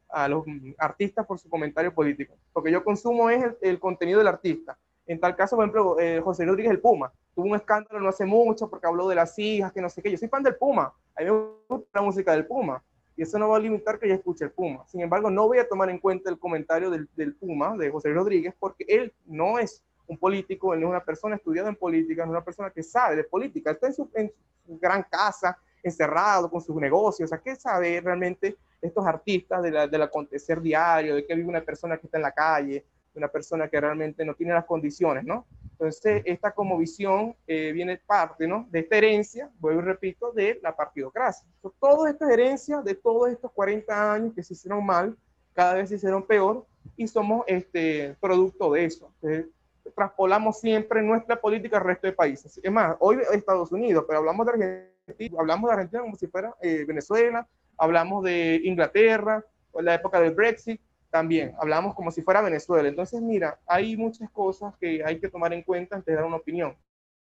a, 0.10 0.28
los 0.28 0.46
artistas 0.78 1.26
por 1.26 1.38
su 1.38 1.50
comentario 1.50 1.94
político, 1.94 2.34
porque 2.52 2.72
yo 2.72 2.84
consumo 2.84 3.30
es 3.30 3.44
el, 3.62 3.80
contenido 3.80 4.20
del 4.20 4.28
artista. 4.28 4.78
En 5.06 5.20
tal 5.20 5.36
caso, 5.36 5.56
por 5.56 5.66
ejemplo, 5.66 5.99
eh, 5.99 6.22
José 6.22 6.45
Rodríguez 6.45 6.72
el 6.72 6.80
Puma, 6.80 7.12
tuvo 7.36 7.47
un 7.47 7.56
escándalo 7.56 7.99
no 7.99 8.10
hace 8.10 8.26
mucho 8.26 8.70
porque 8.70 8.88
habló 8.88 9.08
de 9.08 9.16
las 9.16 9.38
hijas, 9.38 9.72
que 9.72 9.82
no 9.82 9.89
sé 9.89 10.01
qué. 10.01 10.12
Yo 10.12 10.18
soy 10.18 10.30
fan 10.30 10.43
del 10.43 10.56
Puma, 10.56 10.93
a 11.16 11.22
mí 11.22 11.26
me 11.26 11.32
gusta 11.68 11.88
la 11.93 12.01
música 12.01 12.32
del 12.32 12.45
Puma. 12.45 12.82
Y 13.16 13.22
eso 13.22 13.38
no 13.38 13.49
va 13.49 13.58
a 13.58 13.60
limitar 13.60 13.99
que 13.99 14.08
yo 14.08 14.16
escuche 14.16 14.45
el 14.45 14.51
Puma. 14.51 14.86
Sin 14.88 15.01
embargo, 15.01 15.30
no 15.30 15.47
voy 15.47 15.60
a 15.60 15.68
tomar 15.68 15.89
en 15.89 15.99
cuenta 15.99 16.32
el 16.32 16.39
comentario 16.39 16.89
del, 16.89 17.08
del 17.16 17.36
Puma, 17.36 17.78
de 17.78 17.91
José 17.91 18.12
Rodríguez, 18.12 18.56
porque 18.60 18.86
él 18.88 19.14
no 19.26 19.60
es 19.60 19.84
un 20.08 20.18
político, 20.18 20.74
él 20.74 20.82
no 20.82 20.88
es 20.88 20.91
una 20.91 21.04
persona 21.04 21.36
estudiada 21.36 21.70
en 21.70 21.76
política, 21.76 22.24
es 22.24 22.30
una 22.30 22.43
persona 22.43 22.72
que 22.72 22.84
sabe 22.84 23.16
de 23.16 23.24
política, 23.24 23.72
está 23.72 23.88
en 23.88 23.93
su, 23.93 24.10
en 24.16 24.32
su 24.66 24.80
gran 24.80 25.04
casa, 25.04 25.58
encerrado 25.84 26.49
con 26.49 26.62
sus 26.62 26.76
negocios, 26.78 27.28
o 27.28 27.30
sea, 27.30 27.41
¿qué 27.41 27.56
sabe 27.56 27.99
realmente 28.01 28.56
estos 28.82 29.06
artistas 29.06 29.62
de 29.64 29.72
la, 29.72 29.88
del 29.88 30.01
acontecer 30.01 30.62
diario, 30.62 31.16
de 31.16 31.26
que 31.26 31.36
vive 31.36 31.47
una 31.47 31.62
persona 31.62 31.97
que 31.97 32.08
está 32.08 32.18
en 32.18 32.24
la 32.24 32.32
calle, 32.32 32.86
de 33.14 33.20
una 33.20 33.28
persona 33.28 33.68
que 33.68 33.80
realmente 33.80 34.26
no 34.26 34.34
tiene 34.34 34.53
las 34.53 34.66
condiciones, 34.66 35.24
¿no? 35.24 35.45
Entonces, 35.72 36.24
esta 36.26 36.51
como 36.51 36.78
visión 36.78 37.36
eh, 37.47 37.72
viene 37.74 37.97
parte 37.97 38.47
¿no? 38.47 38.68
de 38.72 38.80
esta 38.80 38.97
herencia, 38.97 39.49
vuelvo 39.59 39.82
y 39.82 39.84
repito, 39.84 40.32
de 40.32 40.59
la 40.64 40.76
partidocracia. 40.76 41.47
todo 41.80 42.07
esto 42.07 42.26
es 42.26 42.32
herencia 42.32 42.82
de 42.82 42.95
todos 42.95 43.30
estos 43.30 43.51
40 43.51 44.14
años 44.14 44.34
que 44.34 44.43
se 44.43 44.53
hicieron 44.53 44.86
mal, 44.86 45.18
cada 45.53 45.74
vez 45.76 45.89
se 45.89 45.95
hicieron 45.95 46.26
peor, 46.26 46.66
y 46.95 47.07
somos 47.07 47.43
este, 47.47 48.16
producto 48.20 48.72
de 48.72 48.86
eso. 48.86 49.11
Entonces, 49.22 49.51
traspolamos 49.95 50.59
siempre 50.59 51.01
nuestra 51.01 51.39
política 51.39 51.78
al 51.78 51.84
resto 51.84 52.07
de 52.07 52.14
países. 52.14 52.59
Es 52.61 52.72
más, 52.72 52.95
hoy 52.99 53.20
Estados 53.34 53.72
Unidos, 53.72 54.05
pero 54.07 54.20
hablamos 54.20 54.45
de 54.45 54.88
Argentina, 55.07 55.39
hablamos 55.39 55.70
de 55.70 55.74
Argentina 55.74 56.01
como 56.01 56.16
si 56.16 56.28
fuera 56.28 56.55
eh, 56.61 56.86
Venezuela, 56.88 57.47
hablamos 57.78 58.24
de 58.24 58.61
Inglaterra, 58.64 59.43
la 59.74 59.95
época 59.95 60.20
del 60.20 60.34
Brexit, 60.34 60.80
también 61.14 61.53
hablamos 61.59 61.93
como 61.93 62.09
si 62.09 62.24
fuera 62.24 62.41
Venezuela. 62.41 62.89
Entonces, 62.89 63.22
mira, 63.22 63.59
hay 63.68 63.95
muchas 63.95 64.32
cosas 64.32 64.76
que 64.80 65.03
hay 65.05 65.20
que 65.20 65.30
tomar 65.30 65.53
en 65.53 65.61
cuenta 65.61 65.95
antes 65.95 66.11
de 66.11 66.16
dar 66.16 66.26
una 66.26 66.38
opinión. 66.38 66.76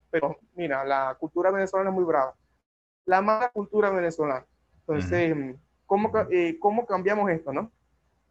Pero 0.09 0.39
mira, 0.55 0.83
la 0.83 1.15
cultura 1.19 1.51
venezolana 1.51 1.91
es 1.91 1.95
muy 1.95 2.03
brava. 2.03 2.35
La 3.05 3.21
mala 3.21 3.49
cultura 3.49 3.91
venezolana. 3.91 4.47
Entonces, 4.79 5.55
¿cómo, 5.85 6.11
eh, 6.31 6.57
¿cómo 6.59 6.87
cambiamos 6.87 7.29
esto, 7.29 7.53
no? 7.53 7.71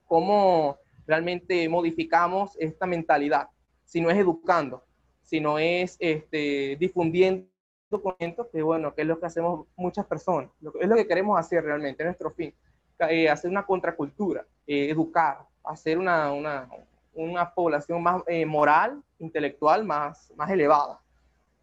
¿Cómo 0.06 0.78
realmente 1.06 1.68
modificamos 1.68 2.56
esta 2.58 2.84
mentalidad? 2.84 3.48
Si 3.84 4.00
no 4.00 4.10
es 4.10 4.18
educando, 4.18 4.84
si 5.22 5.38
no 5.38 5.60
es 5.60 5.96
este, 6.00 6.76
difundiendo 6.80 7.46
documentos, 7.88 8.48
que 8.52 8.62
bueno, 8.62 8.92
que 8.96 9.02
es 9.02 9.06
lo 9.06 9.20
que 9.20 9.26
hacemos 9.26 9.68
muchas 9.76 10.06
personas, 10.06 10.50
es 10.80 10.88
lo 10.88 10.96
que 10.96 11.06
queremos 11.06 11.38
hacer 11.38 11.62
realmente, 11.62 12.02
es 12.02 12.06
nuestro 12.06 12.32
fin. 12.32 12.52
Eh, 12.98 13.28
hacer 13.28 13.50
una 13.50 13.64
contracultura, 13.66 14.46
eh, 14.66 14.88
educar, 14.88 15.38
hacer 15.64 15.98
una, 15.98 16.32
una, 16.32 16.68
una 17.12 17.52
población 17.52 18.02
más 18.02 18.22
eh, 18.26 18.46
moral, 18.46 19.02
intelectual, 19.18 19.84
más, 19.84 20.32
más 20.36 20.50
elevada. 20.50 21.00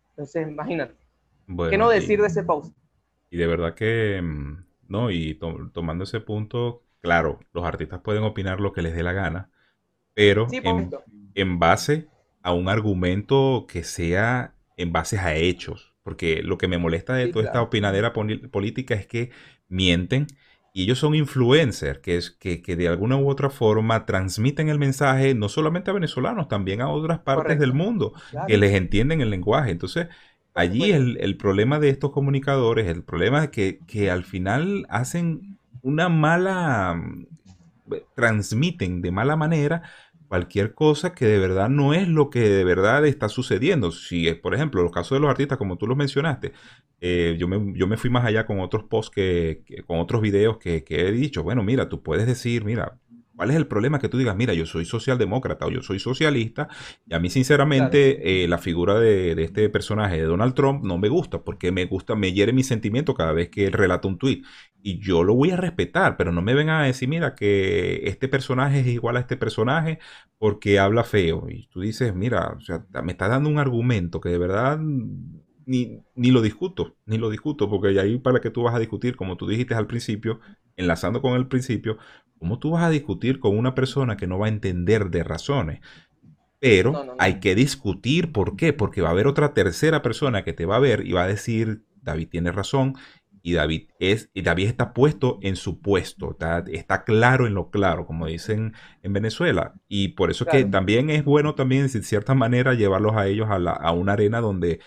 Entonces, 0.09 0.47
imagínate. 0.47 0.95
¿Qué 1.69 1.77
no 1.77 1.89
decir 1.89 2.21
de 2.21 2.27
ese 2.27 2.43
pausa? 2.43 2.71
Y 3.31 3.37
de 3.37 3.47
verdad 3.47 3.73
que, 3.73 4.21
mm, 4.21 4.65
no, 4.89 5.09
y 5.09 5.39
tomando 5.73 6.03
ese 6.03 6.19
punto, 6.19 6.83
claro, 7.01 7.39
los 7.51 7.65
artistas 7.65 8.01
pueden 8.01 8.23
opinar 8.23 8.59
lo 8.59 8.71
que 8.71 8.83
les 8.83 8.93
dé 8.93 9.01
la 9.01 9.13
gana, 9.13 9.49
pero 10.13 10.47
en, 10.51 10.91
en, 11.33 11.59
base 11.59 12.07
a 12.43 12.53
un 12.53 12.69
argumento 12.69 13.65
que 13.67 13.83
sea 13.83 14.53
en 14.77 14.91
base 14.91 15.17
a 15.17 15.35
hechos. 15.35 15.95
Porque 16.03 16.43
lo 16.43 16.57
que 16.57 16.67
me 16.67 16.77
molesta 16.77 17.15
de 17.15 17.29
toda 17.29 17.45
esta 17.45 17.61
opinadera 17.61 18.13
política 18.13 18.93
es 18.93 19.07
que 19.07 19.31
mienten 19.67 20.27
y 20.73 20.83
ellos 20.83 20.97
son 20.97 21.13
influencers 21.13 21.99
que, 21.99 22.17
es, 22.17 22.31
que, 22.31 22.57
de 22.75 22.87
alguna 22.87 23.15
u 23.15 23.29
otra 23.29 23.51
forma 23.51 24.07
transmiten 24.07 24.69
el 24.69 24.79
mensaje 24.79 25.35
no 25.35 25.47
solamente 25.47 25.91
a 25.91 25.93
venezolanos, 25.93 26.47
también 26.47 26.81
a 26.81 26.89
otras 26.89 27.19
partes 27.19 27.59
del 27.59 27.73
mundo 27.73 28.13
que 28.47 28.57
les 28.57 28.73
entienden 28.73 29.21
el 29.21 29.29
lenguaje. 29.29 29.69
Entonces, 29.69 30.07
allí 30.55 30.91
el, 30.91 31.17
el, 31.21 31.37
problema 31.37 31.79
de 31.79 31.89
estos 31.89 32.11
comunicadores, 32.11 32.87
el 32.87 33.03
problema 33.03 33.43
es 33.43 33.49
que, 33.51 33.79
que 33.85 34.09
al 34.09 34.23
final 34.23 34.87
hacen 34.89 35.59
una 35.83 36.09
mala, 36.09 36.99
transmiten 38.15 39.03
de 39.03 39.11
mala 39.11 39.35
manera 39.35 39.83
cualquier 40.33 40.73
cosa 40.73 41.13
que 41.13 41.27
de 41.27 41.37
verdad 41.37 41.69
no 41.69 41.93
es 41.93 42.07
lo 42.07 42.31
que 42.31 42.39
de 42.39 42.63
verdad 42.63 43.05
está 43.05 43.29
sucediendo. 43.29 43.91
Si 43.91 44.27
es, 44.27 44.35
por 44.35 44.55
ejemplo, 44.55 44.81
los 44.81 44.91
casos 44.91 45.15
de 45.15 45.19
los 45.19 45.29
artistas, 45.29 45.59
como 45.59 45.77
tú 45.77 45.85
los 45.85 45.95
mencionaste, 45.95 46.53
eh, 47.01 47.35
yo, 47.37 47.47
me, 47.47 47.77
yo 47.77 47.85
me 47.85 47.97
fui 47.97 48.09
más 48.09 48.25
allá 48.25 48.47
con 48.47 48.59
otros 48.59 48.85
posts 48.85 49.11
que, 49.13 49.63
con 49.85 49.99
otros 49.99 50.23
videos 50.23 50.57
que, 50.57 50.83
que, 50.83 51.07
he 51.07 51.11
dicho. 51.11 51.43
Bueno, 51.43 51.61
mira, 51.61 51.87
tú 51.87 52.01
puedes 52.01 52.25
decir, 52.25 52.65
mira, 52.65 52.99
¿Cuál 53.35 53.49
es 53.49 53.55
el 53.55 53.65
problema? 53.65 53.99
Que 53.99 54.09
tú 54.09 54.17
digas, 54.17 54.35
mira, 54.35 54.53
yo 54.53 54.65
soy 54.65 54.85
socialdemócrata 54.85 55.65
o 55.65 55.71
yo 55.71 55.81
soy 55.81 55.99
socialista 55.99 56.67
y 57.07 57.15
a 57.15 57.19
mí 57.19 57.29
sinceramente 57.29 58.43
eh, 58.43 58.47
la 58.47 58.59
figura 58.59 58.99
de, 58.99 59.31
este 59.43 59.69
personaje 59.69 60.17
de 60.17 60.23
Donald 60.23 60.53
Trump 60.53 60.83
no 60.83 60.99
me 60.99 61.09
gusta 61.09 61.43
porque 61.43 61.71
me 61.71 61.85
gusta, 61.85 62.15
me 62.15 62.31
hiere 62.31 62.53
mi 62.53 62.63
sentimiento 62.63 63.15
cada 63.15 63.33
vez 63.33 63.49
que 63.49 63.65
él 63.65 63.73
relata 63.73 64.07
un 64.07 64.17
tuit. 64.19 64.45
Y 64.83 64.99
yo 64.99 65.23
lo 65.23 65.33
voy 65.33 65.51
a 65.51 65.57
respetar, 65.57 66.17
pero 66.17 66.31
no 66.31 66.41
me 66.41 66.53
vengan 66.53 66.81
a 66.81 66.85
decir, 66.85 67.09
mira, 67.09 67.35
que 67.35 68.01
este 68.03 68.27
personaje 68.27 68.81
es 68.81 68.87
igual 68.87 69.17
a 69.17 69.21
este 69.21 69.37
personaje 69.37 69.99
porque 70.37 70.77
habla 70.77 71.03
feo 71.03 71.47
y 71.49 71.67
tú 71.67 71.81
dices, 71.81 72.13
mira, 72.13 72.55
o 72.57 72.61
sea, 72.61 72.85
me 73.03 73.13
está 73.13 73.27
dando 73.29 73.49
un 73.49 73.59
argumento 73.59 74.21
que 74.21 74.29
de 74.29 74.37
verdad 74.37 74.79
ni, 75.65 76.01
ni, 76.15 76.31
lo 76.31 76.41
discuto, 76.41 76.95
ni 77.05 77.17
lo 77.17 77.29
discuto, 77.29 77.69
porque 77.69 77.99
ahí 77.99 78.17
para 78.17 78.39
que 78.39 78.49
tú 78.49 78.63
vas 78.63 78.75
a 78.75 78.79
discutir, 78.79 79.15
como 79.15 79.37
tú 79.37 79.47
dijiste 79.47 79.75
al 79.75 79.87
principio, 79.87 80.39
enlazando 80.75 81.21
con 81.21 81.33
el 81.33 81.47
principio, 81.47 81.97
¿cómo 82.39 82.59
tú 82.59 82.71
vas 82.71 82.83
a 82.83 82.89
discutir 82.89 83.39
con 83.39 83.57
una 83.57 83.75
persona 83.75 84.17
que 84.17 84.27
no 84.27 84.39
va 84.39 84.47
a 84.47 84.49
entender 84.49 85.09
de 85.09 85.23
razones? 85.23 85.81
Pero 86.59 87.15
hay 87.19 87.39
que 87.39 87.55
discutir, 87.55 88.31
¿por 88.31 88.55
qué? 88.55 88.71
Porque 88.71 89.01
va 89.01 89.09
a 89.09 89.11
haber 89.11 89.27
otra 89.27 89.53
tercera 89.53 90.01
persona 90.01 90.43
que 90.43 90.53
te 90.53 90.65
va 90.65 90.77
a 90.77 90.79
ver 90.79 91.05
y 91.05 91.11
va 91.11 91.23
a 91.23 91.27
decir, 91.27 91.83
David 92.01 92.29
tiene 92.29 92.51
razón, 92.51 92.95
y 93.45 93.53
David, 93.53 93.89
es, 93.99 94.29
y 94.33 94.41
David 94.41 94.67
está 94.67 94.93
puesto 94.93 95.37
en 95.41 95.57
su 95.57 95.81
puesto, 95.81 96.31
está, 96.31 96.63
está, 96.71 97.03
claro 97.03 97.45
en 97.45 97.53
lo 97.53 97.69
claro, 97.69 98.05
como 98.05 98.25
dicen 98.25 98.73
en 99.01 99.11
Venezuela. 99.11 99.73
Y 99.89 100.09
por 100.09 100.31
eso 100.31 100.45
es 100.45 100.51
que 100.51 100.63
también 100.63 101.09
es 101.09 101.25
bueno 101.25 101.53
también, 101.53 101.83
de 101.83 102.03
cierta 102.03 102.35
manera, 102.35 102.73
llevarlos 102.73 103.17
a 103.17 103.27
ellos 103.27 103.49
a, 103.49 103.59
la, 103.59 103.73
a 103.73 103.91
una 103.91 104.13
arena 104.13 104.39
donde 104.39 104.79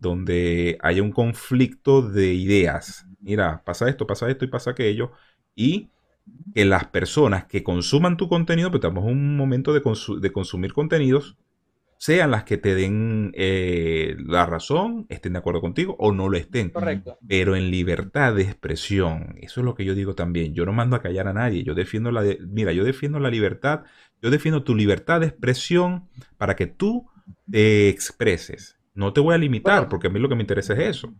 donde 0.00 0.78
haya 0.82 1.02
un 1.02 1.12
conflicto 1.12 2.02
de 2.02 2.34
ideas. 2.34 3.06
Mira, 3.20 3.62
pasa 3.64 3.88
esto, 3.88 4.06
pasa 4.06 4.28
esto 4.30 4.44
y 4.44 4.48
pasa 4.48 4.70
aquello. 4.70 5.12
Y 5.54 5.90
que 6.54 6.64
las 6.64 6.86
personas 6.86 7.44
que 7.44 7.62
consuman 7.62 8.16
tu 8.16 8.28
contenido, 8.28 8.70
pues 8.70 8.78
estamos 8.78 9.04
en 9.04 9.10
un 9.10 9.36
momento 9.36 9.72
de, 9.72 9.82
consumir 10.32 10.72
contenidos, 10.72 11.36
sean 11.98 12.30
las 12.30 12.44
que 12.44 12.56
te 12.56 12.74
den 12.74 13.30
eh, 13.34 14.16
la 14.26 14.46
razón, 14.46 15.04
estén 15.10 15.34
de 15.34 15.40
acuerdo 15.40 15.60
contigo 15.60 15.96
o 15.98 16.12
no 16.12 16.30
lo 16.30 16.38
estén. 16.38 16.70
Correcto. 16.70 17.18
Pero 17.28 17.56
en 17.56 17.70
libertad 17.70 18.34
de 18.34 18.42
expresión, 18.42 19.34
eso 19.42 19.60
es 19.60 19.64
lo 19.66 19.74
que 19.74 19.84
yo 19.84 19.94
digo 19.94 20.14
también. 20.14 20.54
Yo 20.54 20.64
no 20.64 20.72
mando 20.72 20.96
a 20.96 21.02
callar 21.02 21.28
a 21.28 21.34
nadie. 21.34 21.62
Yo 21.62 21.74
defiendo 21.74 22.10
la, 22.10 22.24
mira, 22.48 22.72
yo 22.72 22.84
defiendo 22.84 23.18
la 23.20 23.28
libertad, 23.28 23.82
yo 24.22 24.30
defiendo 24.30 24.62
tu 24.62 24.74
libertad 24.74 25.20
de 25.20 25.26
expresión 25.26 26.08
para 26.38 26.56
que 26.56 26.66
tú 26.66 27.06
te 27.50 27.90
expreses. 27.90 28.79
No 29.00 29.14
te 29.14 29.20
voy 29.20 29.34
a 29.34 29.38
limitar, 29.38 29.88
porque 29.88 30.08
a 30.08 30.10
mí 30.10 30.20
lo 30.20 30.28
que 30.28 30.34
me 30.34 30.42
interesa 30.42 30.74
es 30.74 30.80
eso. 30.80 31.10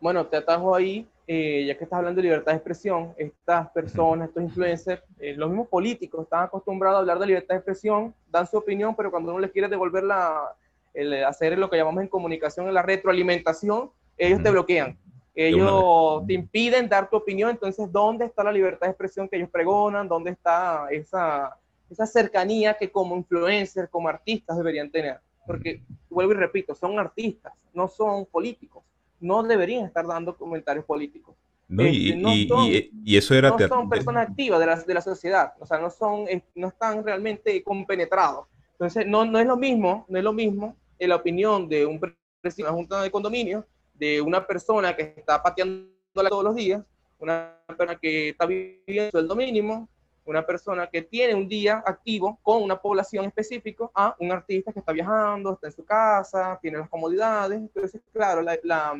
Bueno, 0.00 0.24
te 0.24 0.36
atajo 0.36 0.72
ahí, 0.72 1.04
eh, 1.26 1.64
ya 1.66 1.76
que 1.76 1.82
estás 1.82 1.98
hablando 1.98 2.18
de 2.18 2.28
libertad 2.28 2.52
de 2.52 2.58
expresión, 2.58 3.12
estas 3.16 3.68
personas, 3.70 4.28
estos 4.28 4.44
influencers, 4.44 5.02
eh, 5.18 5.34
los 5.36 5.48
mismos 5.48 5.66
políticos 5.66 6.22
están 6.22 6.44
acostumbrados 6.44 6.98
a 6.98 7.00
hablar 7.00 7.18
de 7.18 7.26
libertad 7.26 7.56
de 7.56 7.58
expresión, 7.58 8.14
dan 8.30 8.46
su 8.46 8.56
opinión, 8.56 8.94
pero 8.94 9.10
cuando 9.10 9.32
uno 9.32 9.40
les 9.40 9.50
quiere 9.50 9.66
devolver 9.66 10.04
la, 10.04 10.42
el, 10.94 11.24
hacer 11.24 11.58
lo 11.58 11.68
que 11.68 11.76
llamamos 11.76 12.04
en 12.04 12.08
comunicación 12.08 12.68
en 12.68 12.74
la 12.74 12.82
retroalimentación, 12.82 13.90
ellos 14.16 14.40
te 14.40 14.50
bloquean. 14.52 14.96
Ellos 15.34 16.24
te 16.28 16.34
impiden 16.34 16.88
dar 16.88 17.10
tu 17.10 17.16
opinión, 17.16 17.50
entonces, 17.50 17.90
¿dónde 17.90 18.26
está 18.26 18.44
la 18.44 18.52
libertad 18.52 18.86
de 18.86 18.92
expresión 18.92 19.28
que 19.28 19.38
ellos 19.38 19.50
pregonan? 19.50 20.06
¿Dónde 20.06 20.30
está 20.30 20.86
esa, 20.92 21.58
esa 21.90 22.06
cercanía 22.06 22.74
que 22.74 22.92
como 22.92 23.16
influencers, 23.16 23.90
como 23.90 24.08
artistas 24.08 24.56
deberían 24.56 24.88
tener? 24.88 25.18
Porque 25.46 25.82
vuelvo 26.08 26.32
y 26.32 26.36
repito, 26.36 26.74
son 26.74 26.98
artistas, 26.98 27.52
no 27.72 27.88
son 27.88 28.26
políticos, 28.26 28.84
no 29.20 29.42
deberían 29.42 29.86
estar 29.86 30.06
dando 30.06 30.36
comentarios 30.36 30.84
políticos. 30.84 31.34
No, 31.68 31.86
y, 31.86 32.10
este, 32.10 32.90
y, 33.04 33.16
eso 33.16 33.34
era... 33.34 33.48
No 33.48 33.58
son 33.66 33.88
personas 33.88 34.28
activas 34.28 34.60
de 34.60 34.66
la, 34.66 34.76
de 34.76 34.94
la 34.94 35.00
sociedad, 35.00 35.54
o 35.58 35.64
sea, 35.64 35.78
no, 35.78 35.88
son, 35.88 36.26
no 36.54 36.68
están 36.68 37.02
realmente 37.02 37.62
compenetrados. 37.62 38.46
Entonces, 38.72 39.06
no, 39.06 39.24
no 39.24 39.38
es 39.38 39.46
lo 39.46 39.56
mismo, 39.56 40.04
no 40.08 40.18
es 40.18 40.24
lo 40.24 40.32
mismo 40.32 40.76
en 40.98 41.08
la 41.08 41.16
opinión 41.16 41.68
de 41.68 41.86
un 41.86 41.98
presidente 41.98 42.62
de 42.62 42.62
una 42.62 42.72
junta 42.72 43.02
de 43.02 43.10
condominio, 43.10 43.66
de 43.94 44.20
una 44.20 44.46
persona 44.46 44.94
que 44.94 45.14
está 45.16 45.42
pateando 45.42 45.88
todos 46.12 46.44
los 46.44 46.54
días, 46.56 46.82
una 47.18 47.56
persona 47.66 47.96
que 47.96 48.30
está 48.30 48.46
viviendo 48.46 49.10
sueldo 49.10 49.36
mínimo, 49.36 49.88
una 50.24 50.46
persona 50.46 50.88
que 50.88 51.02
tiene 51.02 51.34
un 51.34 51.48
día 51.48 51.82
activo 51.84 52.38
con 52.42 52.62
una 52.62 52.80
población 52.80 53.24
específica 53.24 53.90
a 53.94 54.14
un 54.18 54.30
artista 54.30 54.72
que 54.72 54.78
está 54.78 54.92
viajando, 54.92 55.54
está 55.54 55.66
en 55.66 55.72
su 55.72 55.84
casa, 55.84 56.58
tiene 56.62 56.78
las 56.78 56.88
comodidades. 56.88 57.58
Entonces, 57.58 58.00
claro, 58.12 58.42
la, 58.42 58.58
la, 58.62 58.94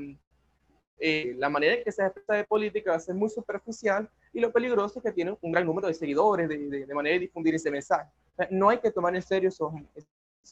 eh, 0.99 1.35
la 1.39 1.49
manera 1.49 1.75
en 1.75 1.85
que 1.85 1.93
se 1.93 2.03
expresa 2.05 2.35
de 2.35 2.45
política 2.45 2.91
va 2.91 2.97
a 2.97 3.01
ser 3.01 3.15
muy 3.15 3.29
superficial 3.29 4.09
y 4.33 4.41
lo 4.41 4.53
peligroso 4.53 4.99
es 4.99 5.05
que 5.05 5.13
tiene 5.13 5.37
un 5.41 5.53
gran 5.53 5.67
número 5.67 5.89
de 5.89 5.95
seguidores 5.95 6.49
de, 6.49 6.87
de, 6.87 6.95
manera 6.95 7.15
de 7.15 7.21
difundir 7.21 7.55
ese 7.55 7.71
mensaje. 7.71 8.11
no 8.51 8.69
hay 8.69 8.79
que 8.79 8.91
tomar 8.91 9.15
en 9.15 9.23
serio 9.23 9.49
esos, 9.49 9.73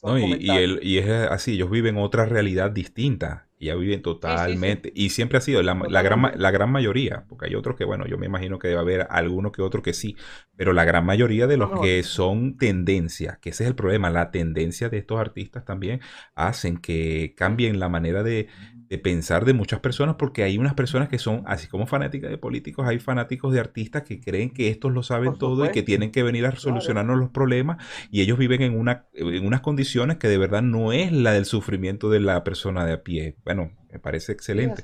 no, 0.03 0.17
y, 0.17 0.33
y, 0.39 0.79
y, 0.81 0.97
es 0.97 1.09
así, 1.09 1.53
ellos 1.53 1.69
viven 1.69 1.97
otra 1.97 2.25
realidad 2.25 2.71
distinta, 2.71 3.47
ya 3.65 3.75
viven 3.75 4.01
totalmente, 4.01 4.91
y 4.95 5.09
siempre 5.09 5.37
ha 5.37 5.41
sido 5.41 5.61
la, 5.63 5.75
la, 5.89 6.01
gran, 6.01 6.31
la 6.35 6.51
gran 6.51 6.71
mayoría, 6.71 7.25
porque 7.27 7.47
hay 7.47 7.55
otros 7.55 7.75
que, 7.75 7.85
bueno, 7.85 8.05
yo 8.07 8.17
me 8.17 8.25
imagino 8.25 8.59
que 8.59 8.67
debe 8.67 8.79
haber 8.79 9.07
algunos 9.09 9.51
que 9.51 9.61
otros 9.61 9.83
que 9.83 9.93
sí, 9.93 10.15
pero 10.55 10.73
la 10.73 10.85
gran 10.85 11.05
mayoría 11.05 11.47
de 11.47 11.57
los 11.57 11.79
que 11.81 12.03
son 12.03 12.57
tendencias, 12.57 13.37
que 13.39 13.49
ese 13.49 13.63
es 13.63 13.69
el 13.69 13.75
problema, 13.75 14.09
la 14.09 14.31
tendencia 14.31 14.89
de 14.89 14.97
estos 14.97 15.19
artistas 15.19 15.65
también 15.65 16.01
hacen 16.35 16.77
que 16.77 17.33
cambien 17.35 17.79
la 17.79 17.89
manera 17.89 18.23
de, 18.23 18.47
de 18.91 18.97
pensar 18.97 19.45
de 19.45 19.53
muchas 19.53 19.79
personas, 19.79 20.15
porque 20.15 20.43
hay 20.43 20.57
unas 20.57 20.73
personas 20.73 21.07
que 21.07 21.17
son, 21.17 21.43
así 21.45 21.69
como 21.69 21.87
fanáticas 21.87 22.29
de 22.29 22.37
políticos, 22.37 22.85
hay 22.85 22.99
fanáticos 22.99 23.53
de 23.53 23.59
artistas 23.61 24.03
que 24.03 24.19
creen 24.19 24.49
que 24.49 24.67
estos 24.67 24.91
lo 24.91 25.01
saben 25.01 25.37
todo 25.37 25.65
y 25.65 25.71
que 25.71 25.81
tienen 25.81 26.11
que 26.11 26.23
venir 26.23 26.45
a 26.45 26.53
solucionarnos 26.57 27.17
los 27.17 27.29
problemas 27.29 27.77
y 28.11 28.19
ellos 28.19 28.37
viven 28.37 28.61
en, 28.61 28.77
una, 28.77 29.05
en 29.13 29.47
unas 29.47 29.61
condiciones 29.61 30.17
que 30.17 30.27
de 30.27 30.37
verdad 30.37 30.61
no 30.61 30.91
es 30.91 31.13
la 31.13 31.31
del 31.31 31.45
sufrimiento 31.45 32.09
de 32.09 32.19
la 32.19 32.43
persona 32.43 32.85
de 32.85 32.91
a 32.91 33.01
pie. 33.01 33.37
Bueno, 33.53 33.71
me 33.91 33.99
parece 33.99 34.31
excelente. 34.31 34.83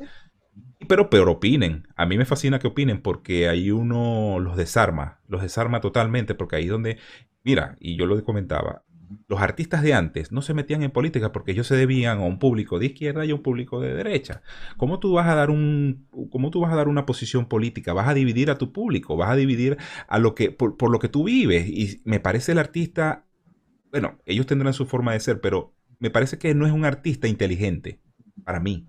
pero, 0.88 1.10
pero 1.10 1.32
opinen. 1.32 1.88
A 1.96 2.06
mí 2.06 2.18
me 2.18 2.26
fascina 2.26 2.60
que 2.60 2.68
opinen 2.68 3.02
porque 3.02 3.48
ahí 3.48 3.72
uno 3.72 4.40
los 4.40 4.58
desarma, 4.58 5.22
los 5.28 5.42
desarma 5.42 5.80
totalmente 5.80 6.36
porque 6.36 6.58
ahí 6.58 6.68
donde, 6.68 6.98
mira, 7.44 7.78
y 7.80 7.96
yo 7.96 8.06
lo 8.06 8.22
comentaba, 8.24 8.84
los 9.28 9.42
artistas 9.42 9.82
de 9.84 9.94
antes 9.94 10.32
no 10.32 10.42
se 10.42 10.54
metían 10.54 10.84
en 10.84 10.92
política 10.92 11.32
porque 11.32 11.52
ellos 11.52 11.68
se 11.68 11.76
debían 11.76 12.20
a 12.20 12.26
un 12.26 12.40
público 12.40 12.78
de 12.78 12.88
izquierda 12.88 13.26
y 13.26 13.32
a 13.32 13.36
un 13.36 13.42
público 13.42 13.80
de 13.80 13.94
derecha. 13.94 14.42
¿Cómo 14.76 15.00
tú 15.00 15.14
vas 15.14 15.28
a 15.28 15.36
dar 15.36 15.50
un 15.50 16.08
cómo 16.30 16.52
tú 16.52 16.60
vas 16.60 16.74
a 16.74 16.76
dar 16.76 16.88
una 16.88 17.06
posición 17.06 17.48
política? 17.48 17.94
Vas 17.94 18.08
a 18.08 18.14
dividir 18.14 18.50
a 18.52 18.58
tu 18.58 18.74
público, 18.74 19.16
vas 19.16 19.30
a 19.30 19.36
dividir 19.36 19.78
a 20.08 20.20
lo 20.20 20.36
que 20.36 20.52
por, 20.52 20.78
por 20.78 20.92
lo 20.92 21.00
que 21.00 21.10
tú 21.10 21.24
vives 21.24 21.68
y 21.68 22.02
me 22.04 22.20
parece 22.20 22.52
el 22.52 22.60
artista 22.60 23.26
bueno, 23.92 24.20
ellos 24.26 24.46
tendrán 24.46 24.74
su 24.74 24.86
forma 24.86 25.14
de 25.14 25.20
ser, 25.22 25.40
pero 25.40 25.74
me 26.00 26.10
parece 26.10 26.38
que 26.38 26.54
no 26.54 26.66
es 26.66 26.74
un 26.74 26.86
artista 26.86 27.28
inteligente 27.28 28.02
para 28.48 28.62
mí. 28.62 28.88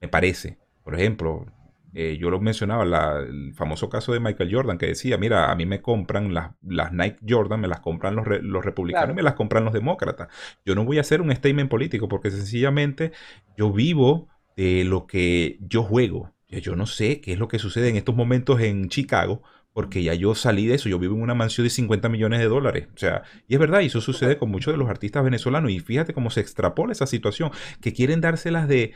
Me 0.00 0.06
parece. 0.06 0.58
Por 0.84 0.94
ejemplo, 0.94 1.44
eh, 1.92 2.16
yo 2.20 2.30
lo 2.30 2.38
mencionaba, 2.40 3.18
el 3.18 3.52
famoso 3.52 3.88
caso 3.88 4.12
de 4.12 4.20
Michael 4.20 4.54
Jordan, 4.54 4.78
que 4.78 4.86
decía, 4.86 5.18
mira, 5.18 5.50
a 5.50 5.56
mí 5.56 5.66
me 5.66 5.82
compran 5.82 6.32
las, 6.32 6.52
las 6.62 6.92
Nike 6.92 7.18
Jordan, 7.28 7.60
me 7.60 7.66
las 7.66 7.80
compran 7.80 8.14
los, 8.14 8.24
los 8.28 8.64
republicanos 8.64 9.10
y 9.10 9.14
me 9.14 9.24
las 9.24 9.34
compran 9.34 9.64
los 9.64 9.74
demócratas. 9.74 10.28
Yo 10.64 10.76
no 10.76 10.84
voy 10.84 10.98
a 10.98 11.00
hacer 11.00 11.20
un 11.20 11.34
statement 11.34 11.68
político 11.68 12.06
porque 12.06 12.30
sencillamente 12.30 13.10
yo 13.56 13.72
vivo 13.72 14.28
de 14.56 14.84
lo 14.84 15.08
que 15.08 15.58
yo 15.60 15.82
juego. 15.82 16.32
Yo 16.48 16.76
no 16.76 16.86
sé 16.86 17.20
qué 17.20 17.32
es 17.32 17.40
lo 17.40 17.48
que 17.48 17.58
sucede 17.58 17.88
en 17.88 17.96
estos 17.96 18.14
momentos 18.14 18.60
en 18.60 18.88
Chicago, 18.88 19.42
porque 19.72 20.02
ya 20.02 20.14
yo 20.14 20.34
salí 20.34 20.66
de 20.66 20.74
eso, 20.74 20.88
yo 20.88 20.98
vivo 20.98 21.16
en 21.16 21.22
una 21.22 21.34
mansión 21.34 21.66
de 21.66 21.70
50 21.70 22.08
millones 22.08 22.40
de 22.40 22.46
dólares. 22.46 22.88
O 22.94 22.98
sea, 22.98 23.22
y 23.48 23.54
es 23.54 23.60
verdad, 23.60 23.80
y 23.80 23.86
eso 23.86 24.00
sucede 24.00 24.38
con 24.38 24.50
muchos 24.50 24.74
de 24.74 24.78
los 24.78 24.88
artistas 24.88 25.24
venezolanos. 25.24 25.70
Y 25.70 25.80
fíjate 25.80 26.12
cómo 26.12 26.30
se 26.30 26.40
extrapola 26.40 26.92
esa 26.92 27.06
situación, 27.06 27.50
que 27.80 27.92
quieren 27.92 28.20
dárselas 28.20 28.68
de 28.68 28.92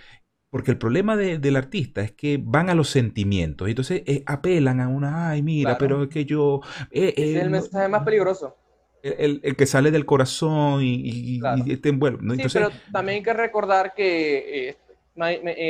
porque 0.51 0.71
el 0.71 0.79
problema 0.79 1.17
del 1.17 1.57
artista 1.57 2.01
es 2.01 2.13
que 2.13 2.41
van 2.43 2.71
a 2.71 2.75
los 2.75 2.89
sentimientos. 2.89 3.69
Entonces 3.69 4.03
eh, 4.07 4.23
apelan 4.27 4.81
a 4.81 4.89
una, 4.89 5.31
ay, 5.31 5.43
mira, 5.43 5.77
pero 5.77 6.05
es 6.05 6.09
que 6.09 6.25
yo... 6.25 6.61
Eh, 6.91 7.13
es 7.17 7.37
el 7.37 7.49
eh, 7.49 7.51
mensaje 7.51 7.89
más 7.89 8.05
peligroso. 8.05 8.57
El, 9.03 9.41
que 9.55 9.67
sale 9.67 9.91
del 9.91 10.07
corazón 10.07 10.81
y, 10.83 11.41
te 11.77 11.91
envuelve. 11.91 12.49
sí, 12.49 12.49
pero 12.55 12.71
también 12.91 13.19
hay 13.19 13.23
que 13.23 13.35
recordar 13.35 13.93
que 13.95 14.77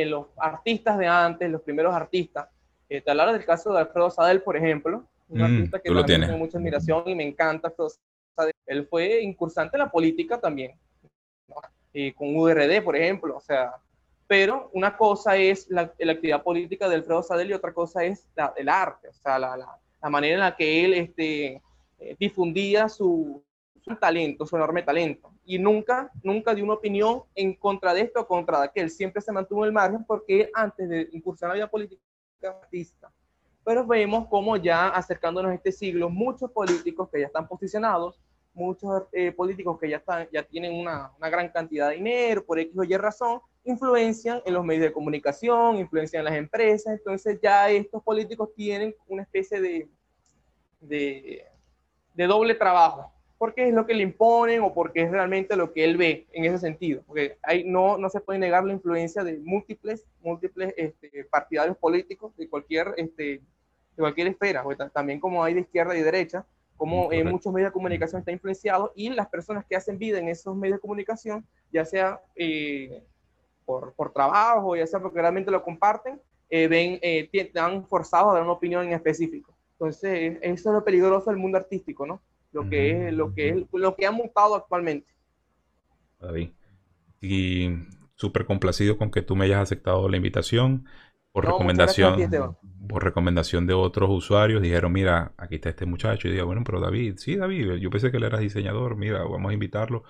los 0.07 0.26
artistas 0.38 0.98
de 0.98 1.07
antes, 1.07 1.50
los 1.50 1.62
primeros 1.62 1.94
artistas, 1.94 2.46
te 2.89 3.11
hablara 3.11 3.32
del 3.32 3.45
caso 3.45 3.72
de 3.72 3.80
Alfredo 3.80 4.11
Sadel, 4.11 4.43
por 4.43 4.57
ejemplo, 4.57 5.05
un 5.28 5.41
mm, 5.41 5.45
artista 5.45 5.80
que 5.80 5.91
también 5.93 6.20
tengo 6.22 6.39
mucha 6.39 6.59
admiración 6.59 7.03
y 7.07 7.14
me 7.14 7.26
encanta. 7.26 7.72
Él 8.66 8.87
fue 8.87 9.22
incursante 9.22 9.76
en 9.76 9.80
la 9.80 9.91
política 9.91 10.41
también, 10.41 10.78
con 12.16 12.37
URD, 12.37 12.82
por 12.82 12.97
ejemplo, 12.97 13.37
o 13.37 13.41
sea, 13.41 13.72
pero 14.26 14.70
una 14.72 14.97
cosa 14.97 15.37
es 15.37 15.68
la, 15.70 15.82
actividad 15.82 16.43
política 16.43 16.89
de 16.89 16.97
Alfredo 16.97 17.22
Sadel 17.22 17.51
y 17.51 17.55
otra 17.55 17.72
cosa 17.72 18.05
es 18.05 18.26
el 18.57 18.68
arte, 18.68 19.09
o 19.09 19.12
sea, 19.12 19.39
la, 19.39 19.57
la, 19.57 20.11
manera 20.11 20.34
en 20.34 20.41
la 20.41 20.57
que 20.57 20.84
él 20.84 20.95
este, 20.95 21.62
eh, 21.99 22.16
difundía 22.18 22.89
su, 22.89 23.43
su 23.80 23.97
talento, 23.97 24.47
su 24.47 24.57
enorme 24.57 24.82
talento. 24.82 25.32
Y 25.45 25.59
nunca, 25.59 26.11
nunca 26.22 26.55
dio 26.55 26.64
una 26.64 26.74
opinión 26.74 27.22
en 27.34 27.55
contra 27.55 27.95
de 27.95 28.03
esto 28.03 28.20
o 28.20 28.26
contra 28.26 28.59
de 28.59 28.66
aquel. 28.66 28.91
Siempre 28.91 29.22
se 29.22 29.32
mantuvo 29.32 29.64
en 29.64 29.68
el 29.68 29.72
margen 29.72 30.05
porque 30.05 30.51
antes 30.55 30.89
de 30.89 31.09
incursionar 31.12 31.55
en 31.57 31.61
la 31.61 31.66
vida 31.66 31.70
política, 31.70 32.03
artista. 32.45 33.12
Pero 33.64 33.87
vemos 33.87 34.28
como 34.28 34.57
ya 34.57 34.89
acercándonos 34.89 35.51
a 35.51 35.55
este 35.55 35.72
siglo, 35.72 36.09
muchos 36.09 36.51
políticos 36.51 37.09
que 37.11 37.20
ya 37.20 37.26
están 37.26 37.49
posicionados, 37.49 38.20
muchos 38.55 39.05
eh, 39.12 39.32
políticos 39.32 39.78
que 39.78 39.91
ya, 39.91 39.99
están, 39.99 40.28
ya 40.32 40.43
tienen 40.43 40.74
una, 40.74 41.12
una, 41.18 41.28
gran 41.28 41.49
cantidad 41.51 41.91
de 41.91 41.97
dinero, 41.97 42.45
por 42.45 42.59
X 42.59 42.78
o 42.78 42.84
Y 42.84 42.97
razón, 42.97 43.41
influencian 43.64 44.41
en 44.47 44.55
los 44.55 44.64
medios 44.64 44.84
de 44.84 44.93
comunicación, 44.93 45.76
influencian 45.76 46.20
en 46.20 46.24
las 46.24 46.34
empresas, 46.37 46.95
entonces 46.95 47.39
ya 47.43 47.68
estos 47.70 48.03
políticos 48.03 48.51
tienen 48.55 48.95
una 49.09 49.22
especie 49.22 49.61
de, 49.61 49.89
de, 50.80 51.45
de 52.14 52.26
doble 52.26 52.55
trabajo, 52.55 53.12
porque 53.39 53.68
es 53.68 53.74
lo 53.74 53.87
que 53.87 53.95
le 53.95 54.03
imponen 54.03 54.62
o 54.62 54.72
porque 54.72 55.03
es 55.03 55.11
realmente 55.11 55.57
lo 55.57 55.72
que 55.72 55.84
él 55.84 55.97
ve 55.97 56.26
en 56.32 56.45
ese 56.45 56.59
sentido, 56.59 57.03
porque 57.07 57.39
hay, 57.43 57.64
no, 57.64 57.99
no 57.99 58.09
se 58.09 58.20
puede 58.20 58.39
negar 58.39 58.64
la 58.64 58.72
influencia 58.72 59.22
de 59.24 59.39
múltiples, 59.39 60.07
múltiples 60.20 60.72
este, 60.76 61.24
partidarios 61.24 61.76
políticos 61.76 62.37
de 62.37 62.49
cualquier, 62.49 62.95
este, 62.97 63.24
de 63.24 63.43
cualquier 63.97 64.28
esfera, 64.28 64.64
también 64.93 65.20
como 65.20 65.45
hay 65.45 65.55
de 65.55 65.61
izquierda 65.61 65.97
y 65.97 66.03
derecha, 66.03 66.47
como 66.76 67.11
en 67.12 67.28
muchos 67.28 67.53
medios 67.53 67.70
de 67.70 67.72
comunicación 67.72 68.20
está 68.20 68.32
influenciado 68.32 68.93
y 68.95 69.09
las 69.09 69.28
personas 69.28 69.64
que 69.64 69.76
hacen 69.76 69.99
vida 69.99 70.18
en 70.18 70.28
esos 70.28 70.55
medios 70.57 70.76
de 70.76 70.82
comunicación, 70.82 71.47
ya 71.72 71.84
sea 71.84 72.20
eh, 72.34 73.03
por, 73.64 73.95
por, 73.95 74.12
trabajo, 74.12 74.76
ya 74.76 74.87
sea 74.87 75.01
porque 75.01 75.20
realmente 75.20 75.51
lo 75.51 75.62
comparten, 75.62 76.20
eh, 76.51 76.68
ven, 76.68 76.99
eh, 77.03 77.28
están 77.32 77.87
forzados 77.87 78.30
a 78.30 78.34
dar 78.34 78.43
una 78.43 78.53
opinión 78.53 78.87
en 78.87 78.93
específico. 78.93 79.55
Entonces, 79.72 80.39
eso 80.41 80.70
es 80.70 80.74
lo 80.74 80.84
peligroso 80.84 81.30
del 81.30 81.39
mundo 81.39 81.59
artístico, 81.59 82.07
¿no? 82.07 82.20
Lo 82.57 82.70
que 82.70 83.09
es, 83.09 83.12
lo 83.12 83.34
que 83.34 83.50
es, 83.50 83.57
lo 83.70 83.94
que 83.94 84.07
ha 84.07 84.11
mutado 84.11 84.54
actualmente. 84.54 85.07
David. 86.18 86.50
Y 87.20 87.68
súper 88.14 88.46
complacido 88.46 88.96
con 88.96 89.11
que 89.11 89.20
tú 89.20 89.36
me 89.36 89.44
hayas 89.44 89.61
aceptado 89.61 90.09
la 90.09 90.16
invitación 90.16 90.86
por 91.32 91.44
recomendación 91.44 92.57
por 92.88 93.04
recomendación 93.04 93.66
de 93.66 93.74
otros 93.74 94.09
usuarios 94.09 94.62
dijeron 94.62 94.90
mira 94.90 95.34
aquí 95.36 95.57
está 95.57 95.68
este 95.68 95.84
muchacho 95.84 96.28
y 96.28 96.32
digo 96.32 96.46
bueno 96.46 96.62
pero 96.64 96.80
David 96.80 97.16
sí 97.18 97.36
David 97.36 97.74
yo 97.74 97.90
pensé 97.90 98.11
que 98.11 98.16
él 98.16 98.24
era 98.24 98.38
diseñador 98.38 98.96
mira 98.96 99.22
vamos 99.22 99.50
a 99.50 99.52
invitarlo 99.52 100.04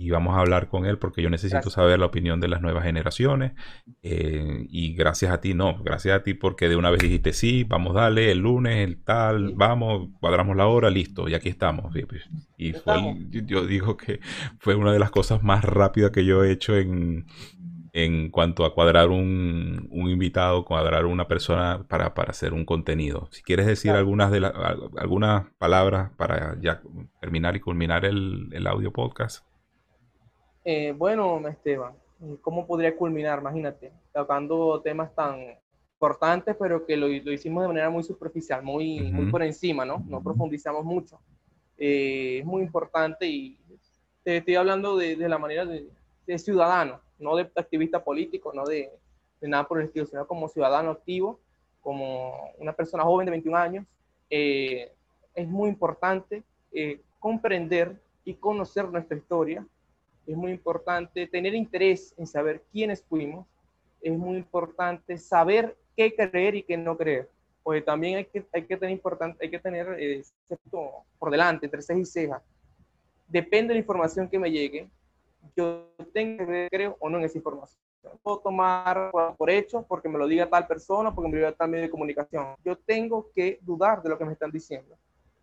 y 0.00 0.08
vamos 0.08 0.34
a 0.34 0.40
hablar 0.40 0.68
con 0.68 0.86
él 0.86 0.96
porque 0.96 1.20
yo 1.20 1.28
necesito 1.28 1.68
saber 1.68 1.98
la 1.98 2.06
opinión 2.06 2.40
de 2.40 2.48
las 2.48 2.62
nuevas 2.62 2.84
generaciones. 2.84 3.52
Eh, 4.02 4.66
y 4.70 4.94
gracias 4.94 5.30
a 5.30 5.42
ti, 5.42 5.52
no, 5.52 5.82
gracias 5.82 6.16
a 6.16 6.22
ti 6.22 6.32
porque 6.32 6.70
de 6.70 6.76
una 6.76 6.88
vez 6.90 7.02
dijiste 7.02 7.34
sí, 7.34 7.64
vamos, 7.64 7.94
dale, 7.94 8.32
el 8.32 8.38
lunes, 8.38 8.88
el 8.88 9.04
tal, 9.04 9.52
vamos, 9.54 10.08
cuadramos 10.18 10.56
la 10.56 10.68
hora, 10.68 10.88
listo, 10.88 11.28
y 11.28 11.34
aquí 11.34 11.50
estamos. 11.50 11.92
Pues, 12.08 12.30
y, 12.56 12.72
fue, 12.72 12.94
yo 13.30 13.66
digo 13.66 13.98
que 13.98 14.20
fue 14.58 14.74
una 14.74 14.90
de 14.90 14.98
las 14.98 15.10
cosas 15.10 15.42
más 15.42 15.62
rápidas 15.66 16.12
que 16.12 16.24
yo 16.24 16.44
he 16.44 16.50
hecho 16.50 16.78
en, 16.78 17.26
en 17.92 18.30
cuanto 18.30 18.64
a 18.64 18.72
cuadrar 18.72 19.10
un, 19.10 19.86
un 19.90 20.08
invitado, 20.08 20.64
cuadrar 20.64 21.04
una 21.04 21.28
persona 21.28 21.84
para, 21.86 22.14
para, 22.14 22.30
hacer 22.30 22.54
un 22.54 22.64
contenido. 22.64 23.28
Si 23.32 23.42
quieres 23.42 23.66
decir 23.66 23.90
algunas, 23.90 24.30
de 24.30 24.50
algunas 24.96 25.50
palabras 25.58 26.10
para 26.16 26.58
ya 26.58 26.80
terminar 27.20 27.54
y 27.54 27.60
culminar 27.60 28.06
el, 28.06 28.48
el 28.52 28.66
audio 28.66 28.94
podcast. 28.94 29.49
Eh, 30.64 30.92
bueno, 30.96 31.46
Esteban, 31.48 31.94
¿cómo 32.42 32.66
podría 32.66 32.94
culminar? 32.96 33.38
Imagínate, 33.40 33.92
tocando 34.12 34.80
temas 34.82 35.14
tan 35.14 35.56
importantes, 35.94 36.54
pero 36.58 36.84
que 36.84 36.96
lo, 36.96 37.08
lo 37.08 37.32
hicimos 37.32 37.62
de 37.62 37.68
manera 37.68 37.90
muy 37.90 38.02
superficial, 38.02 38.62
muy, 38.62 39.10
muy 39.12 39.30
por 39.30 39.42
encima, 39.42 39.84
¿no? 39.84 40.04
No 40.06 40.22
profundizamos 40.22 40.84
mucho. 40.84 41.18
Eh, 41.78 42.38
es 42.40 42.44
muy 42.44 42.62
importante 42.62 43.26
y 43.26 43.58
te 44.22 44.38
estoy 44.38 44.54
hablando 44.56 44.96
de, 44.96 45.16
de 45.16 45.28
la 45.28 45.38
manera 45.38 45.64
de, 45.64 45.88
de, 46.26 46.38
ciudadano, 46.38 47.00
no 47.18 47.36
de 47.36 47.50
activista 47.56 48.04
político, 48.04 48.52
no 48.52 48.64
de, 48.64 48.90
de, 49.40 49.48
nada 49.48 49.66
por 49.66 49.80
el 49.80 49.86
estilo, 49.86 50.04
sino 50.04 50.26
como 50.26 50.48
ciudadano 50.48 50.90
activo, 50.90 51.40
como 51.80 52.52
una 52.58 52.74
persona 52.74 53.02
joven 53.02 53.24
de 53.24 53.30
21 53.30 53.56
años. 53.56 53.86
Eh, 54.28 54.92
es 55.34 55.48
muy 55.48 55.70
importante 55.70 56.42
comprender 57.18 58.00
y 58.24 58.34
conocer 58.34 58.88
nuestra 58.88 59.16
historia, 59.16 59.66
es 60.30 60.36
muy 60.36 60.52
importante 60.52 61.26
tener 61.26 61.54
interés 61.54 62.14
en 62.16 62.26
saber 62.26 62.62
quiénes 62.72 63.02
fuimos, 63.02 63.46
es 64.00 64.16
muy 64.16 64.36
importante 64.36 65.18
saber 65.18 65.76
qué 65.96 66.14
creer 66.14 66.54
y 66.54 66.62
qué 66.62 66.76
no 66.76 66.96
creer, 66.96 67.28
porque 67.62 67.82
también 67.82 68.18
hay 68.18 68.24
que, 68.26 68.46
hay 68.52 68.64
que 68.64 68.76
tener, 68.76 68.92
importante, 68.92 69.44
hay 69.44 69.50
que 69.50 69.58
tener 69.58 69.96
eh, 69.98 70.22
por 71.18 71.30
delante, 71.30 71.66
entre 71.66 71.82
ceja 71.82 71.98
y 71.98 72.04
ceja. 72.04 72.42
Depende 73.26 73.68
de 73.68 73.74
la 73.74 73.80
información 73.80 74.28
que 74.28 74.38
me 74.38 74.50
llegue, 74.50 74.88
yo 75.56 75.88
tengo 76.12 76.46
que 76.46 76.68
creer 76.70 76.94
o 76.98 77.08
no 77.10 77.18
en 77.18 77.24
esa 77.24 77.38
información. 77.38 77.80
Puedo 78.22 78.38
tomar 78.38 79.10
por 79.36 79.50
hecho 79.50 79.84
porque 79.86 80.08
me 80.08 80.18
lo 80.18 80.26
diga 80.26 80.48
tal 80.48 80.66
persona, 80.66 81.14
porque 81.14 81.28
me 81.28 81.34
lo 81.34 81.46
diga 81.46 81.56
tal 81.56 81.70
medio 81.70 81.84
de 81.84 81.90
comunicación. 81.90 82.54
Yo 82.64 82.76
tengo 82.76 83.30
que 83.34 83.58
dudar 83.62 84.02
de 84.02 84.08
lo 84.08 84.16
que 84.16 84.24
me 84.24 84.32
están 84.32 84.50
diciendo. 84.50 84.96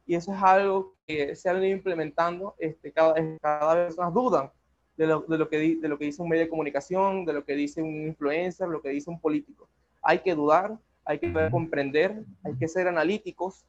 Y 0.05 0.15
eso 0.15 0.33
es 0.33 0.41
algo 0.41 0.95
que 1.05 1.35
se 1.35 1.49
ha 1.49 1.53
venido 1.53 1.75
implementando, 1.75 2.55
este, 2.57 2.91
cada, 2.91 3.13
cada 3.41 3.75
vez 3.75 3.97
más 3.97 4.13
dudan 4.13 4.49
de 4.97 5.07
lo, 5.07 5.21
de 5.21 5.37
lo, 5.37 5.47
que, 5.47 5.77
de 5.79 5.87
lo 5.87 5.97
que 5.97 6.05
dice 6.05 6.21
un 6.21 6.29
medio 6.29 6.43
de 6.43 6.49
comunicación, 6.49 7.23
de 7.23 7.33
lo 7.33 7.45
que 7.45 7.55
dice 7.55 7.81
un 7.81 8.07
influencer, 8.07 8.67
lo 8.67 8.81
que 8.81 8.89
dice 8.89 9.09
un 9.09 9.19
político. 9.19 9.69
Hay 10.01 10.19
que 10.19 10.33
dudar, 10.33 10.77
hay 11.05 11.19
que 11.19 11.31
comprender, 11.51 12.23
hay 12.43 12.55
que 12.55 12.67
ser 12.67 12.87
analíticos, 12.87 13.65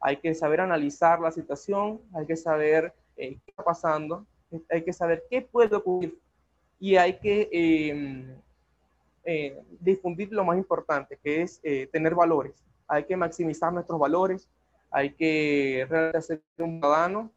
hay 0.00 0.16
que 0.16 0.34
saber 0.34 0.60
analizar 0.60 1.20
la 1.20 1.30
situación, 1.30 2.00
hay 2.14 2.26
que 2.26 2.36
saber 2.36 2.94
eh, 3.16 3.38
qué 3.44 3.50
está 3.50 3.62
pasando, 3.62 4.26
hay 4.70 4.82
que 4.82 4.92
saber 4.92 5.22
qué 5.30 5.42
puede 5.42 5.76
ocurrir 5.76 6.18
y 6.80 6.96
hay 6.96 7.18
que 7.18 7.48
em, 7.52 8.34
eh, 9.24 9.60
difundir 9.78 10.32
lo 10.32 10.44
más 10.44 10.56
importante, 10.56 11.18
que 11.22 11.42
es 11.42 11.60
eh, 11.62 11.86
tener 11.92 12.14
valores. 12.14 12.54
Hay 12.88 13.04
que 13.04 13.16
maximizar 13.16 13.72
nuestros 13.72 14.00
valores, 14.00 14.48
hay 14.90 15.12
que 15.12 15.86
realmente 15.88 16.22
ser 16.22 16.42
un 16.58 16.80
ciudadano 16.80 17.30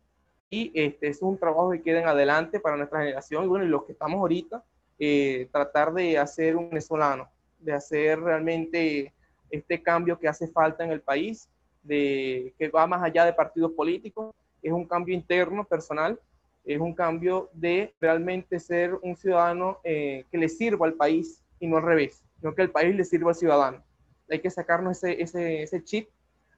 y 0.53 0.71
este, 0.75 1.07
es 1.07 1.19
un 1.23 1.35
trabajo 1.39 1.71
que 1.71 1.81
queda 1.81 2.01
en 2.01 2.07
adelante 2.07 2.59
para 2.59 2.77
nuestra 2.77 2.99
generación 2.99 3.43
y 3.43 3.47
bueno, 3.47 3.65
y 3.65 3.69
los 3.69 3.85
que 3.85 3.93
estamos 3.93 4.19
ahorita, 4.19 4.63
eh, 4.99 5.47
tratar 5.51 5.91
de 5.93 6.19
hacer 6.19 6.55
un 6.55 6.69
venezolano, 6.69 7.27
de 7.57 7.73
hacer 7.73 8.19
realmente 8.19 9.11
este 9.49 9.81
cambio 9.81 10.19
que 10.19 10.27
hace 10.27 10.47
falta 10.47 10.83
en 10.83 10.91
el 10.91 11.01
país, 11.01 11.49
de, 11.81 12.53
que 12.59 12.69
va 12.69 12.85
más 12.85 13.01
allá 13.01 13.25
de 13.25 13.33
partidos 13.33 13.71
políticos, 13.71 14.35
es 14.61 14.71
un 14.71 14.85
cambio 14.85 15.15
interno, 15.15 15.65
personal, 15.65 16.19
es 16.63 16.79
un 16.79 16.93
cambio 16.93 17.49
de 17.53 17.91
realmente 17.99 18.59
ser 18.59 18.93
un 19.01 19.17
ciudadano 19.17 19.79
eh, 19.83 20.25
que 20.29 20.37
le 20.37 20.49
sirva 20.49 20.85
al 20.85 20.93
país 20.93 21.41
y 21.59 21.65
no 21.65 21.77
al 21.77 21.83
revés, 21.83 22.21
no 22.43 22.53
que 22.53 22.61
el 22.61 22.69
país 22.69 22.95
le 22.95 23.05
sirva 23.05 23.31
al 23.31 23.35
ciudadano. 23.35 23.83
Hay 24.29 24.39
que 24.39 24.51
sacarnos 24.51 25.03
ese, 25.03 25.19
ese, 25.19 25.63
ese 25.63 25.83
chip, 25.83 26.09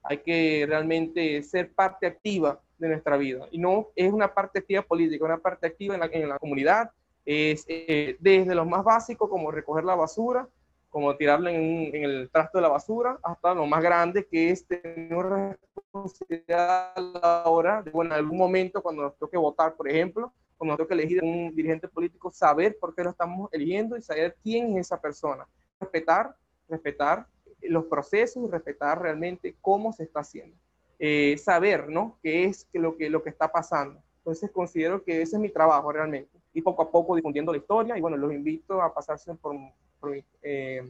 hay 0.04 0.18
que 0.18 0.66
realmente 0.68 1.42
ser 1.44 1.72
parte 1.72 2.06
activa 2.08 2.60
de 2.78 2.90
nuestra 2.90 3.18
vida. 3.18 3.48
Y 3.52 3.58
no 3.58 3.90
es 3.96 4.12
una 4.12 4.34
parte 4.34 4.60
activa 4.60 4.82
política, 4.82 5.26
una 5.26 5.38
parte 5.38 5.68
activa 5.68 5.96
en 5.96 6.02
la, 6.02 6.06
en 6.08 6.30
la 6.30 6.40
comunidad, 6.40 6.92
es 7.26 7.66
eh, 7.68 8.18
desde 8.20 8.54
lo 8.54 8.66
más 8.66 8.84
básico 8.84 9.30
como 9.30 9.52
recoger 9.52 9.84
la 9.84 9.96
basura, 9.96 10.48
como 10.90 11.16
tirarla 11.18 11.52
en, 11.52 11.94
el 11.94 12.30
trasto 12.32 12.58
de 12.58 12.62
la 12.62 12.70
basura, 12.70 13.20
hasta 13.24 13.54
lo 13.54 13.66
más 13.66 13.84
grande 13.84 14.26
que 14.26 14.52
es 14.52 14.66
tener 14.66 15.26
responsabilidad 15.66 16.94
a 16.96 17.02
la 17.02 17.44
hora 17.50 17.82
de, 17.82 17.92
bueno, 17.92 18.14
en 18.14 18.20
algún 18.20 18.38
momento 18.38 18.82
cuando 18.82 19.04
nos 19.04 19.18
toque 19.18 19.38
votar, 19.38 19.76
por 19.76 19.90
ejemplo, 19.90 20.32
cuando 20.58 20.72
nos 20.72 20.78
toque 20.78 20.94
elegir 20.94 21.22
un 21.22 21.54
dirigente 21.54 21.88
político, 21.88 22.32
saber 22.32 22.78
por 22.80 22.96
qué 22.96 23.04
lo 23.04 23.10
estamos 23.10 23.50
eligiendo 23.52 23.98
y 23.98 24.02
saber 24.02 24.38
quién 24.42 24.78
es 24.78 24.88
esa 24.88 25.02
persona. 25.02 25.46
Respetar, 25.82 26.34
respetar 26.70 27.28
los 27.62 27.86
procesos 27.86 28.48
y 28.48 28.50
respetar 28.50 29.02
realmente 29.02 29.56
cómo 29.60 29.92
se 29.92 30.04
está 30.04 30.22
haciendo. 30.22 30.56
Eh, 30.98 31.38
saber, 31.38 31.90
¿no? 31.90 32.18
¿Qué 32.24 32.46
es 32.46 32.68
lo 32.74 32.96
que, 32.96 33.10
lo 33.10 33.22
que 33.22 33.30
está 33.30 33.52
pasando? 33.52 34.02
Entonces 34.20 34.50
considero 34.52 35.04
que 35.04 35.22
ese 35.22 35.36
es 35.36 35.42
mi 35.42 35.50
trabajo 35.50 35.92
realmente. 35.92 36.40
Y 36.54 36.62
poco 36.62 36.84
a 36.84 36.92
poco 36.92 37.16
difundiendo 37.16 37.52
la 37.52 37.58
historia. 37.58 37.98
Y 37.98 38.02
bueno, 38.02 38.18
los 38.18 38.32
invito 38.32 38.82
a 38.82 38.94
pasarse 38.94 39.34
por, 39.36 39.56
por 40.00 40.12
mi 40.12 40.24
eh, 40.42 40.82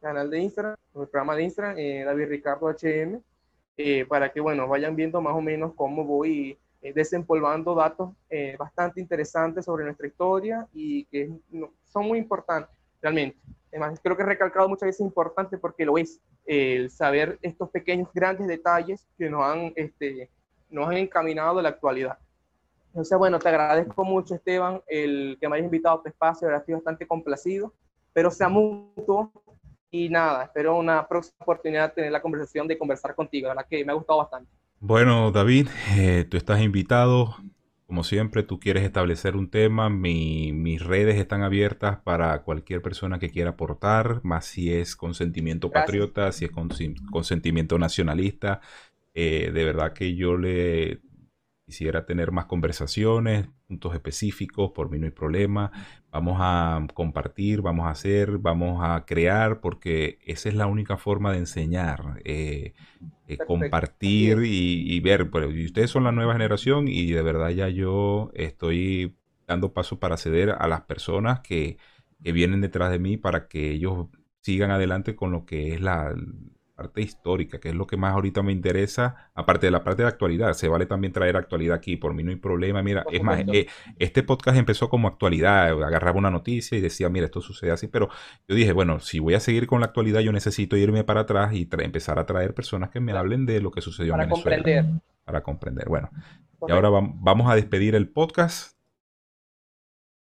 canal 0.00 0.28
de 0.30 0.40
Instagram, 0.40 0.76
por 0.92 1.02
mi 1.02 1.06
programa 1.06 1.36
de 1.36 1.42
Instagram, 1.44 1.78
eh, 1.78 2.02
David 2.04 2.28
Ricardo 2.28 2.68
HM, 2.68 3.22
para 4.08 4.32
que, 4.32 4.40
bueno, 4.40 4.68
vayan 4.68 4.94
viendo 4.94 5.20
más 5.20 5.34
o 5.34 5.40
menos 5.40 5.72
cómo 5.74 6.04
voy 6.04 6.58
desempolvando 6.94 7.74
datos 7.74 8.10
bastante 8.58 9.00
interesantes 9.00 9.64
sobre 9.64 9.84
nuestra 9.84 10.06
historia 10.06 10.68
y 10.72 11.04
que 11.06 11.30
son 11.84 12.06
muy 12.06 12.18
importantes 12.18 12.76
realmente. 13.00 13.38
Además, 13.72 13.98
creo 14.02 14.16
que 14.16 14.22
he 14.22 14.26
recalcado 14.26 14.68
muchas 14.68 14.86
veces 14.86 15.00
importante 15.00 15.56
porque 15.56 15.86
lo 15.86 15.96
es, 15.96 16.20
el 16.44 16.90
saber 16.90 17.38
estos 17.40 17.70
pequeños, 17.70 18.08
grandes 18.12 18.46
detalles 18.46 19.06
que 19.16 19.30
nos 19.30 19.42
han, 19.42 19.72
este, 19.76 20.30
nos 20.68 20.88
han 20.88 20.98
encaminado 20.98 21.58
a 21.58 21.62
la 21.62 21.70
actualidad. 21.70 22.18
Entonces, 22.88 23.16
bueno, 23.16 23.38
te 23.38 23.48
agradezco 23.48 24.04
mucho, 24.04 24.34
Esteban, 24.34 24.82
el 24.86 25.38
que 25.40 25.48
me 25.48 25.56
hayas 25.56 25.64
invitado 25.64 25.98
a 25.98 26.02
tu 26.02 26.08
espacio, 26.10 26.46
ahora 26.46 26.58
estoy 26.58 26.74
bastante 26.74 27.06
complacido, 27.06 27.72
pero 28.12 28.30
sea 28.30 28.50
mutuo 28.50 29.32
y 29.90 30.10
nada, 30.10 30.44
espero 30.44 30.76
una 30.76 31.08
próxima 31.08 31.36
oportunidad 31.40 31.88
de 31.88 31.94
tener 31.94 32.12
la 32.12 32.20
conversación, 32.20 32.68
de 32.68 32.76
conversar 32.76 33.14
contigo, 33.14 33.52
la 33.54 33.64
que 33.64 33.82
me 33.84 33.92
ha 33.92 33.94
gustado 33.94 34.18
bastante. 34.18 34.50
Bueno, 34.78 35.30
David, 35.30 35.68
eh, 35.96 36.26
tú 36.28 36.36
estás 36.36 36.60
invitado 36.60 37.36
Como 37.92 38.04
siempre, 38.04 38.42
tú 38.42 38.58
quieres 38.58 38.84
establecer 38.84 39.36
un 39.36 39.50
tema, 39.50 39.90
mis 39.90 40.82
redes 40.82 41.18
están 41.18 41.42
abiertas 41.42 41.98
para 41.98 42.40
cualquier 42.40 42.80
persona 42.80 43.18
que 43.18 43.28
quiera 43.28 43.50
aportar, 43.50 44.20
más 44.24 44.46
si 44.46 44.72
es 44.72 44.96
consentimiento 44.96 45.70
patriota, 45.70 46.32
si 46.32 46.46
es 46.46 46.52
consentimiento 47.10 47.78
nacionalista. 47.78 48.62
Eh, 49.12 49.50
de 49.52 49.64
verdad 49.66 49.92
que 49.92 50.14
yo 50.14 50.38
le 50.38 51.02
quisiera 51.64 52.04
tener 52.04 52.32
más 52.32 52.46
conversaciones, 52.46 53.48
puntos 53.66 53.94
específicos, 53.94 54.72
por 54.72 54.90
mí 54.90 54.98
no 54.98 55.06
hay 55.06 55.12
problema. 55.12 55.70
Vamos 56.10 56.36
a 56.40 56.86
compartir, 56.94 57.62
vamos 57.62 57.86
a 57.86 57.90
hacer, 57.90 58.38
vamos 58.38 58.80
a 58.82 59.04
crear, 59.06 59.60
porque 59.60 60.18
esa 60.26 60.48
es 60.48 60.54
la 60.54 60.66
única 60.66 60.96
forma 60.96 61.32
de 61.32 61.38
enseñar, 61.38 62.20
eh, 62.24 62.74
eh, 63.28 63.38
compartir 63.46 64.40
y, 64.44 65.00
ver. 65.00 65.22
ustedes 65.22 65.90
son 65.90 66.04
la 66.04 66.12
nueva 66.12 66.34
generación 66.34 66.88
y 66.88 67.10
de 67.10 67.22
verdad 67.22 67.50
ya 67.50 67.68
yo 67.68 68.30
estoy 68.34 69.16
dando 69.46 69.72
paso 69.72 69.98
para 69.98 70.16
ceder 70.16 70.50
a 70.50 70.68
las 70.68 70.82
personas 70.82 71.40
que, 71.40 71.78
que 72.22 72.32
vienen 72.32 72.60
detrás 72.60 72.90
de 72.90 72.98
mí 72.98 73.16
para 73.16 73.48
que 73.48 73.70
ellos 73.70 74.08
sigan 74.40 74.70
adelante 74.70 75.16
con 75.16 75.32
lo 75.32 75.46
que 75.46 75.74
es 75.74 75.80
la, 75.80 76.14
parte 76.82 77.00
histórica, 77.00 77.60
que 77.60 77.68
es 77.68 77.74
lo 77.74 77.86
que 77.86 77.96
más 77.96 78.12
ahorita 78.12 78.42
me 78.42 78.52
interesa, 78.52 79.30
aparte 79.34 79.66
de 79.66 79.70
la 79.70 79.84
parte 79.84 80.02
de 80.02 80.08
actualidad. 80.08 80.52
Se 80.54 80.68
vale 80.68 80.86
también 80.86 81.12
traer 81.12 81.36
actualidad 81.36 81.76
aquí, 81.76 81.96
por 81.96 82.12
mí 82.12 82.22
no 82.22 82.30
hay 82.30 82.36
problema. 82.36 82.82
Mira, 82.82 83.04
es 83.10 83.22
más, 83.22 83.44
eh, 83.52 83.66
este 83.98 84.22
podcast 84.22 84.58
empezó 84.58 84.88
como 84.88 85.08
actualidad, 85.08 85.70
agarraba 85.82 86.18
una 86.18 86.30
noticia 86.30 86.76
y 86.76 86.80
decía, 86.80 87.08
mira, 87.08 87.26
esto 87.26 87.40
sucede 87.40 87.70
así, 87.70 87.86
pero 87.86 88.08
yo 88.48 88.54
dije, 88.54 88.72
bueno, 88.72 89.00
si 89.00 89.20
voy 89.20 89.34
a 89.34 89.40
seguir 89.40 89.66
con 89.66 89.80
la 89.80 89.86
actualidad, 89.86 90.20
yo 90.20 90.32
necesito 90.32 90.76
irme 90.76 91.04
para 91.04 91.20
atrás 91.20 91.52
y 91.54 91.68
empezar 91.70 92.18
a 92.18 92.26
traer 92.26 92.54
personas 92.54 92.90
que 92.90 93.00
me 93.00 93.12
hablen 93.12 93.46
de 93.46 93.60
lo 93.60 93.70
que 93.70 93.80
sucedió 93.80 94.12
para 94.12 94.24
en 94.24 94.30
Venezuela. 94.30 94.56
Comprender. 94.56 95.00
Para 95.24 95.42
comprender. 95.42 95.88
Bueno, 95.88 96.10
y 96.66 96.72
ahora 96.72 96.90
vamos 96.90 97.50
a 97.50 97.54
despedir 97.54 97.94
el 97.94 98.08
podcast. 98.08 98.76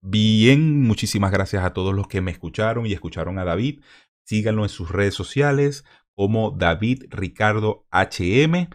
Bien, 0.01 0.83
muchísimas 0.83 1.31
gracias 1.31 1.63
a 1.63 1.73
todos 1.73 1.93
los 1.95 2.07
que 2.07 2.21
me 2.21 2.31
escucharon 2.31 2.85
y 2.85 2.93
escucharon 2.93 3.39
a 3.39 3.43
David. 3.43 3.81
Síganlo 4.23 4.63
en 4.63 4.69
sus 4.69 4.91
redes 4.91 5.15
sociales 5.15 5.83
como 6.15 6.51
David 6.51 7.05
Ricardo 7.09 7.85
HM. 7.91 8.69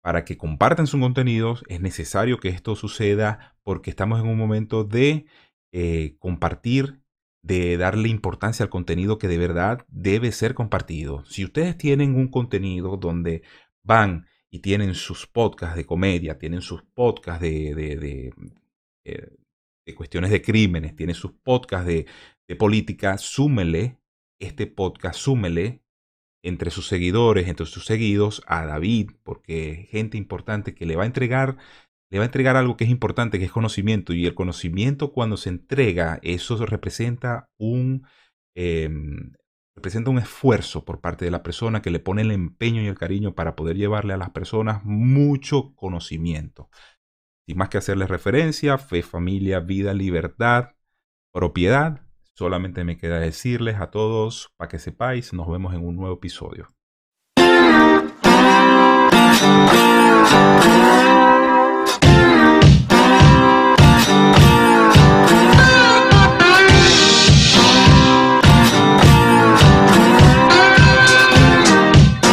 Para 0.00 0.24
que 0.24 0.38
compartan 0.38 0.86
sus 0.86 1.00
contenidos 1.00 1.64
es 1.68 1.80
necesario 1.80 2.38
que 2.38 2.48
esto 2.48 2.76
suceda 2.76 3.56
porque 3.62 3.90
estamos 3.90 4.20
en 4.20 4.28
un 4.28 4.38
momento 4.38 4.84
de 4.84 5.26
eh, 5.72 6.16
compartir, 6.18 7.02
de 7.42 7.76
darle 7.76 8.08
importancia 8.08 8.62
al 8.62 8.70
contenido 8.70 9.18
que 9.18 9.28
de 9.28 9.38
verdad 9.38 9.84
debe 9.88 10.32
ser 10.32 10.54
compartido. 10.54 11.24
Si 11.26 11.44
ustedes 11.44 11.76
tienen 11.76 12.14
un 12.14 12.28
contenido 12.28 12.96
donde 12.96 13.42
van 13.82 14.26
y 14.50 14.60
tienen 14.60 14.94
sus 14.94 15.26
podcasts 15.26 15.76
de 15.76 15.84
comedia, 15.84 16.38
tienen 16.38 16.62
sus 16.62 16.82
podcasts 16.94 17.42
de, 17.42 17.74
de, 17.74 18.32
eh, 19.04 19.94
cuestiones 19.94 20.30
de 20.30 20.42
crímenes, 20.42 20.96
tienen 20.96 21.14
sus 21.14 21.32
podcasts 21.32 21.86
de, 21.86 22.06
de 22.46 22.56
política, 22.56 23.18
súmele 23.18 23.98
este 24.38 24.66
podcast, 24.66 25.18
súmele 25.18 25.82
entre 26.48 26.70
sus 26.70 26.88
seguidores, 26.88 27.48
entre 27.48 27.66
sus 27.66 27.84
seguidos, 27.84 28.42
a 28.46 28.66
David, 28.66 29.10
porque 29.22 29.88
gente 29.90 30.16
importante 30.18 30.74
que 30.74 30.86
le 30.86 30.96
va 30.96 31.04
a 31.04 31.06
entregar, 31.06 31.56
le 32.10 32.18
va 32.18 32.24
a 32.24 32.26
entregar 32.26 32.56
algo 32.56 32.76
que 32.76 32.84
es 32.84 32.90
importante, 32.90 33.38
que 33.38 33.44
es 33.44 33.52
conocimiento. 33.52 34.12
Y 34.14 34.26
el 34.26 34.34
conocimiento 34.34 35.12
cuando 35.12 35.36
se 35.36 35.50
entrega, 35.50 36.18
eso 36.22 36.64
representa 36.66 37.50
un, 37.58 38.06
em, 38.54 39.32
representa 39.76 40.10
un 40.10 40.18
esfuerzo 40.18 40.84
por 40.84 41.00
parte 41.00 41.24
de 41.24 41.30
la 41.30 41.42
persona 41.42 41.82
que 41.82 41.90
le 41.90 42.00
pone 42.00 42.22
el 42.22 42.32
empeño 42.32 42.82
y 42.82 42.86
el 42.86 42.98
cariño 42.98 43.34
para 43.34 43.54
poder 43.54 43.76
llevarle 43.76 44.14
a 44.14 44.16
las 44.16 44.30
personas 44.30 44.84
mucho 44.84 45.74
conocimiento. 45.76 46.70
Sin 47.46 47.58
más 47.58 47.68
que 47.68 47.78
hacerles 47.78 48.08
referencia, 48.08 48.78
fe, 48.78 49.02
familia, 49.02 49.60
vida, 49.60 49.94
libertad, 49.94 50.70
propiedad 51.32 52.07
Solamente 52.38 52.84
me 52.84 52.96
queda 52.96 53.18
decirles 53.18 53.80
a 53.80 53.90
todos, 53.90 54.52
para 54.56 54.68
que 54.68 54.78
sepáis, 54.78 55.32
nos 55.32 55.50
vemos 55.50 55.74
en 55.74 55.84
un 55.84 55.96
nuevo 55.96 56.14
episodio. 56.14 56.68